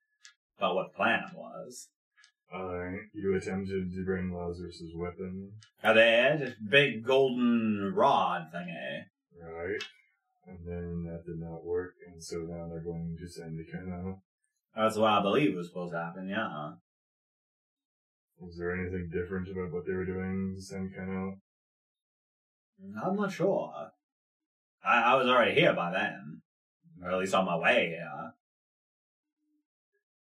About 0.58 0.76
what 0.76 0.92
the 0.92 0.96
plan 0.98 1.24
was. 1.36 1.88
I, 2.54 2.98
you 3.14 3.36
attempted 3.36 3.94
to 3.94 4.06
bring 4.06 4.32
Lazarus's 4.32 4.96
weapon, 4.96 5.52
Are 5.84 5.94
they 5.96 6.36
just 6.40 6.58
big 6.70 7.04
golden 7.04 7.92
rod 7.96 8.48
thingy? 8.54 9.06
right? 9.42 9.82
And 10.48 10.60
then 10.66 11.06
that 11.06 11.26
did 11.26 11.40
not 11.40 11.66
work, 11.66 11.94
and 12.08 12.24
so 12.24 12.38
now 12.38 12.68
they're 12.70 12.84
going 12.84 13.18
to 13.20 13.28
send 13.28 13.60
Kenna. 13.72 14.16
That's 14.76 14.98
what 14.98 15.12
I 15.12 15.22
believe 15.22 15.56
was 15.56 15.68
supposed 15.68 15.94
to 15.94 16.00
happen, 16.00 16.30
yeah. 16.30 16.74
Was 18.40 18.58
there 18.58 18.76
anything 18.76 19.10
different 19.12 19.50
about 19.50 19.72
what 19.72 19.88
they 19.88 19.94
were 19.94 20.06
doing 20.06 20.54
to 20.56 20.62
send 20.62 20.94
Kenna? 20.94 21.36
I'm 23.04 23.16
not 23.16 23.32
sure. 23.32 23.72
I, 24.86 25.02
I 25.02 25.16
was 25.16 25.28
already 25.28 25.56
here 25.56 25.74
by 25.74 25.92
then. 25.92 26.42
Or 27.02 27.12
at 27.12 27.20
least 27.20 27.34
on 27.34 27.46
my 27.46 27.58
way 27.58 27.96
here. 27.98 28.34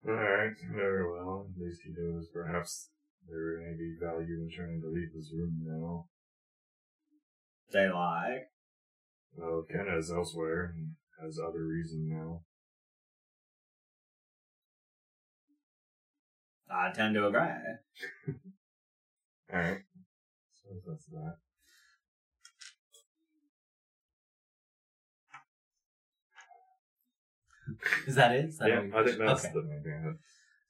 Alright, 0.08 0.56
very 0.72 1.10
well. 1.10 1.48
At 1.54 1.62
least 1.62 1.82
he 1.84 1.92
knows 1.96 2.28
perhaps 2.32 2.90
there 3.28 3.60
may 3.60 3.76
be 3.76 3.96
value 4.00 4.40
in 4.42 4.48
trying 4.54 4.80
to 4.80 4.88
leave 4.88 5.12
this 5.14 5.32
room 5.34 5.58
now. 5.66 6.06
They 7.72 7.88
like. 7.88 8.48
Well, 9.36 9.64
Kenna 9.70 9.96
is 9.98 10.10
elsewhere 10.10 10.74
and 10.76 10.94
has 11.22 11.38
other 11.38 11.64
reason 11.64 12.08
now. 12.08 12.42
I 16.70 16.90
tend 16.92 17.14
to 17.14 17.26
agree. 17.26 17.40
Alright. 19.52 19.82
So 20.52 20.68
that's 20.86 21.06
that. 21.06 21.36
Is 28.06 28.14
that 28.16 28.32
it? 28.32 28.44
Is 28.46 28.58
that 28.58 28.68
Yeah, 28.68 28.82
I 28.94 29.04
think 29.04 29.18
that's 29.18 29.44
Okay. 29.44 29.52
the 29.54 29.62
main 29.62 29.82
thing. 29.82 30.18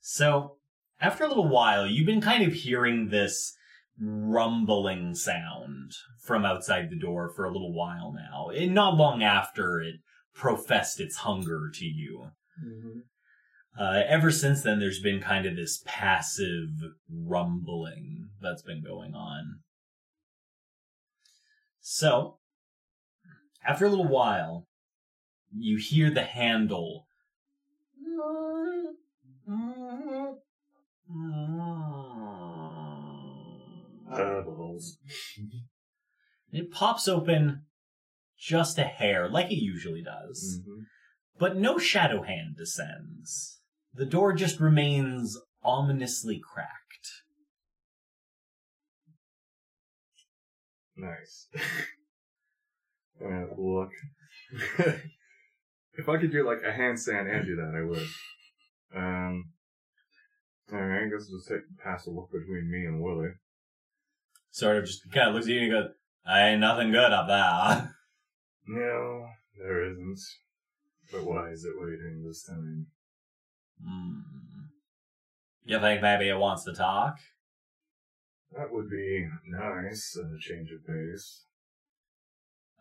So, 0.01 0.57
after 1.01 1.25
a 1.25 1.29
little 1.29 1.49
while, 1.49 1.87
you've 1.87 2.07
been 2.07 2.21
kind 2.21 2.45
of 2.47 2.53
hearing 2.53 3.09
this 3.09 3.57
rumbling 4.01 5.15
sound 5.15 5.93
from 6.23 6.45
outside 6.45 6.91
the 6.91 6.99
door 6.99 7.31
for 7.35 7.45
a 7.45 7.53
little 7.53 7.73
while 7.73 8.13
now. 8.13 8.49
And 8.51 8.75
not 8.75 8.97
long 8.97 9.23
after 9.23 9.81
it 9.81 9.97
professed 10.35 11.01
its 11.01 11.17
hunger 11.19 11.71
to 11.75 11.85
you. 11.85 12.31
Uh, 13.79 14.03
ever 14.07 14.31
since 14.31 14.63
then, 14.63 14.81
there's 14.81 15.01
been 15.01 15.21
kind 15.21 15.47
of 15.47 15.57
this 15.57 15.83
passive 15.85 16.69
rumbling 17.09 18.31
that's 18.41 18.63
been 18.63 18.83
going 18.83 19.15
on. 19.15 19.61
So, 21.81 22.39
after 23.67 23.87
a 23.87 23.89
little 23.89 24.09
while, 24.09 24.67
you 25.57 25.79
hear 25.79 26.11
the 26.11 26.25
handle. 26.25 27.07
It 36.51 36.71
pops 36.71 37.07
open 37.07 37.67
just 38.39 38.79
a 38.79 38.85
hair, 38.85 39.29
like 39.29 39.51
it 39.51 39.63
usually 39.63 40.03
does. 40.03 40.61
Mhm. 40.67 40.85
But 41.39 41.57
no 41.57 41.79
shadow 41.79 42.23
hand 42.23 42.57
descends. 42.57 43.61
The 43.93 44.07
door 44.07 44.33
just 44.33 44.61
remains 44.61 45.37
ominously 45.63 46.41
cracked. 46.43 46.79
Nice. 50.97 51.49
uh, 53.23 53.55
look. 53.57 53.91
if 55.93 56.09
I 56.09 56.17
could 56.17 56.33
do 56.33 56.47
like 56.47 56.63
a 56.65 56.73
handstand 56.73 57.33
and 57.33 57.45
do 57.47 57.57
that, 57.57 57.75
I 57.77 57.83
would. 57.87 58.07
Um. 58.95 59.53
I 60.71 61.09
guess 61.11 61.29
we'll 61.31 61.39
just 61.39 61.49
take 61.49 61.79
pass 61.83 62.07
a 62.07 62.11
look 62.11 62.31
between 62.31 62.71
me 62.71 62.85
and 62.85 63.01
Willie. 63.01 63.33
Sort 64.59 64.77
of 64.77 64.87
just 64.87 65.09
kind 65.13 65.29
of 65.29 65.35
looks 65.37 65.47
at 65.47 65.53
you 65.53 65.61
and 65.61 65.71
goes, 65.71 65.91
I 66.27 66.49
ain't 66.49 66.61
nothing 66.61 66.91
good 66.91 67.13
up 67.13 67.29
there. 67.29 67.95
No, 68.71 69.25
there 69.59 69.83
isn't. 69.91 70.21
But 71.11 71.25
why 71.25 71.49
is 71.53 71.65
it 71.65 71.73
waiting 71.77 72.23
this 72.23 72.43
time? 72.43 72.89
Hmm. 73.83 74.21
You 75.65 75.81
think 75.81 76.03
maybe 76.03 76.29
it 76.29 76.37
wants 76.37 76.65
to 76.65 76.75
talk? 76.75 77.17
That 78.55 78.71
would 78.71 78.91
be 78.91 79.27
nice, 79.47 80.19
a 80.19 80.39
change 80.39 80.71
of 80.71 80.87
pace. 80.87 81.47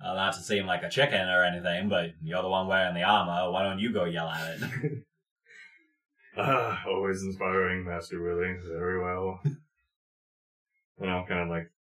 Well, 0.03 0.15
not 0.15 0.33
to 0.33 0.41
seem 0.41 0.65
like 0.65 0.83
a 0.83 0.89
chicken 0.89 1.29
or 1.29 1.45
anything, 1.45 1.87
but 1.87 2.07
you're 2.21 2.41
the 2.41 2.49
one 2.49 2.67
wearing 2.67 2.95
the 2.95 3.03
armor. 3.03 3.49
Why 3.49 3.63
don't 3.63 3.79
you 3.79 3.93
go 3.93 4.03
yell 4.03 4.27
at 4.27 4.61
it? 4.61 4.63
Ah, 6.39 6.83
always 6.85 7.23
inspiring, 7.23 7.85
Master 7.85 8.21
Willie. 8.21 8.57
Very 8.67 9.01
well. 9.01 9.39
and 10.99 11.09
I'll 11.09 11.25
kind 11.25 11.41
of 11.41 11.49
like 11.49 11.71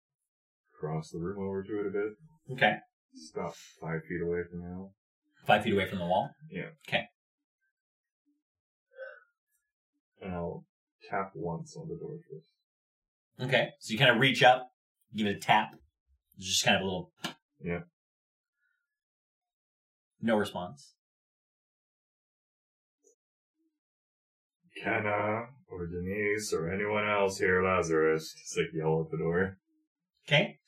cross 0.78 1.10
the 1.10 1.18
room 1.18 1.38
over 1.38 1.62
to 1.62 1.80
it 1.80 1.86
a 1.86 1.90
bit. 1.90 2.12
okay. 2.52 2.76
Stop 3.14 3.54
five 3.80 4.00
feet 4.08 4.20
away 4.22 4.40
from 4.50 4.60
now. 4.60 4.90
Five 5.46 5.62
feet 5.62 5.72
away 5.72 5.88
from 5.88 5.98
the 5.98 6.06
wall. 6.06 6.30
Yeah. 6.50 6.68
Okay. 6.86 7.04
And 10.20 10.34
I'll 10.34 10.64
tap 11.08 11.30
once 11.34 11.76
on 11.76 11.88
the 11.88 11.96
door 11.96 12.16
first. 12.30 13.48
Okay. 13.48 13.70
So 13.80 13.92
you 13.92 13.98
kind 13.98 14.10
of 14.10 14.18
reach 14.18 14.42
up, 14.42 14.70
give 15.14 15.26
it 15.26 15.36
a 15.36 15.40
tap. 15.40 15.76
Just 16.38 16.64
kind 16.64 16.76
of 16.76 16.82
a 16.82 16.84
little. 16.84 17.12
Yeah. 17.62 17.80
No 20.20 20.36
response. 20.36 20.92
Kenna, 24.82 25.46
or 25.70 25.86
Denise, 25.86 26.52
or 26.52 26.70
anyone 26.70 27.08
else 27.08 27.38
here, 27.38 27.62
Lazarus. 27.62 28.34
Just 28.34 28.56
like 28.56 28.72
yell 28.72 29.02
at 29.04 29.10
the 29.10 29.18
door. 29.18 29.58
Okay. 30.26 30.58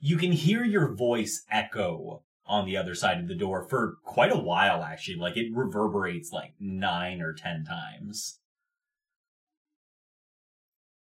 You 0.00 0.16
can 0.16 0.32
hear 0.32 0.64
your 0.64 0.94
voice 0.94 1.44
echo 1.50 2.22
on 2.46 2.66
the 2.66 2.76
other 2.76 2.94
side 2.94 3.18
of 3.18 3.28
the 3.28 3.34
door 3.34 3.66
for 3.68 3.96
quite 4.04 4.32
a 4.32 4.38
while, 4.38 4.82
actually. 4.82 5.16
Like 5.16 5.36
it 5.36 5.54
reverberates 5.54 6.30
like 6.32 6.54
nine 6.60 7.20
or 7.20 7.32
ten 7.32 7.64
times. 7.64 8.40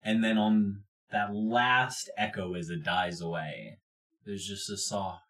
And 0.03 0.25
then 0.25 0.39
on 0.39 0.85
that 1.11 1.35
last 1.35 2.11
echo 2.17 2.55
as 2.55 2.71
it 2.71 2.83
dies 2.83 3.21
away, 3.21 3.79
there's 4.25 4.47
just 4.47 4.71
a 4.71 4.77
soft 4.77 5.25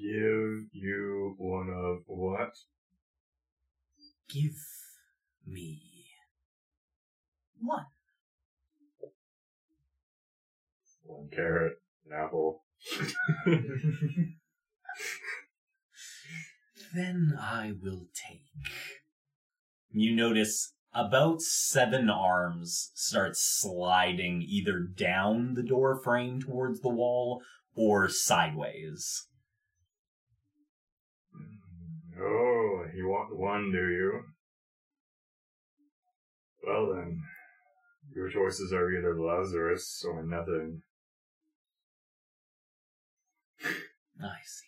Give 0.00 0.68
you 0.72 1.34
one 1.36 1.68
of 1.68 2.04
what? 2.06 2.52
Give 4.32 4.56
me 5.46 5.82
one. 7.60 7.84
One 11.02 11.28
carrot, 11.30 11.74
an 12.06 12.12
apple. 12.16 12.62
Then 16.94 17.38
I 17.38 17.74
will 17.80 18.06
take. 18.14 18.42
You 19.92 20.16
notice 20.16 20.72
about 20.92 21.40
seven 21.40 22.10
arms 22.10 22.90
start 22.94 23.36
sliding 23.36 24.42
either 24.42 24.80
down 24.80 25.54
the 25.54 25.62
door 25.62 26.00
frame 26.02 26.40
towards 26.40 26.80
the 26.80 26.88
wall 26.88 27.42
or 27.76 28.08
sideways. 28.08 29.28
Oh, 32.22 32.84
you 32.94 33.08
want 33.08 33.36
one, 33.36 33.72
do 33.72 33.88
you? 33.88 34.22
Well 36.66 36.92
then, 36.94 37.22
your 38.14 38.28
choices 38.28 38.72
are 38.72 38.90
either 38.92 39.18
Lazarus 39.18 40.04
or 40.06 40.22
nothing. 40.22 40.82
I 44.22 44.36
see. 44.44 44.66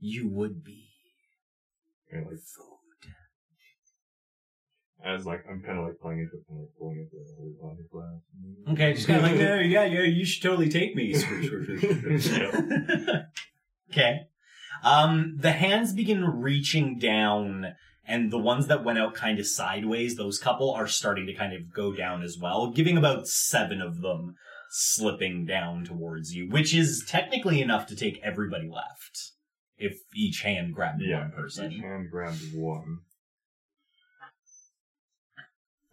You 0.00 0.28
would 0.30 0.64
be 0.64 0.86
Kind 2.10 2.24
of 2.24 2.32
like 2.32 2.40
food. 2.40 2.64
as 5.04 5.26
like 5.26 5.44
I'm 5.48 5.60
kind 5.62 5.78
of 5.78 5.84
like 5.84 6.00
playing 6.00 6.20
into 6.20 6.36
it, 6.36 6.44
kind 6.48 6.60
of 6.62 6.68
pulling 6.78 6.98
it 6.98 7.10
the 7.12 7.18
whole 7.36 7.52
body 7.60 7.82
flat. 7.92 8.20
Okay, 8.72 8.94
just 8.94 9.06
kind 9.06 9.18
of 9.18 9.30
like, 9.30 9.36
no, 9.38 9.54
uh, 9.58 9.60
yeah, 9.60 9.84
yeah, 9.84 10.02
you 10.02 10.24
should 10.24 10.42
totally 10.42 10.68
take 10.70 10.96
me. 10.96 11.14
okay. 13.90 14.26
Um, 14.82 15.36
the 15.38 15.52
hands 15.52 15.92
begin 15.92 16.24
reaching 16.24 16.98
down, 16.98 17.74
and 18.06 18.30
the 18.30 18.38
ones 18.38 18.66
that 18.68 18.84
went 18.84 18.98
out 18.98 19.14
kind 19.14 19.38
of 19.38 19.46
sideways, 19.46 20.16
those 20.16 20.38
couple 20.38 20.70
are 20.72 20.86
starting 20.86 21.26
to 21.26 21.34
kind 21.34 21.52
of 21.52 21.72
go 21.72 21.92
down 21.92 22.22
as 22.22 22.38
well, 22.40 22.70
giving 22.70 22.96
about 22.96 23.26
seven 23.26 23.80
of 23.80 24.00
them 24.00 24.36
slipping 24.70 25.44
down 25.46 25.84
towards 25.84 26.34
you, 26.34 26.48
which 26.48 26.72
is 26.74 27.04
technically 27.06 27.60
enough 27.60 27.86
to 27.86 27.96
take 27.96 28.20
everybody 28.22 28.68
left. 28.68 29.32
If 29.76 29.98
each 30.14 30.42
hand 30.42 30.74
grabbed 30.74 31.00
Yeah, 31.02 31.20
one 31.22 31.32
person. 31.32 31.72
Each 31.72 31.80
hand 31.80 32.10
grabbed 32.10 32.54
one. 32.54 32.98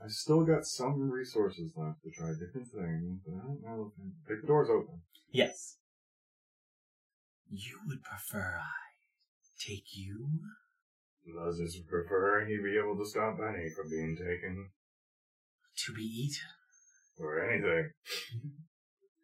I 0.03 0.09
still 0.09 0.43
got 0.45 0.65
some 0.65 1.09
resources 1.09 1.71
left 1.75 2.03
to 2.03 2.11
try 2.11 2.29
different 2.29 2.67
things, 2.67 3.19
but 3.25 3.33
I 3.35 3.47
don't 3.47 3.61
know. 3.63 3.91
if 3.93 3.99
I- 3.99 4.33
Like 4.33 4.41
the 4.41 4.47
door's 4.47 4.69
open. 4.69 5.01
Yes. 5.31 5.77
You 7.49 7.79
would 7.87 8.03
prefer 8.03 8.59
I 8.59 8.87
take 9.59 9.95
you? 9.95 10.29
Does 11.25 11.59
this 11.59 11.79
prefer 11.87 12.45
he 12.45 12.57
be 12.57 12.77
able 12.77 12.97
to 12.97 13.05
stop 13.05 13.37
Benny 13.37 13.69
from 13.75 13.89
being 13.89 14.15
taken 14.15 14.69
To 15.85 15.93
be 15.93 16.03
eaten? 16.03 16.47
or 17.19 17.43
anything? 17.43 17.91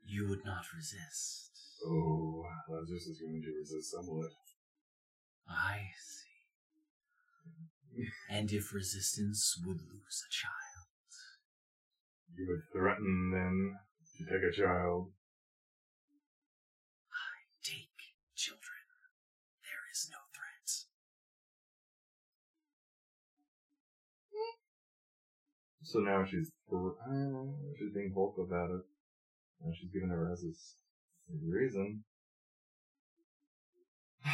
You 0.05 0.27
would 0.29 0.43
not 0.45 0.65
resist. 0.75 1.51
Oh, 1.85 2.45
Lazarus 2.67 3.07
is 3.07 3.19
going 3.19 3.41
to 3.41 3.51
resist 3.59 3.91
somewhat. 3.91 4.31
I 5.47 5.91
see. 7.95 8.07
And 8.29 8.51
if 8.51 8.73
resistance 8.73 9.57
would 9.65 9.77
lose 9.77 10.23
a 10.27 10.31
child. 10.31 10.89
You 12.35 12.47
would 12.49 12.63
threaten 12.71 13.31
then 13.31 13.75
to 14.17 14.25
take 14.25 14.43
a 14.43 14.51
child. 14.51 15.11
Take 17.63 17.95
children. 18.35 18.83
There 19.63 19.82
is 19.93 20.09
no 20.11 20.17
threat. 20.33 20.69
So 25.83 25.99
now 25.99 26.25
she's 26.25 26.51
uh, 26.73 26.89
she's 27.77 27.93
being 27.93 28.11
vocal 28.13 28.45
about 28.45 28.71
it. 28.71 28.81
And 29.63 29.75
she's 29.75 29.91
giving 29.91 30.09
her 30.09 30.31
as 30.31 30.41
his 30.41 30.75
reason. 31.45 32.03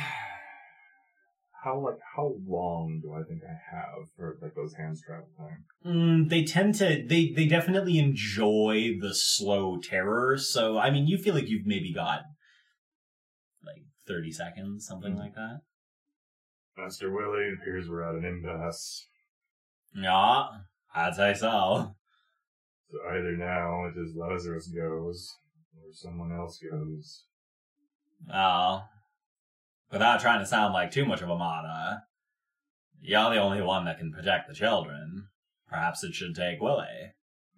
How 1.64 1.78
like 1.78 2.00
how 2.16 2.36
long 2.48 3.02
do 3.04 3.14
I 3.14 3.24
think 3.28 3.42
I 3.44 3.52
have 3.76 4.08
for 4.16 4.38
like 4.42 4.56
those 4.56 4.74
hands 4.76 5.02
travel 5.06 5.28
time? 5.38 5.66
Mm, 5.86 6.30
they 6.30 6.46
tend 6.46 6.76
to, 6.76 7.06
they, 7.06 7.34
they 7.36 7.48
definitely 7.48 8.00
enjoy 8.00 8.92
the 9.02 9.14
slow 9.14 9.78
terror. 9.78 10.38
So, 10.38 10.78
I 10.78 10.90
mean, 10.90 11.06
you 11.06 11.18
feel 11.18 11.36
like 11.36 11.50
you've 11.50 11.66
maybe 11.66 11.94
got 11.94 12.22
like 12.22 12.22
30 14.10 14.32
seconds, 14.32 14.86
something 14.86 15.14
Mm. 15.14 15.20
like 15.20 15.36
that. 15.36 15.62
Master 16.76 17.12
Willie, 17.12 17.46
it 17.46 17.60
appears 17.62 17.88
we're 17.88 18.04
at 18.04 18.16
an 18.16 18.26
impasse. 18.26 19.08
Yeah, 19.94 20.62
I'd 20.96 21.16
say 21.16 21.34
so. 21.34 21.96
So 22.92 22.98
either 23.10 23.38
now 23.38 23.86
it 23.86 23.94
is 23.98 24.16
Lazarus 24.16 24.68
goes, 24.70 25.30
or 25.78 25.94
someone 25.94 26.32
else 26.32 26.58
goes. 26.60 27.26
Oh. 28.34 28.84
Without 29.92 30.20
trying 30.20 30.40
to 30.40 30.46
sound 30.46 30.74
like 30.74 30.92
too 30.92 31.06
much 31.06 31.22
of 31.22 31.30
a 31.30 31.38
martyr, 31.38 32.02
you're 33.02 33.30
the 33.30 33.40
only 33.42 33.62
one 33.62 33.86
that 33.86 33.98
can 34.00 34.12
protect 34.12 34.48
the 34.48 34.56
children. 34.56 35.28
Perhaps 35.68 36.04
it 36.04 36.14
should 36.16 36.36
take 36.36 36.60
Willie. 36.62 37.14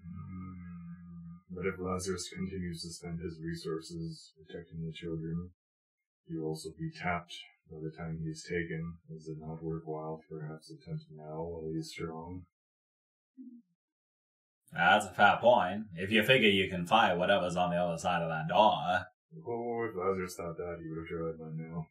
Mm, 0.06 1.39
But 1.49 1.66
if 1.66 1.80
Lazarus 1.80 2.30
continues 2.30 2.82
to 2.84 2.89
spend 2.91 3.20
his 3.22 3.39
resources 3.41 4.34
protecting 4.38 4.86
the 4.86 4.91
children, 4.93 5.52
he 6.28 6.38
will 6.38 6.47
also 6.47 6.69
be 6.78 6.91
tapped 6.91 7.36
by 7.69 7.78
the 7.82 7.91
time 7.95 8.19
he 8.22 8.30
is 8.30 8.43
taken. 8.43 8.97
Is 9.15 9.28
it 9.28 9.38
not 9.39 9.63
worthwhile 9.63 10.22
to 10.22 10.36
perhaps 10.39 10.72
attempt 10.72 11.05
now 11.15 11.41
while 11.41 11.69
he 11.72 11.80
is 11.80 11.91
strong? 11.91 12.43
That's 14.74 15.05
a 15.05 15.13
fair 15.13 15.38
point. 15.41 15.86
If 15.95 16.11
you 16.11 16.24
figure 16.24 16.49
you 16.49 16.69
can 16.69 16.86
fight 16.86 17.17
whatever's 17.17 17.55
on 17.55 17.72
the 17.72 17.78
other 17.78 17.97
side 17.97 18.22
of 18.22 18.30
that 18.30 18.47
door. 18.47 19.05
Oh, 19.47 19.88
if 19.89 19.95
Lazarus 19.95 20.36
thought 20.36 20.57
that, 20.57 20.78
he 20.82 20.89
would 20.89 20.99
have 20.99 21.07
tried 21.07 21.39
by 21.39 21.51
now. 21.55 21.88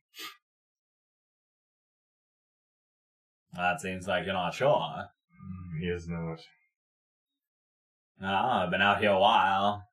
That 3.54 3.80
seems 3.80 4.06
like 4.06 4.24
you're 4.24 4.34
not 4.34 4.54
sure. 4.54 4.68
Mm, 4.70 5.80
He 5.80 5.86
is 5.86 6.06
not. 6.08 6.38
No, 8.20 8.28
I've 8.28 8.70
been 8.70 8.82
out 8.82 9.00
here 9.00 9.10
a 9.10 9.18
while. 9.18 9.84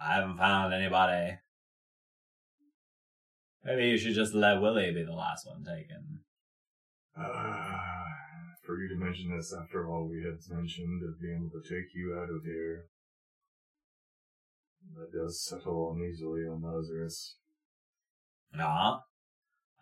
I 0.00 0.14
haven't 0.14 0.36
found 0.36 0.74
anybody. 0.74 1.38
Maybe 3.64 3.88
you 3.88 3.96
should 3.96 4.14
just 4.14 4.34
let 4.34 4.60
Willie 4.60 4.92
be 4.92 5.04
the 5.04 5.12
last 5.12 5.46
one 5.46 5.64
taken. 5.64 6.20
Ah, 7.16 8.04
for 8.62 8.78
you 8.78 8.88
to 8.88 8.96
mention 8.96 9.34
this 9.34 9.54
after 9.58 9.88
all 9.88 10.06
we 10.06 10.22
had 10.22 10.38
mentioned 10.54 11.02
of 11.02 11.20
being 11.20 11.48
able 11.50 11.62
to 11.62 11.68
take 11.68 11.94
you 11.94 12.14
out 12.14 12.28
of 12.28 12.44
here. 12.44 12.84
That 14.96 15.12
does 15.12 15.42
settle 15.42 15.94
uneasily 15.96 16.42
on 16.42 16.62
Lazarus. 16.62 17.36
No, 18.52 19.00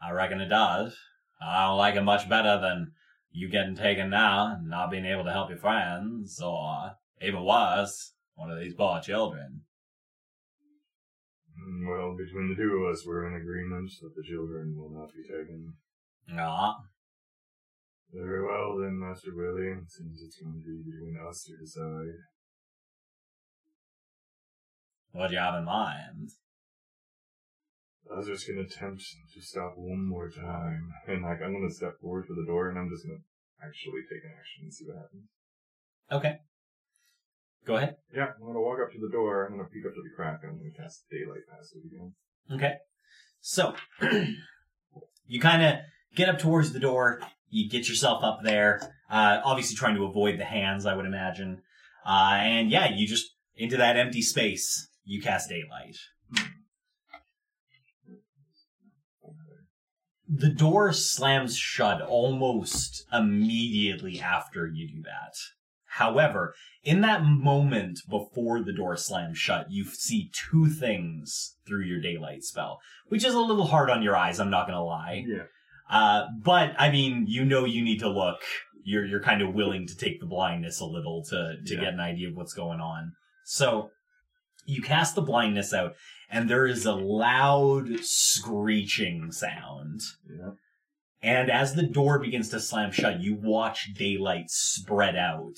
I 0.01 0.13
reckon 0.13 0.41
it 0.41 0.49
does. 0.49 0.97
I 1.41 1.67
don't 1.67 1.77
like 1.77 1.97
it 1.97 2.03
much 2.03 2.29
better 2.29 2.61
than 2.61 2.93
you 3.33 3.49
getting 3.49 3.75
taken 3.75 4.11
now 4.11 4.55
and 4.59 4.69
not 4.69 4.91
being 4.91 5.07
able 5.07 5.25
to 5.25 5.33
help 5.33 5.51
your 5.51 5.59
friends, 5.59 6.41
or 6.41 6.93
even 7.21 7.45
worse, 7.45 8.15
one 8.37 8.51
of 8.51 8.61
these 8.61 8.75
poor 8.75 9.01
children. 9.01 9.63
Well, 11.89 12.17
between 12.17 12.49
the 12.49 12.57
two 12.57 12.83
of 12.83 12.93
us, 12.93 13.05
we're 13.07 13.27
in 13.29 13.41
agreement 13.41 13.91
that 14.03 14.15
the 14.15 14.23
children 14.23 14.75
will 14.77 14.91
not 14.91 15.11
be 15.13 15.23
taken. 15.23 15.75
No, 16.29 16.75
Very 18.13 18.45
well 18.45 18.79
then, 18.79 18.99
Master 18.99 19.31
Willie. 19.35 19.69
It 19.69 19.91
seems 19.91 20.23
it's 20.23 20.41
going 20.41 20.55
to 20.55 20.67
be 20.67 20.83
between 20.83 21.17
us 21.29 21.45
to 21.45 21.57
decide. 21.57 22.15
what 25.13 25.29
do 25.29 25.35
you 25.35 25.41
have 25.41 25.57
in 25.57 25.65
mind? 25.65 26.31
I 28.11 28.17
was 28.17 28.27
just 28.27 28.47
gonna 28.49 28.63
attempt 28.63 29.03
to 29.35 29.41
stop 29.41 29.75
one 29.77 30.07
more 30.07 30.29
time. 30.29 30.93
And 31.07 31.23
like 31.23 31.41
I'm 31.43 31.53
gonna 31.53 31.71
step 31.73 31.99
forward 32.01 32.27
for 32.27 32.35
the 32.35 32.45
door 32.47 32.69
and 32.69 32.79
I'm 32.79 32.91
just 32.91 33.07
gonna 33.07 33.21
actually 33.63 34.03
take 34.11 34.25
an 34.25 34.33
action 34.39 34.65
and 34.65 34.75
see 34.75 34.85
what 34.87 34.97
happens. 35.01 35.29
Okay. 36.11 36.41
Go 37.67 37.77
ahead. 37.77 37.97
Yeah, 38.15 38.27
I'm 38.41 38.47
gonna 38.47 38.61
walk 38.61 38.79
up 38.85 38.93
to 38.93 38.99
the 38.99 39.11
door, 39.11 39.47
I'm 39.47 39.57
gonna 39.57 39.69
peek 39.69 39.87
up 39.87 39.95
to 39.95 40.03
the 40.03 40.15
crack, 40.17 40.41
and 40.43 40.53
I'm 40.53 40.59
gonna 40.59 40.71
cast 40.77 41.05
daylight 41.11 41.43
passive 41.49 41.83
again. 41.87 42.15
Okay. 42.51 42.75
So, 43.41 43.75
you 45.27 45.41
kind 45.41 45.63
of 45.63 45.75
get 46.15 46.29
up 46.29 46.39
towards 46.39 46.73
the 46.73 46.81
door. 46.81 47.21
You 47.49 47.69
get 47.69 47.89
yourself 47.89 48.25
up 48.25 48.41
there. 48.43 48.95
Uh, 49.11 49.41
obviously 49.45 49.77
trying 49.77 49.97
to 49.97 50.05
avoid 50.05 50.39
the 50.39 50.45
hands, 50.45 50.87
I 50.87 50.95
would 50.95 51.07
imagine. 51.07 51.63
Uh, 52.07 52.39
and 52.39 52.71
yeah, 52.71 52.89
you 52.89 53.07
just, 53.07 53.35
into 53.57 53.77
that 53.77 53.97
empty 53.97 54.23
space, 54.23 54.89
you 55.05 55.21
cast 55.21 55.49
daylight. 55.49 55.97
The 60.29 60.49
door 60.49 60.93
slams 60.95 61.59
shut 61.59 62.01
almost 62.01 63.05
immediately 63.13 64.19
after 64.19 64.67
you 64.67 64.89
do 64.89 65.03
that. 65.03 65.35
However, 65.97 66.55
in 66.83 67.03
that 67.03 67.23
moment 67.23 68.01
before 68.09 68.63
the 68.63 68.73
door 68.73 68.97
slams 68.97 69.37
shut, 69.37 69.67
you 69.71 69.85
see 69.85 70.31
two 70.33 70.67
things 70.69 71.57
through 71.67 71.85
your 71.85 72.01
daylight 72.01 72.45
spell, 72.45 72.81
which 73.09 73.25
is 73.25 73.35
a 73.35 73.41
little 73.41 73.67
hard 73.67 73.91
on 73.91 74.03
your 74.03 74.17
eyes, 74.17 74.41
I'm 74.41 74.49
not 74.51 74.67
gonna 74.67 74.83
lie. 74.83 75.25
Yeah. 75.27 75.45
Uh, 75.91 76.29
but 76.43 76.75
I 76.79 76.91
mean, 76.91 77.27
you 77.29 77.45
know 77.45 77.67
you 77.67 77.83
need 77.85 77.99
to 77.99 78.09
look. 78.09 78.41
You're 78.85 79.05
you're 79.05 79.23
kind 79.23 79.43
of 79.43 79.53
willing 79.55 79.87
to 79.87 79.95
take 79.97 80.19
the 80.19 80.27
blindness 80.27 80.81
a 80.81 80.87
little 80.87 81.23
to 81.25 81.57
to 81.67 81.75
Yeah. 81.75 81.81
get 81.81 81.93
an 81.95 82.01
idea 82.01 82.29
of 82.29 82.37
what's 82.37 82.55
going 82.55 82.81
on. 82.81 83.13
So 83.45 83.91
you 84.65 84.81
cast 84.81 85.15
the 85.15 85.21
blindness 85.23 85.75
out, 85.75 85.93
and 86.31 86.49
there 86.49 86.67
is 86.67 86.87
a 86.87 86.95
loud 86.95 88.01
screeching 88.03 89.31
sound. 89.31 90.01
Yeah. 90.27 90.53
And 91.23 91.51
as 91.51 91.75
the 91.75 91.83
door 91.87 92.19
begins 92.19 92.49
to 92.49 92.61
slam 92.61 92.91
shut, 92.93 93.21
you 93.21 93.35
watch 93.41 93.93
daylight 93.95 94.47
spread 94.49 95.17
out 95.17 95.55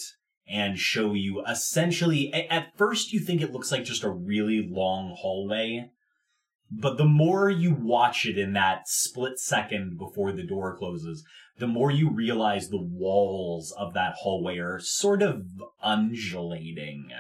and 0.49 0.79
show 0.79 1.15
you 1.15 1.45
essentially, 1.47 2.33
at 2.33 2.77
first 2.77 3.13
you 3.13 3.21
think 3.21 3.41
it 3.41 3.53
looks 3.53 3.73
like 3.73 3.85
just 3.85 4.05
a 4.05 4.11
really 4.11 4.67
long 4.71 5.15
hallway. 5.19 5.91
But 6.71 6.97
the 6.99 7.05
more 7.05 7.49
you 7.51 7.75
watch 7.75 8.27
it 8.27 8.39
in 8.39 8.53
that 8.55 8.89
split 8.89 9.39
second 9.39 9.99
before 9.99 10.33
the 10.33 10.47
door 10.47 10.77
closes, 10.77 11.25
the 11.59 11.67
more 11.67 11.91
you 11.91 12.11
realize 12.11 12.69
the 12.69 12.83
walls 12.83 13.73
of 13.79 13.95
that 13.95 14.15
hallway 14.19 14.59
are 14.59 14.81
sort 14.81 15.23
of 15.23 15.47
undulating 15.83 17.11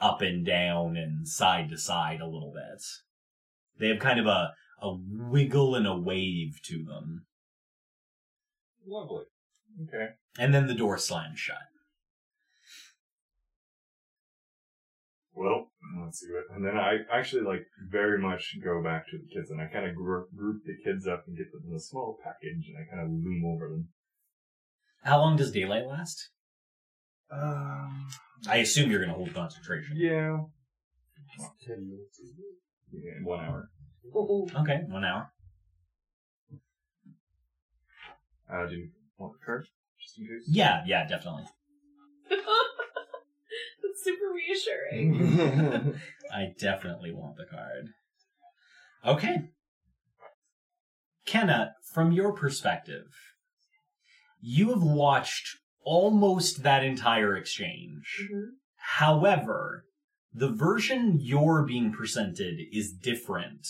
up 0.00 0.22
and 0.22 0.46
down 0.46 0.96
and 0.96 1.28
side 1.28 1.68
to 1.68 1.76
side 1.76 2.20
a 2.20 2.26
little 2.26 2.52
bit. 2.54 2.82
They 3.78 3.88
have 3.88 3.98
kind 3.98 4.18
of 4.18 4.26
a, 4.26 4.54
a 4.80 4.96
wiggle 4.96 5.74
and 5.74 5.86
a 5.86 5.96
wave 5.96 6.60
to 6.64 6.84
them. 6.84 7.26
Lovely. 8.86 9.24
Okay. 9.82 10.12
And 10.38 10.54
then 10.54 10.66
the 10.66 10.74
door 10.74 10.96
slams 10.96 11.38
shut. 11.38 11.58
Well, 15.40 15.70
let's 16.04 16.20
see 16.20 16.26
what. 16.30 16.54
And 16.54 16.62
then 16.62 16.76
I 16.76 16.98
actually 17.10 17.42
like 17.42 17.64
very 17.88 18.18
much 18.20 18.58
go 18.62 18.82
back 18.82 19.06
to 19.08 19.16
the 19.16 19.26
kids, 19.34 19.50
and 19.50 19.58
I 19.58 19.66
kind 19.72 19.88
of 19.88 19.96
group, 19.96 20.28
group 20.36 20.62
the 20.66 20.76
kids 20.84 21.06
up 21.06 21.24
and 21.26 21.34
get 21.34 21.50
them 21.50 21.62
in 21.66 21.74
a 21.74 21.80
small 21.80 22.18
package, 22.22 22.68
and 22.68 22.76
I 22.76 22.84
kind 22.94 23.02
of 23.02 23.10
loom 23.10 23.42
over 23.46 23.70
them. 23.70 23.88
How 25.02 25.18
long 25.18 25.36
does 25.36 25.50
daylight 25.50 25.86
last? 25.86 26.28
Um. 27.32 28.08
I 28.48 28.56
assume 28.56 28.90
you're 28.90 29.00
going 29.00 29.10
to 29.10 29.16
hold 29.16 29.32
concentration. 29.32 29.96
Yeah. 29.96 30.44
Ten. 31.66 31.90
Yeah, 32.92 33.12
one 33.22 33.42
hour. 33.42 33.70
Okay, 34.14 34.82
one 34.88 35.04
hour. 35.04 35.32
Uh, 38.52 38.66
do 38.66 38.74
you 38.74 38.90
want 39.16 39.32
the 39.34 39.46
card 39.46 39.66
just 40.02 40.18
in 40.18 40.26
case? 40.26 40.44
Yeah, 40.48 40.82
yeah, 40.86 41.06
definitely. 41.06 41.44
That's 43.90 44.04
super 44.04 44.32
reassuring. 44.34 46.00
I 46.32 46.54
definitely 46.58 47.12
want 47.12 47.36
the 47.36 47.44
card. 47.44 47.88
Okay. 49.04 49.50
Kenna, 51.26 51.74
from 51.92 52.12
your 52.12 52.32
perspective, 52.32 53.06
you 54.40 54.70
have 54.70 54.82
watched 54.82 55.56
almost 55.82 56.62
that 56.62 56.84
entire 56.84 57.36
exchange. 57.36 58.28
Mhm. 58.30 58.46
However, 58.76 59.84
the 60.32 60.50
version 60.50 61.18
you're 61.20 61.64
being 61.66 61.92
presented 61.92 62.60
is 62.72 62.92
different 62.92 63.66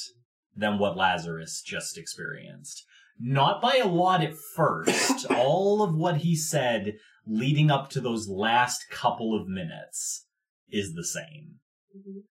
than 0.56 0.78
what 0.78 0.96
Lazarus 0.96 1.62
just 1.62 1.96
experienced. 1.96 2.84
Not 3.18 3.60
by 3.60 3.76
a 3.76 3.86
lot 3.86 4.22
at 4.22 4.34
first. 4.36 5.26
All 5.30 5.82
of 5.82 5.94
what 5.94 6.18
he 6.18 6.34
said 6.36 6.94
leading 7.30 7.70
up 7.70 7.88
to 7.90 8.00
those 8.00 8.28
last 8.28 8.90
couple 8.90 9.40
of 9.40 9.46
minutes 9.46 10.26
is 10.68 10.94
the 10.94 11.04
same. 11.04 11.60
Mhm. 11.96 12.22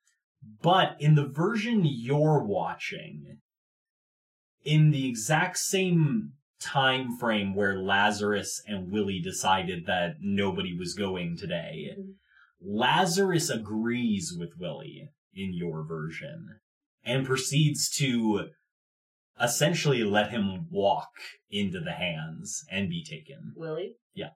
But 0.61 0.97
in 0.99 1.15
the 1.15 1.27
version 1.27 1.85
you're 1.85 2.43
watching, 2.43 3.39
in 4.63 4.91
the 4.91 5.07
exact 5.07 5.57
same 5.57 6.33
time 6.59 7.17
frame 7.17 7.55
where 7.55 7.79
Lazarus 7.79 8.61
and 8.67 8.91
Willie 8.91 9.21
decided 9.21 9.85
that 9.85 10.17
nobody 10.19 10.75
was 10.77 10.93
going 10.93 11.37
today, 11.37 11.95
Mhm. 11.97 12.15
Lazarus 12.61 13.49
agrees 13.49 14.35
with 14.37 14.57
Willie 14.57 15.09
in 15.33 15.53
your 15.53 15.85
version 15.85 16.59
and 17.03 17.25
proceeds 17.25 17.89
to 17.91 18.49
essentially 19.39 20.03
let 20.03 20.31
him 20.31 20.69
walk 20.69 21.13
into 21.49 21.79
the 21.79 21.93
hands 21.93 22.65
and 22.69 22.89
be 22.89 23.01
taken. 23.01 23.53
Willie? 23.55 23.95
Yeah. 24.13 24.31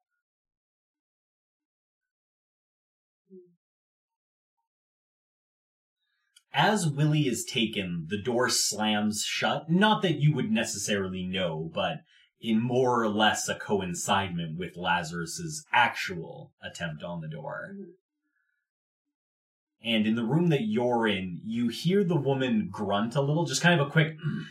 As 6.53 6.87
Willie 6.87 7.27
is 7.27 7.43
taken, 7.43 8.05
the 8.09 8.21
door 8.21 8.47
slams 8.47 9.23
shut. 9.23 9.69
Not 9.69 10.03
that 10.03 10.19
you 10.19 10.35
would 10.35 10.51
necessarily 10.51 11.25
know, 11.25 11.71
but 11.73 12.01
in 12.39 12.61
more 12.61 13.01
or 13.01 13.09
less 13.09 13.49
a 13.49 13.55
coincidement 13.55 14.57
with 14.57 14.77
Lazarus's 14.77 15.65
actual 15.73 16.51
attempt 16.61 17.01
on 17.01 17.21
the 17.21 17.27
door. 17.27 17.75
And 19.83 20.05
in 20.05 20.15
the 20.15 20.25
room 20.25 20.49
that 20.49 20.63
you're 20.63 21.07
in, 21.07 21.41
you 21.43 21.69
hear 21.69 22.03
the 22.03 22.15
woman 22.15 22.69
grunt 22.71 23.15
a 23.15 23.21
little, 23.21 23.45
just 23.45 23.61
kind 23.61 23.79
of 23.79 23.87
a 23.87 23.89
quick. 23.89 24.15
Hmm. 24.23 24.41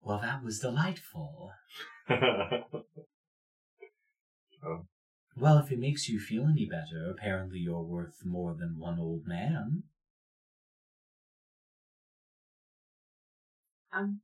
well, 0.00 0.20
that 0.20 0.44
was 0.44 0.60
delightful. 0.60 1.50
Oh. 4.66 4.86
Well, 5.36 5.58
if 5.58 5.72
it 5.72 5.78
makes 5.80 6.08
you 6.08 6.20
feel 6.20 6.46
any 6.46 6.66
better, 6.66 7.10
apparently 7.10 7.58
you're 7.58 7.82
worth 7.82 8.24
more 8.24 8.54
than 8.54 8.78
one 8.78 9.00
old 9.00 9.26
man. 9.26 9.82
Um. 13.92 14.20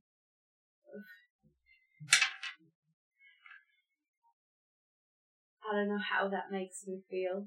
I 5.71 5.77
don't 5.77 5.89
know 5.89 5.99
how 5.99 6.29
that 6.29 6.51
makes 6.51 6.85
me 6.87 7.01
feel. 7.09 7.47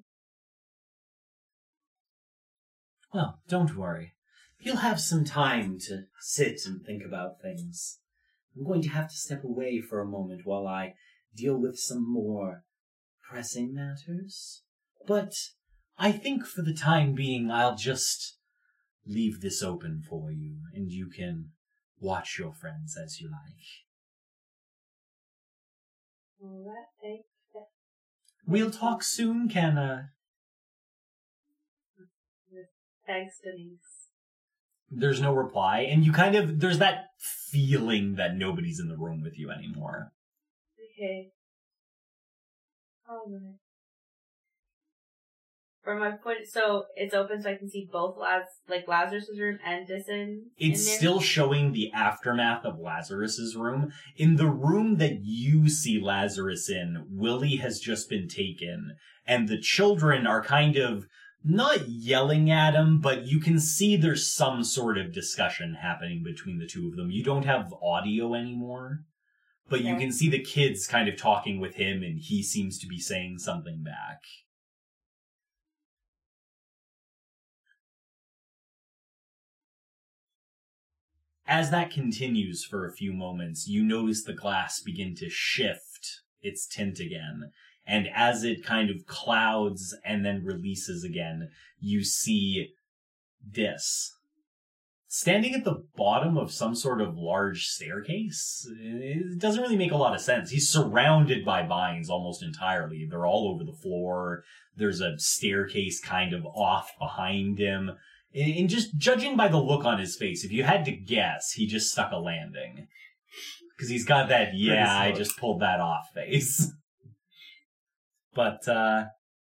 Well, 3.13 3.39
don't 3.47 3.75
worry. 3.75 4.13
You'll 4.59 4.77
have 4.77 4.99
some 4.99 5.25
time 5.25 5.77
to 5.87 6.05
sit 6.19 6.61
and 6.65 6.85
think 6.85 7.03
about 7.03 7.41
things. 7.41 7.99
I'm 8.55 8.65
going 8.65 8.81
to 8.83 8.89
have 8.89 9.09
to 9.09 9.15
step 9.15 9.43
away 9.43 9.81
for 9.81 9.99
a 9.99 10.05
moment 10.05 10.45
while 10.45 10.67
I 10.67 10.93
deal 11.35 11.57
with 11.57 11.77
some 11.77 12.09
more 12.09 12.63
pressing 13.29 13.73
matters. 13.73 14.63
But 15.07 15.33
I 15.97 16.11
think 16.11 16.45
for 16.45 16.61
the 16.61 16.73
time 16.73 17.13
being, 17.13 17.51
I'll 17.51 17.75
just 17.75 18.37
leave 19.05 19.41
this 19.41 19.61
open 19.61 20.01
for 20.07 20.31
you, 20.31 20.57
and 20.73 20.91
you 20.91 21.09
can 21.09 21.49
watch 21.99 22.37
your 22.39 22.53
friends 22.53 22.97
as 23.01 23.19
you 23.19 23.29
like. 23.29 23.39
Alright, 26.41 26.85
thanks. 27.01 27.27
We'll 28.45 28.71
talk 28.71 29.03
soon, 29.03 29.47
Kenna. 29.47 30.09
Uh, 31.97 32.63
thanks, 33.07 33.39
Denise. 33.41 34.09
There's 34.91 35.21
no 35.21 35.33
reply, 35.33 35.79
and 35.81 36.05
you 36.05 36.11
kind 36.11 36.35
of, 36.35 36.59
there's 36.59 36.79
that 36.79 37.05
feeling 37.17 38.15
that 38.15 38.35
nobody's 38.35 38.79
in 38.79 38.89
the 38.89 38.97
room 38.97 39.21
with 39.23 39.39
you 39.39 39.49
anymore. 39.49 40.11
Okay. 40.97 41.31
Oh, 43.09 43.21
Alright. 43.25 43.59
From 45.83 45.99
my 45.99 46.11
point, 46.11 46.47
so 46.49 46.85
it's 46.95 47.13
open 47.13 47.41
so 47.41 47.49
I 47.49 47.55
can 47.55 47.69
see 47.69 47.89
both 47.91 48.17
Laz, 48.17 48.43
like 48.69 48.87
Lazarus's 48.87 49.37
room 49.37 49.59
and 49.65 49.85
Dyson. 49.85 50.51
It's 50.57 50.89
still 50.89 51.19
showing 51.19 51.73
the 51.73 51.91
aftermath 51.91 52.63
of 52.63 52.79
Lazarus's 52.79 53.57
room. 53.57 53.91
In 54.15 54.37
the 54.37 54.47
room 54.47 54.95
that 54.97 55.19
you 55.23 55.67
see 55.67 55.99
Lazarus 55.99 56.69
in, 56.69 57.05
Willie 57.09 57.57
has 57.57 57.81
just 57.81 58.09
been 58.09 58.29
taken, 58.29 58.95
and 59.27 59.49
the 59.49 59.59
children 59.59 60.25
are 60.25 60.41
kind 60.41 60.77
of 60.77 61.05
not 61.43 61.89
yelling 61.89 62.49
at 62.49 62.75
him, 62.75 63.01
but 63.01 63.27
you 63.27 63.41
can 63.41 63.59
see 63.59 63.97
there's 63.97 64.31
some 64.31 64.63
sort 64.63 64.97
of 64.97 65.11
discussion 65.11 65.75
happening 65.81 66.23
between 66.23 66.59
the 66.59 66.67
two 66.67 66.87
of 66.87 66.95
them. 66.95 67.11
You 67.11 67.25
don't 67.25 67.43
have 67.43 67.73
audio 67.83 68.35
anymore, 68.35 69.01
but 69.69 69.83
you 69.83 69.95
can 69.95 70.11
see 70.11 70.29
the 70.29 70.41
kids 70.41 70.87
kind 70.87 71.07
of 71.07 71.17
talking 71.17 71.59
with 71.59 71.75
him, 71.75 72.03
and 72.03 72.19
he 72.19 72.43
seems 72.43 72.77
to 72.79 72.87
be 72.87 72.99
saying 72.99 73.39
something 73.39 73.83
back. 73.83 74.21
As 81.45 81.71
that 81.71 81.91
continues 81.91 82.63
for 82.63 82.85
a 82.85 82.93
few 82.93 83.13
moments, 83.13 83.67
you 83.67 83.83
notice 83.83 84.23
the 84.23 84.33
glass 84.33 84.79
begin 84.79 85.13
to 85.15 85.29
shift 85.29 86.21
its 86.41 86.65
tint 86.65 86.99
again. 86.99 87.51
And 87.85 88.07
as 88.13 88.43
it 88.43 88.63
kind 88.63 88.89
of 88.89 89.05
clouds 89.05 89.95
and 90.05 90.25
then 90.25 90.45
releases 90.45 91.03
again, 91.03 91.49
you 91.79 92.03
see 92.03 92.73
Dis 93.49 94.13
standing 95.13 95.53
at 95.53 95.63
the 95.63 95.85
bottom 95.95 96.39
of 96.39 96.51
some 96.51 96.73
sort 96.73 96.99
of 96.99 97.15
large 97.15 97.67
staircase. 97.67 98.67
It 98.81 99.37
doesn't 99.37 99.61
really 99.61 99.77
make 99.77 99.91
a 99.91 99.95
lot 99.95 100.15
of 100.15 100.21
sense. 100.21 100.49
He's 100.49 100.67
surrounded 100.67 101.45
by 101.45 101.67
vines 101.67 102.09
almost 102.09 102.41
entirely. 102.41 103.05
They're 103.07 103.27
all 103.27 103.47
over 103.53 103.63
the 103.63 103.77
floor. 103.77 104.43
There's 104.75 105.01
a 105.01 105.19
staircase 105.19 105.99
kind 105.99 106.33
of 106.33 106.47
off 106.47 106.93
behind 106.99 107.59
him. 107.59 107.91
And 108.33 108.57
and 108.57 108.67
just 108.67 108.97
judging 108.97 109.37
by 109.37 109.49
the 109.49 109.59
look 109.59 109.85
on 109.85 109.99
his 109.99 110.15
face, 110.15 110.43
if 110.43 110.51
you 110.51 110.63
had 110.63 110.83
to 110.85 110.91
guess, 110.91 111.51
he 111.51 111.67
just 111.67 111.91
stuck 111.91 112.11
a 112.11 112.17
landing. 112.17 112.87
Because 113.77 113.91
he's 113.91 114.05
got 114.05 114.29
that, 114.29 114.55
yeah, 114.55 114.97
I 114.97 115.11
just 115.11 115.37
pulled 115.37 115.61
that 115.61 115.79
off 115.79 116.05
face. 116.15 116.71
But, 118.35 118.67
uh, 118.67 119.03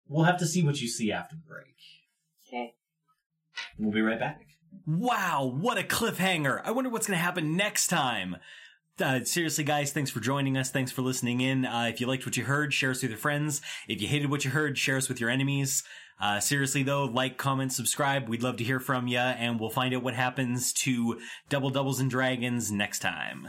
we'll 0.09 0.25
have 0.25 0.39
to 0.39 0.47
see 0.47 0.63
what 0.63 0.81
you 0.81 0.89
see 0.89 1.13
after 1.13 1.37
the 1.37 1.43
break. 1.47 1.77
Okay. 2.49 2.73
We'll 3.79 3.93
be 3.93 4.01
right 4.01 4.19
back. 4.19 4.41
Wow, 4.87 5.57
what 5.59 5.79
a 5.79 5.83
cliffhanger. 5.83 6.61
I 6.65 6.71
wonder 6.71 6.91
what's 6.91 7.07
going 7.07 7.19
to 7.19 7.23
happen 7.23 7.57
next 7.57 7.89
time. 7.89 8.37
Uh, 9.01 9.25
seriously, 9.25 9.65
guys, 9.65 9.93
thanks 9.93 10.11
for 10.11 10.21
joining 10.21 10.57
us. 10.57 10.71
Thanks 10.71 10.93
for 10.93 11.03
listening 11.03 11.41
in. 11.41 11.65
Uh, 11.65 11.87
if 11.93 12.01
you 12.01 12.07
liked 12.07 12.27
what 12.27 12.37
you 12.37 12.45
heard, 12.45 12.75
share 12.75 12.91
us 12.91 13.03
with 13.03 13.11
your 13.11 13.19
friends. 13.19 13.63
If 13.89 14.03
you 14.03 14.09
hated 14.09 14.31
what 14.31 14.45
you 14.45 14.51
heard, 14.51 14.77
share 14.77 14.97
us 14.97 15.09
with 15.09 15.21
your 15.21 15.31
enemies. 15.31 15.83
Uh, 16.21 16.39
seriously, 16.39 16.83
though, 16.83 17.05
like, 17.05 17.39
comment, 17.39 17.73
subscribe. 17.73 18.29
We'd 18.29 18.43
love 18.43 18.59
to 18.59 18.65
hear 18.65 18.79
from 18.79 19.07
you, 19.07 19.19
and 19.19 19.59
we'll 19.59 19.71
find 19.71 19.95
out 19.95 20.03
what 20.03 20.15
happens 20.15 20.73
to 20.75 21.19
Double 21.49 21.71
Doubles 21.71 21.99
and 21.99 22.11
Dragons 22.11 22.71
next 22.71 22.99
time. 22.99 23.49